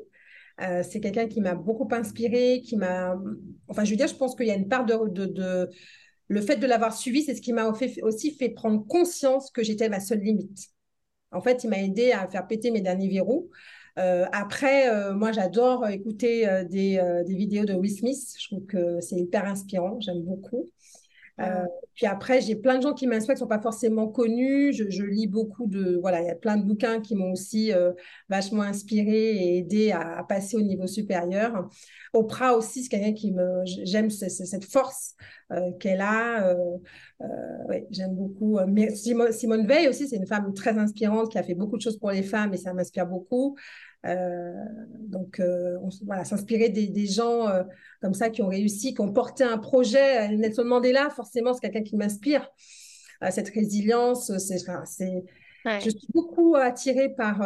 Euh, 0.61 0.83
c'est 0.83 1.01
quelqu'un 1.01 1.27
qui 1.29 1.41
m'a 1.41 1.55
beaucoup 1.55 1.89
inspiré, 1.93 2.61
qui 2.63 2.77
m'a. 2.77 3.17
Enfin, 3.69 3.85
je 3.85 3.91
veux 3.91 3.97
dire, 3.97 4.09
je 4.09 4.15
pense 4.15 4.35
qu'il 4.35 4.47
y 4.47 4.51
a 4.51 4.57
une 4.57 4.69
part 4.69 4.85
de. 4.85 5.09
de, 5.09 5.27
de... 5.27 5.71
Le 6.29 6.41
fait 6.41 6.57
de 6.57 6.67
l'avoir 6.67 6.93
suivi, 6.95 7.23
c'est 7.23 7.35
ce 7.35 7.41
qui 7.41 7.53
m'a 7.53 7.73
aussi 8.03 8.37
fait 8.37 8.51
prendre 8.51 8.87
conscience 8.87 9.51
que 9.51 9.65
j'étais 9.65 9.89
ma 9.89 9.99
seule 10.01 10.21
limite. 10.21 10.69
En 11.33 11.41
fait, 11.41 11.65
il 11.65 11.71
m'a 11.71 11.79
aidé 11.79 12.13
à 12.13 12.29
faire 12.29 12.47
péter 12.47 12.71
mes 12.71 12.81
derniers 12.81 13.09
verrous. 13.09 13.51
Euh, 13.99 14.27
après, 14.33 14.89
euh, 14.89 15.13
moi, 15.13 15.33
j'adore 15.33 15.89
écouter 15.89 16.47
des, 16.69 17.03
des, 17.27 17.35
vidéos 17.35 17.65
de 17.65 17.75
Will 17.75 17.91
Smith. 17.91 18.35
Je 18.39 18.47
trouve 18.47 18.67
que 18.67 19.01
c'est 19.01 19.17
hyper 19.17 19.45
inspirant. 19.45 19.99
J'aime 20.01 20.23
beaucoup. 20.23 20.69
Euh, 21.41 21.65
puis 21.95 22.07
après, 22.07 22.41
j'ai 22.41 22.57
plein 22.57 22.77
de 22.77 22.83
gens 22.83 22.95
qui 22.95 23.07
m'inspirent 23.07 23.35
qui 23.35 23.43
ne 23.43 23.47
sont 23.47 23.49
pas 23.49 23.61
forcément 23.61 24.09
connus. 24.09 24.73
Je, 24.73 25.03
lis 25.03 25.27
beaucoup 25.27 25.67
de. 25.67 25.99
Voilà, 26.01 26.21
il 26.21 26.27
y 26.27 26.31
a 26.31 26.35
plein 26.35 26.57
de 26.57 26.65
bouquins 26.65 27.01
qui 27.01 27.15
m'ont 27.15 27.33
aussi 27.33 27.73
euh, 27.73 27.93
vachement 28.29 28.63
inspiré 28.63 29.37
et 29.37 29.59
aidé 29.59 29.93
à, 29.93 30.25
passer 30.29 30.57
au 30.57 30.63
niveau 30.63 30.87
supérieur. 30.87 31.69
Oprah 32.13 32.55
aussi, 32.55 32.83
c'est 32.83 32.89
quelqu'un 32.89 33.13
qui 33.13 33.33
me. 33.33 33.63
J'aime 33.85 34.11
cette 34.11 34.65
force 34.65 35.15
euh, 35.53 35.73
qu'elle 35.79 36.01
a. 36.01 36.55
Ouais, 37.69 37.87
j'aime 37.91 38.15
beaucoup. 38.15 38.59
Simone 38.95 39.67
Veil 39.67 39.89
aussi, 39.89 40.09
c'est 40.09 40.17
une 40.17 40.27
femme 40.27 40.53
très 40.55 40.79
inspirante 40.79 41.31
qui 41.31 41.39
a 41.39 41.43
fait 41.43 41.55
beaucoup 41.55 41.77
de 41.77 41.83
choses 41.83 41.99
pour 41.99 42.11
les 42.11 42.23
femmes 42.23 42.55
et 42.55 42.57
ça 42.57 42.73
m'inspire 42.73 43.07
beaucoup. 43.07 43.57
Euh, 44.07 44.53
donc, 44.99 45.41
euh, 45.41 45.77
on, 45.83 45.91
voilà, 46.05 46.25
s'inspirer 46.25 46.71
des, 46.71 47.07
gens 47.07 47.49
euh, 47.49 47.63
comme 48.01 48.15
ça 48.15 48.31
qui 48.31 48.43
ont 48.43 48.49
réussi, 48.49 48.95
qui 48.95 49.01
ont 49.01 49.13
porté 49.13 49.45
un 49.45 49.59
projet. 49.59 50.29
Nelson 50.37 50.65
Mandela, 50.65 51.11
forcément, 51.11 51.53
c'est 51.53 51.61
quelqu'un 51.61 51.83
qui 51.83 51.97
m'inspire. 51.97 52.49
cette 53.31 53.51
résilience, 53.51 54.33
c'est, 54.39 54.59
c'est, 54.59 55.25
je 55.65 55.91
suis 55.91 56.09
beaucoup 56.15 56.55
attirée 56.57 57.11
par 57.11 57.43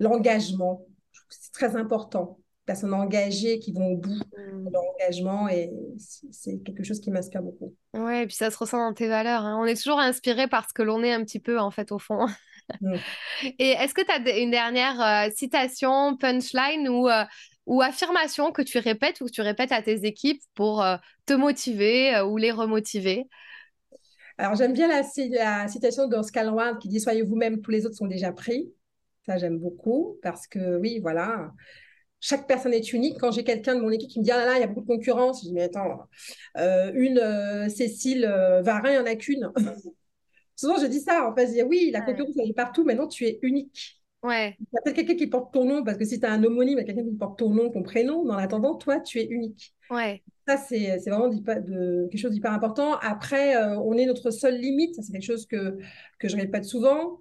l'engagement. 0.00 0.84
C'est 1.28 1.52
très 1.52 1.76
important. 1.76 2.38
Personnes 2.66 2.94
engagées 2.94 3.58
qui 3.58 3.72
vont 3.72 3.88
au 3.88 3.96
bout 3.96 4.20
de 4.36 4.70
leur 4.72 4.82
engagement 4.94 5.48
et 5.48 5.72
c'est 6.30 6.58
quelque 6.58 6.84
chose 6.84 7.00
qui 7.00 7.10
m'inspire 7.10 7.42
beaucoup. 7.42 7.74
Ouais, 7.94 8.22
et 8.22 8.26
puis 8.26 8.36
ça 8.36 8.50
se 8.50 8.58
ressent 8.58 8.78
dans 8.78 8.94
tes 8.94 9.08
valeurs. 9.08 9.42
Hein. 9.42 9.58
On 9.60 9.64
est 9.64 9.80
toujours 9.80 9.98
inspiré 9.98 10.46
par 10.46 10.68
ce 10.68 10.74
que 10.74 10.82
l'on 10.82 11.02
est 11.02 11.12
un 11.12 11.24
petit 11.24 11.40
peu, 11.40 11.58
en 11.58 11.70
fait, 11.70 11.92
au 11.92 11.98
fond. 11.98 12.26
Et 13.58 13.70
est-ce 13.70 13.94
que 13.94 14.02
tu 14.02 14.10
as 14.10 14.38
une 14.38 14.50
dernière 14.50 15.00
euh, 15.00 15.30
citation, 15.34 16.16
punchline 16.16 16.88
ou, 16.88 17.08
euh, 17.08 17.24
ou 17.66 17.82
affirmation 17.82 18.52
que 18.52 18.62
tu 18.62 18.78
répètes 18.78 19.20
ou 19.20 19.26
que 19.26 19.30
tu 19.30 19.42
répètes 19.42 19.72
à 19.72 19.82
tes 19.82 20.04
équipes 20.04 20.42
pour 20.54 20.82
euh, 20.82 20.96
te 21.26 21.32
motiver 21.32 22.20
ou 22.20 22.36
les 22.36 22.50
remotiver? 22.50 23.26
Alors, 24.38 24.54
j'aime 24.54 24.72
bien 24.72 24.88
la, 24.88 25.02
la 25.30 25.68
citation 25.68 26.08
d'Oscar 26.08 26.54
Wilde 26.54 26.78
qui 26.78 26.88
dit 26.88 27.00
Soyez 27.00 27.22
vous-même, 27.22 27.60
tous 27.60 27.70
les 27.70 27.86
autres 27.86 27.96
sont 27.96 28.06
déjà 28.06 28.32
pris. 28.32 28.72
Ça, 29.26 29.38
j'aime 29.38 29.58
beaucoup 29.58 30.18
parce 30.22 30.46
que, 30.46 30.78
oui, 30.78 30.98
voilà, 31.00 31.52
chaque 32.22 32.46
personne 32.46 32.72
est 32.72 32.92
unique. 32.92 33.18
Quand 33.18 33.32
j'ai 33.32 33.44
quelqu'un 33.44 33.74
de 33.74 33.80
mon 33.80 33.90
équipe 33.90 34.08
qui 34.08 34.20
me 34.20 34.24
dit 34.24 34.30
Ah 34.30 34.38
là 34.38 34.46
là, 34.46 34.54
il 34.56 34.60
y 34.60 34.64
a 34.64 34.68
beaucoup 34.68 34.82
de 34.82 34.86
concurrence, 34.86 35.42
je 35.42 35.48
dis 35.48 35.52
Mais 35.52 35.64
attends, 35.64 35.98
euh, 36.56 36.90
une 36.94 37.18
euh, 37.18 37.68
Cécile 37.68 38.24
euh, 38.24 38.62
Varin, 38.62 38.90
il 38.90 38.92
n'y 38.92 38.98
en 38.98 39.06
a 39.06 39.16
qu'une. 39.16 39.52
Souvent, 40.62 40.78
je 40.78 40.86
dis 40.86 41.00
ça. 41.00 41.28
En 41.28 41.34
fait, 41.34 41.48
je 41.48 41.52
dis 41.52 41.62
Oui, 41.62 41.90
la 41.92 42.02
concurrence, 42.02 42.34
elle 42.38 42.50
est 42.50 42.54
partout. 42.54 42.84
Maintenant, 42.84 43.08
tu 43.08 43.24
es 43.26 43.38
unique. 43.42 44.00
Ouais. 44.22 44.56
Il 44.60 44.66
y 44.72 44.78
a 44.78 44.82
peut-être 44.82 44.96
quelqu'un 44.96 45.16
qui 45.16 45.26
porte 45.26 45.52
ton 45.52 45.64
nom, 45.64 45.82
parce 45.82 45.98
que 45.98 46.04
si 46.04 46.20
tu 46.20 46.26
as 46.26 46.30
un 46.30 46.44
homonyme, 46.44 46.78
il 46.78 46.80
y 46.80 46.84
a 46.84 46.84
quelqu'un 46.84 47.08
qui 47.08 47.16
porte 47.16 47.38
ton 47.38 47.50
nom, 47.50 47.70
ton 47.70 47.82
prénom. 47.82 48.24
Mais 48.24 48.32
en 48.32 48.38
attendant, 48.38 48.76
toi, 48.76 49.00
tu 49.00 49.18
es 49.18 49.26
unique. 49.26 49.74
Ouais. 49.90 50.22
Ça, 50.46 50.56
c'est 50.56 50.98
vraiment 51.06 51.28
de, 51.28 52.08
quelque 52.08 52.20
chose 52.20 52.30
d'hyper 52.30 52.52
important. 52.52 52.94
Après, 52.98 53.56
on 53.76 53.94
est 53.94 54.06
notre 54.06 54.30
seule 54.30 54.58
limite. 54.58 54.94
Ça, 54.94 55.02
c'est 55.02 55.12
quelque 55.12 55.26
chose 55.26 55.46
que, 55.46 55.78
que 56.20 56.28
je 56.28 56.36
répète 56.36 56.64
souvent. 56.64 57.18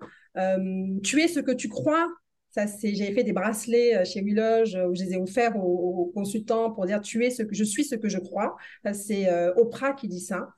tu 1.03 1.21
es 1.21 1.27
ce 1.27 1.39
que 1.39 1.51
tu 1.51 1.67
crois 1.67 2.07
ça, 2.51 2.67
c'est, 2.67 2.93
j'avais 2.95 3.13
fait 3.13 3.23
des 3.23 3.31
bracelets 3.31 3.95
euh, 3.95 4.05
chez 4.05 4.21
Willoge 4.21 4.75
euh, 4.75 4.87
où 4.87 4.95
je 4.95 5.03
les 5.03 5.13
ai 5.13 5.17
offerts 5.17 5.55
aux, 5.55 6.11
consultants 6.13 6.71
pour 6.71 6.85
dire 6.85 7.01
tu 7.01 7.23
es 7.25 7.29
ce 7.29 7.43
que 7.43 7.55
je 7.55 7.63
suis, 7.63 7.85
ce 7.85 7.95
que 7.95 8.09
je 8.09 8.17
crois. 8.17 8.57
c'est 8.93 9.29
euh, 9.29 9.53
Oprah 9.55 9.93
qui 9.93 10.09
dit 10.09 10.19
ça. 10.19 10.49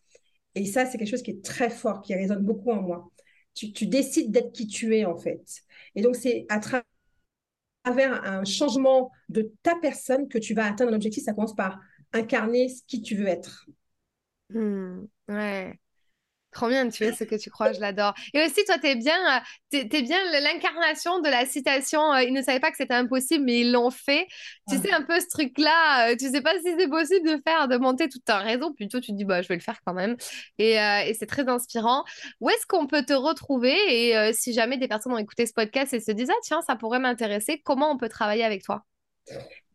Et 0.55 0.65
ça, 0.65 0.85
c'est 0.85 0.97
quelque 0.97 1.09
chose 1.09 1.23
qui 1.23 1.31
est 1.31 1.43
très 1.43 1.69
fort, 1.69 2.01
qui 2.01 2.13
résonne 2.15 2.43
beaucoup 2.43 2.71
en 2.71 2.81
moi. 2.81 3.09
Tu, 3.55 3.85
décides 3.85 4.31
d'être 4.31 4.51
qui 4.51 4.67
tu 4.67 4.95
es 4.95 5.05
en 5.05 5.17
fait. 5.17 5.43
Et 5.95 6.01
donc, 6.01 6.15
c'est 6.15 6.45
à 6.49 6.59
travers 6.59 6.83
un 8.23 8.43
changement 8.45 9.11
de 9.29 9.53
ta 9.61 9.75
personne 9.75 10.27
que 10.27 10.37
tu 10.37 10.53
vas 10.53 10.65
atteindre 10.65 10.91
un 10.91 10.95
objectif. 10.95 11.23
Ça 11.23 11.33
commence 11.33 11.55
par 11.55 11.79
incarner 12.13 12.69
ce 12.69 12.81
qui 12.87 13.01
tu 13.01 13.15
veux 13.15 13.27
être. 13.27 13.67
Mmh, 14.49 15.05
ouais. 15.29 15.79
Trop 16.53 16.67
bien, 16.67 16.87
tu 16.89 17.03
es 17.03 17.11
ce 17.11 17.23
que 17.23 17.35
tu 17.35 17.49
crois, 17.49 17.73
je 17.73 17.79
l'adore. 17.79 18.13
Et 18.33 18.43
aussi, 18.43 18.63
toi, 18.65 18.77
tu 18.77 18.87
es 18.87 18.95
bien, 18.95 19.17
euh, 19.37 19.39
es, 19.71 20.01
bien 20.01 20.19
l'incarnation 20.41 21.19
de 21.19 21.29
la 21.29 21.45
citation 21.45 22.13
euh, 22.13 22.23
Ils 22.23 22.33
ne 22.33 22.41
savaient 22.41 22.59
pas 22.59 22.69
que 22.69 22.77
c'était 22.77 22.93
impossible, 22.93 23.43
mais 23.45 23.61
ils 23.61 23.71
l'ont 23.71 23.89
fait. 23.89 24.27
Tu 24.69 24.77
sais, 24.77 24.91
un 24.91 25.01
peu 25.01 25.19
ce 25.19 25.27
truc-là, 25.27 26.11
euh, 26.11 26.15
tu 26.15 26.29
sais 26.29 26.41
pas 26.41 26.53
si 26.59 26.75
c'est 26.77 26.87
possible 26.87 27.27
de 27.27 27.41
faire, 27.45 27.67
de 27.67 27.77
monter 27.77 28.07
tout 28.07 28.19
un 28.27 28.37
réseau. 28.37 28.71
Plutôt, 28.73 28.99
tu 28.99 29.11
te 29.11 29.17
dis, 29.17 29.25
bah, 29.25 29.41
je 29.41 29.47
vais 29.47 29.55
le 29.55 29.61
faire 29.61 29.79
quand 29.85 29.93
même. 29.93 30.15
Et, 30.59 30.73
et 30.73 31.13
c'est 31.17 31.25
très 31.25 31.47
inspirant. 31.49 32.03
Où 32.39 32.49
est-ce 32.49 32.65
qu'on 32.67 32.87
peut 32.87 33.03
te 33.03 33.13
retrouver 33.13 33.75
Et 33.89 34.33
si 34.33 34.53
jamais 34.53 34.77
des 34.77 34.87
personnes 34.87 35.13
ont 35.13 35.17
écouté 35.17 35.45
ce 35.45 35.53
podcast 35.53 35.93
et 35.93 35.99
se 35.99 36.11
disent, 36.11 36.29
ah, 36.31 36.39
tiens, 36.43 36.61
ça 36.61 36.75
pourrait 36.75 36.99
m'intéresser, 36.99 37.61
comment 37.63 37.91
on 37.91 37.97
peut 37.97 38.09
travailler 38.09 38.43
avec 38.43 38.63
toi? 38.63 38.83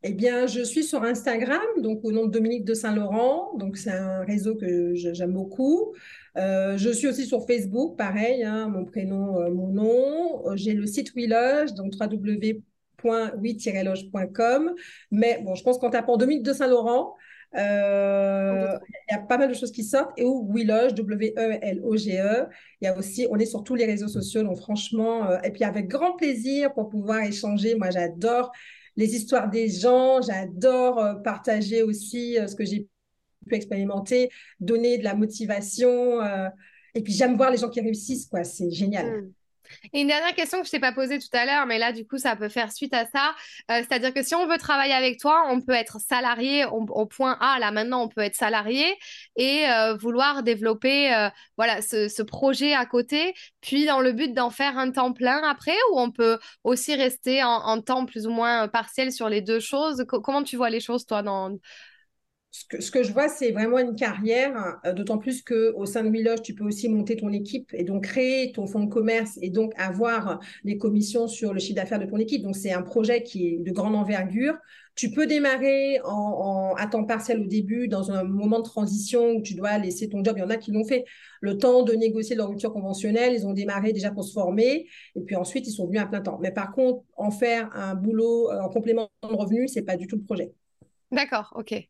Eh 0.04 0.12
bien, 0.12 0.46
je 0.46 0.60
suis 0.60 0.84
sur 0.84 1.02
Instagram, 1.02 1.60
donc 1.78 2.04
au 2.04 2.12
nom 2.12 2.26
de 2.26 2.30
Dominique 2.30 2.64
de 2.64 2.74
Saint-Laurent. 2.74 3.56
Donc, 3.58 3.76
c'est 3.76 3.90
un 3.90 4.22
réseau 4.22 4.54
que 4.54 4.94
j'aime 4.94 5.32
beaucoup. 5.32 5.92
Euh, 6.36 6.78
je 6.78 6.90
suis 6.90 7.08
aussi 7.08 7.26
sur 7.26 7.44
Facebook, 7.46 7.96
pareil, 7.96 8.44
hein, 8.44 8.68
mon 8.68 8.84
prénom, 8.84 9.40
euh, 9.40 9.50
mon 9.50 9.66
nom. 9.68 10.46
Euh, 10.46 10.56
j'ai 10.56 10.74
le 10.74 10.86
site 10.86 11.14
WeLoge, 11.16 11.74
donc 11.74 11.94
www.we-loge.com. 12.00 14.74
Mais 15.10 15.40
bon, 15.42 15.56
je 15.56 15.64
pense 15.64 15.78
qu'en 15.78 15.90
tapant 15.90 16.16
Dominique 16.16 16.44
de 16.44 16.52
Saint-Laurent, 16.52 17.16
il 17.54 17.58
y 17.58 19.14
a 19.14 19.18
pas 19.28 19.38
mal 19.38 19.48
de 19.48 19.54
choses 19.54 19.72
qui 19.72 19.82
sortent. 19.82 20.12
Et 20.16 20.24
où 20.24 20.48
WeLoge, 20.52 20.94
W-E-L-O-G-E. 20.94 22.42
E. 22.42 22.46
Il 22.80 22.84
y 22.84 22.88
a 22.88 22.96
aussi, 22.96 23.26
on 23.30 23.36
est 23.36 23.46
sur 23.46 23.64
tous 23.64 23.74
les 23.74 23.86
réseaux 23.86 24.06
sociaux, 24.06 24.44
donc 24.44 24.58
franchement, 24.58 25.40
et 25.42 25.50
puis 25.50 25.64
avec 25.64 25.88
grand 25.88 26.14
plaisir 26.14 26.72
pour 26.72 26.88
pouvoir 26.88 27.24
échanger. 27.24 27.74
Moi, 27.74 27.90
j'adore 27.90 28.52
les 28.98 29.14
histoires 29.14 29.48
des 29.48 29.68
gens, 29.68 30.20
j'adore 30.20 31.22
partager 31.22 31.82
aussi 31.82 32.36
ce 32.46 32.54
que 32.54 32.64
j'ai 32.64 32.88
pu 33.48 33.54
expérimenter, 33.54 34.30
donner 34.60 34.98
de 34.98 35.04
la 35.04 35.14
motivation. 35.14 36.20
Euh, 36.20 36.48
et 36.94 37.02
puis 37.02 37.12
j'aime 37.12 37.36
voir 37.36 37.50
les 37.50 37.58
gens 37.58 37.68
qui 37.68 37.80
réussissent, 37.80 38.26
quoi. 38.26 38.44
C'est 38.44 38.70
génial. 38.70 39.06
Hmm. 39.06 39.32
Et 39.92 40.00
une 40.00 40.08
dernière 40.08 40.34
question 40.34 40.60
que 40.60 40.66
je 40.66 40.70
t'ai 40.70 40.80
pas 40.80 40.92
posée 40.92 41.18
tout 41.18 41.28
à 41.32 41.44
l'heure, 41.44 41.66
mais 41.66 41.78
là, 41.78 41.92
du 41.92 42.06
coup, 42.06 42.18
ça 42.18 42.36
peut 42.36 42.48
faire 42.48 42.72
suite 42.72 42.94
à 42.94 43.06
ça. 43.06 43.34
Euh, 43.70 43.78
c'est-à-dire 43.78 44.12
que 44.14 44.22
si 44.22 44.34
on 44.34 44.46
veut 44.46 44.58
travailler 44.58 44.94
avec 44.94 45.18
toi, 45.18 45.46
on 45.50 45.60
peut 45.60 45.72
être 45.72 45.98
salarié 46.00 46.64
au 46.64 47.06
point 47.06 47.36
A. 47.40 47.58
Là, 47.58 47.70
maintenant, 47.70 48.02
on 48.02 48.08
peut 48.08 48.20
être 48.20 48.34
salarié 48.34 48.84
et 49.36 49.68
euh, 49.68 49.94
vouloir 49.94 50.42
développer 50.42 51.28
voilà, 51.56 51.82
ce, 51.82 52.22
projet 52.22 52.74
à 52.74 52.84
côté, 52.84 53.34
puis 53.60 53.86
dans 53.86 54.00
le 54.00 54.12
but 54.12 54.34
d'en 54.34 54.50
faire 54.50 54.76
un 54.76 54.90
temps 54.90 55.12
plein 55.12 55.42
après, 55.48 55.76
ou 55.92 56.00
on 56.00 56.10
peut 56.10 56.38
aussi 56.64 56.94
rester 56.94 57.42
en, 57.42 57.48
en 57.48 57.80
temps 57.80 58.04
plus 58.06 58.26
ou 58.26 58.30
moins 58.30 58.68
partiel 58.68 59.12
sur 59.12 59.28
les 59.28 59.40
deux 59.40 59.60
choses? 59.60 60.04
comment 60.08 60.42
tu 60.42 60.56
vois 60.56 60.70
les 60.70 60.80
choses, 60.80 61.06
toi, 61.06 61.22
dans, 61.22 61.56
ce 62.50 62.90
que, 62.90 63.02
je 63.02 63.12
vois, 63.12 63.28
c'est 63.28 63.50
vraiment 63.52 63.78
une 63.78 63.94
carrière, 63.94 64.80
euh, 64.84 64.94
d'autant 64.94 65.18
plus 65.18 65.42
qu'au 65.42 65.84
sein 65.84 66.02
de 66.02 66.08
Willoge, 66.08 66.42
tu 66.42 66.54
peux 66.54 66.64
aussi 66.64 66.88
monter 66.88 67.16
ton 67.16 67.30
équipe 67.30 67.72
et 67.74 67.84
donc 67.84 68.04
créer 68.04 68.52
ton 68.52 68.66
fonds 68.66 68.84
de 68.84 68.90
commerce 68.90 69.38
et 69.42 69.50
donc 69.50 69.72
avoir 69.76 70.40
des 70.64 70.78
commissions 70.78 71.28
sur 71.28 71.52
le 71.52 71.60
chiffre 71.60 71.76
d'affaires 71.76 71.98
de 71.98 72.06
ton 72.06 72.16
équipe. 72.16 72.42
Donc, 72.42 72.56
c'est 72.56 72.72
un 72.72 72.82
projet 72.82 73.22
qui 73.22 73.48
est 73.48 73.58
de 73.58 73.70
grande 73.70 73.94
envergure. 73.94 74.54
Tu 74.94 75.10
peux 75.10 75.26
démarrer 75.26 76.00
en, 76.04 76.74
à 76.76 76.86
temps 76.86 77.04
partiel 77.04 77.40
au 77.40 77.46
début, 77.46 77.86
dans 77.86 78.10
un 78.10 78.24
moment 78.24 78.58
de 78.58 78.64
transition 78.64 79.32
où 79.32 79.42
tu 79.42 79.54
dois 79.54 79.78
laisser 79.78 80.08
ton 80.08 80.24
job. 80.24 80.34
Il 80.38 80.40
y 80.40 80.42
en 80.42 80.50
a 80.50 80.56
qui 80.56 80.72
l'ont 80.72 80.84
fait. 80.84 81.04
Le 81.40 81.56
temps 81.58 81.84
de 81.84 81.92
négocier 81.92 82.34
leur 82.34 82.48
rupture 82.48 82.72
conventionnelle, 82.72 83.34
ils 83.34 83.46
ont 83.46 83.52
démarré 83.52 83.92
déjà 83.92 84.10
pour 84.10 84.24
se 84.24 84.32
former 84.32 84.88
et 85.14 85.20
puis 85.20 85.36
ensuite, 85.36 85.68
ils 85.68 85.72
sont 85.72 85.86
venus 85.86 86.00
à 86.00 86.06
plein 86.06 86.20
temps. 86.20 86.38
Mais 86.42 86.50
par 86.50 86.72
contre, 86.72 87.04
en 87.16 87.30
faire 87.30 87.70
un 87.74 87.94
boulot 87.94 88.50
euh, 88.50 88.60
en 88.60 88.68
complément 88.70 89.08
de 89.22 89.34
revenus, 89.34 89.70
c'est 89.72 89.82
pas 89.82 89.96
du 89.96 90.08
tout 90.08 90.16
le 90.16 90.22
projet. 90.22 90.52
D'accord, 91.12 91.52
ok. 91.54 91.88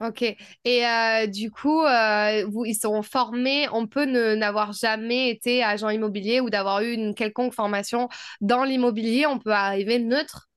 Ok. 0.00 0.22
Et 0.22 0.86
euh, 0.86 1.26
du 1.26 1.50
coup, 1.50 1.82
euh, 1.82 2.46
vous, 2.46 2.64
ils 2.64 2.74
sont 2.74 3.02
formés. 3.02 3.66
On 3.72 3.86
peut 3.86 4.04
n'avoir 4.04 4.72
jamais 4.72 5.30
été 5.30 5.62
agent 5.62 5.88
immobilier 5.88 6.40
ou 6.40 6.50
d'avoir 6.50 6.80
eu 6.82 6.92
une 6.92 7.14
quelconque 7.14 7.54
formation 7.54 8.08
dans 8.40 8.64
l'immobilier. 8.64 9.26
On 9.26 9.38
peut 9.38 9.52
arriver 9.52 9.98
neutre 9.98 10.48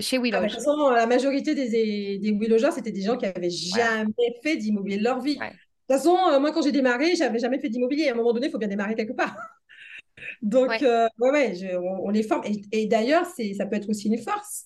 chez 0.00 0.16
ah, 0.16 0.20
Willow. 0.20 0.40
de 0.40 0.44
toute 0.46 0.54
façon, 0.54 0.90
la 0.90 1.06
majorité 1.06 1.54
des, 1.54 2.18
des 2.18 2.32
Willogers, 2.32 2.72
c'était 2.72 2.90
des 2.90 3.02
gens 3.02 3.16
qui 3.16 3.26
n'avaient 3.26 3.50
jamais 3.50 4.34
fait 4.42 4.56
d'immobilier 4.56 4.98
de 4.98 5.04
leur 5.04 5.20
vie. 5.20 5.36
De 5.36 5.44
toute 5.44 5.56
façon, 5.88 6.16
euh, 6.32 6.40
moi, 6.40 6.52
quand 6.52 6.62
j'ai 6.62 6.72
démarré, 6.72 7.14
j'avais 7.14 7.38
jamais 7.38 7.60
fait 7.60 7.68
d'immobilier. 7.68 8.08
À 8.08 8.12
un 8.12 8.16
moment 8.16 8.32
donné, 8.32 8.46
il 8.46 8.50
faut 8.50 8.58
bien 8.58 8.68
démarrer 8.68 8.94
quelque 8.94 9.12
part. 9.12 9.36
Donc, 10.42 10.70
ouais, 10.70 11.08
ouais, 11.18 11.76
on, 11.76 12.10
les 12.10 12.22
forme. 12.22 12.42
Et, 12.44 12.82
et 12.82 12.86
d'ailleurs, 12.86 13.26
ça 13.26 13.66
peut 13.66 13.76
être 13.76 13.88
aussi 13.88 14.08
une 14.08 14.18
force 14.18 14.64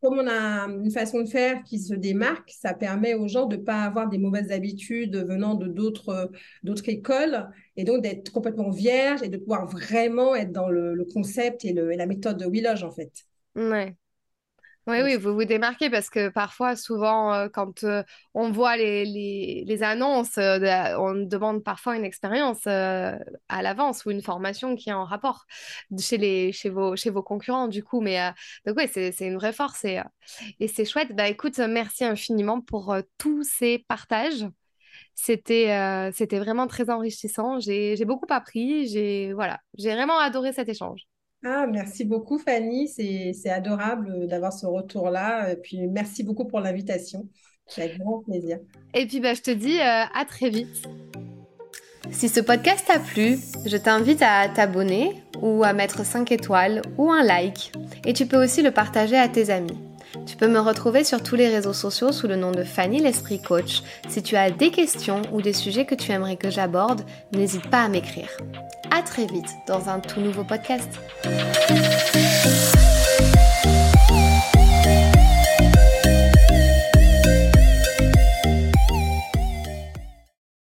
comme 0.00 0.18
on 0.18 0.28
a 0.28 0.66
une 0.68 0.90
façon 0.90 1.22
de 1.22 1.28
faire 1.28 1.62
qui 1.64 1.78
se 1.78 1.94
démarque, 1.94 2.50
ça 2.50 2.74
permet 2.74 3.14
aux 3.14 3.28
gens 3.28 3.46
de 3.46 3.56
ne 3.56 3.62
pas 3.62 3.82
avoir 3.82 4.08
des 4.08 4.18
mauvaises 4.18 4.52
habitudes 4.52 5.16
venant 5.16 5.54
de 5.54 5.66
d'autres, 5.66 6.30
d'autres 6.62 6.88
écoles 6.88 7.48
et 7.76 7.84
donc 7.84 8.02
d'être 8.02 8.30
complètement 8.30 8.70
vierge 8.70 9.22
et 9.22 9.28
de 9.28 9.38
pouvoir 9.38 9.66
vraiment 9.66 10.34
être 10.34 10.52
dans 10.52 10.68
le, 10.68 11.04
concept 11.12 11.64
et, 11.64 11.72
le, 11.72 11.92
et, 11.92 11.96
la 11.96 12.06
méthode 12.06 12.38
de 12.38 12.46
Willoge 12.46 12.84
en 12.84 12.90
fait. 12.90 13.12
Ouais. 13.56 13.96
Oui, 14.88 15.02
oui, 15.02 15.16
vous 15.16 15.34
vous 15.34 15.44
démarquez 15.44 15.90
parce 15.90 16.08
que 16.08 16.30
parfois, 16.30 16.74
souvent, 16.74 17.34
euh, 17.34 17.48
quand 17.50 17.84
euh, 17.84 18.02
on 18.32 18.50
voit 18.50 18.78
les, 18.78 19.04
les, 19.66 19.82
annonces, 19.82 20.38
euh, 20.38 20.96
on 20.98 21.14
demande 21.26 21.62
parfois 21.62 21.94
une 21.94 22.06
expérience 22.06 22.66
à 22.66 23.18
l'avance 23.62 24.06
ou 24.06 24.10
une 24.10 24.22
formation 24.22 24.76
qui 24.76 24.88
est 24.88 24.94
en 24.94 25.04
rapport 25.04 25.44
chez, 25.98 26.16
les, 26.16 26.52
chez, 26.52 26.70
vos, 26.70 26.96
chez 26.96 27.10
vos 27.10 27.22
concurrents, 27.22 27.68
du 27.68 27.84
coup. 27.84 28.00
Mais 28.00 28.32
donc, 28.66 28.78
oui, 28.78 28.88
c'est 28.90 29.14
une 29.20 29.36
vraie 29.36 29.52
force 29.52 29.84
et, 29.84 30.00
et 30.58 30.68
c'est 30.68 30.86
chouette. 30.86 31.14
Bah, 31.14 31.28
écoute, 31.28 31.58
merci 31.58 32.04
infiniment 32.04 32.62
pour 32.62 32.96
tous 33.18 33.42
ces 33.42 33.84
partages. 33.88 34.46
C'était 35.14 36.10
c'était 36.14 36.38
vraiment 36.38 36.66
très 36.66 36.90
enrichissant. 36.90 37.60
J'ai 37.60 38.04
beaucoup 38.06 38.26
appris. 38.30 38.88
J'ai 38.88 39.32
voilà, 39.34 39.60
j'ai 39.76 39.92
vraiment 39.92 40.18
adoré 40.18 40.52
cet 40.54 40.68
échange. 40.70 41.07
Ah, 41.44 41.66
merci 41.70 42.04
beaucoup, 42.04 42.38
Fanny. 42.38 42.88
C'est 42.88 43.50
adorable 43.50 44.26
d'avoir 44.26 44.52
ce 44.52 44.66
retour-là. 44.66 45.52
Et 45.52 45.56
puis, 45.56 45.86
merci 45.86 46.24
beaucoup 46.24 46.46
pour 46.46 46.60
l'invitation. 46.60 47.28
C'est 47.66 47.82
avec 47.82 47.98
grand 47.98 48.22
plaisir. 48.22 48.58
Et 48.94 49.06
puis, 49.06 49.20
bah, 49.20 49.34
je 49.34 49.42
te 49.42 49.50
dis 49.50 49.78
euh, 49.78 50.04
à 50.14 50.24
très 50.26 50.50
vite. 50.50 50.88
Si 52.10 52.28
ce 52.28 52.40
podcast 52.40 52.86
t'a 52.86 52.98
plu, 52.98 53.38
je 53.66 53.76
t'invite 53.76 54.22
à 54.22 54.48
t'abonner 54.48 55.22
ou 55.42 55.62
à 55.62 55.72
mettre 55.74 56.04
5 56.04 56.32
étoiles 56.32 56.82
ou 56.96 57.12
un 57.12 57.22
like. 57.22 57.72
Et 58.06 58.14
tu 58.14 58.26
peux 58.26 58.42
aussi 58.42 58.62
le 58.62 58.70
partager 58.70 59.16
à 59.16 59.28
tes 59.28 59.50
amis. 59.50 59.78
Tu 60.26 60.36
peux 60.36 60.48
me 60.48 60.60
retrouver 60.60 61.04
sur 61.04 61.22
tous 61.22 61.36
les 61.36 61.48
réseaux 61.48 61.72
sociaux 61.72 62.12
sous 62.12 62.26
le 62.26 62.36
nom 62.36 62.52
de 62.52 62.64
Fanny 62.64 63.00
l'Esprit 63.00 63.40
Coach. 63.40 63.82
Si 64.08 64.22
tu 64.22 64.36
as 64.36 64.50
des 64.50 64.70
questions 64.70 65.22
ou 65.32 65.42
des 65.42 65.52
sujets 65.52 65.84
que 65.84 65.94
tu 65.94 66.12
aimerais 66.12 66.36
que 66.36 66.50
j'aborde, 66.50 67.02
n'hésite 67.32 67.68
pas 67.68 67.82
à 67.82 67.88
m'écrire. 67.88 68.28
À 68.90 69.02
très 69.02 69.26
vite 69.26 69.50
dans 69.66 69.88
un 69.88 70.00
tout 70.00 70.20
nouveau 70.20 70.44
podcast. 70.44 70.88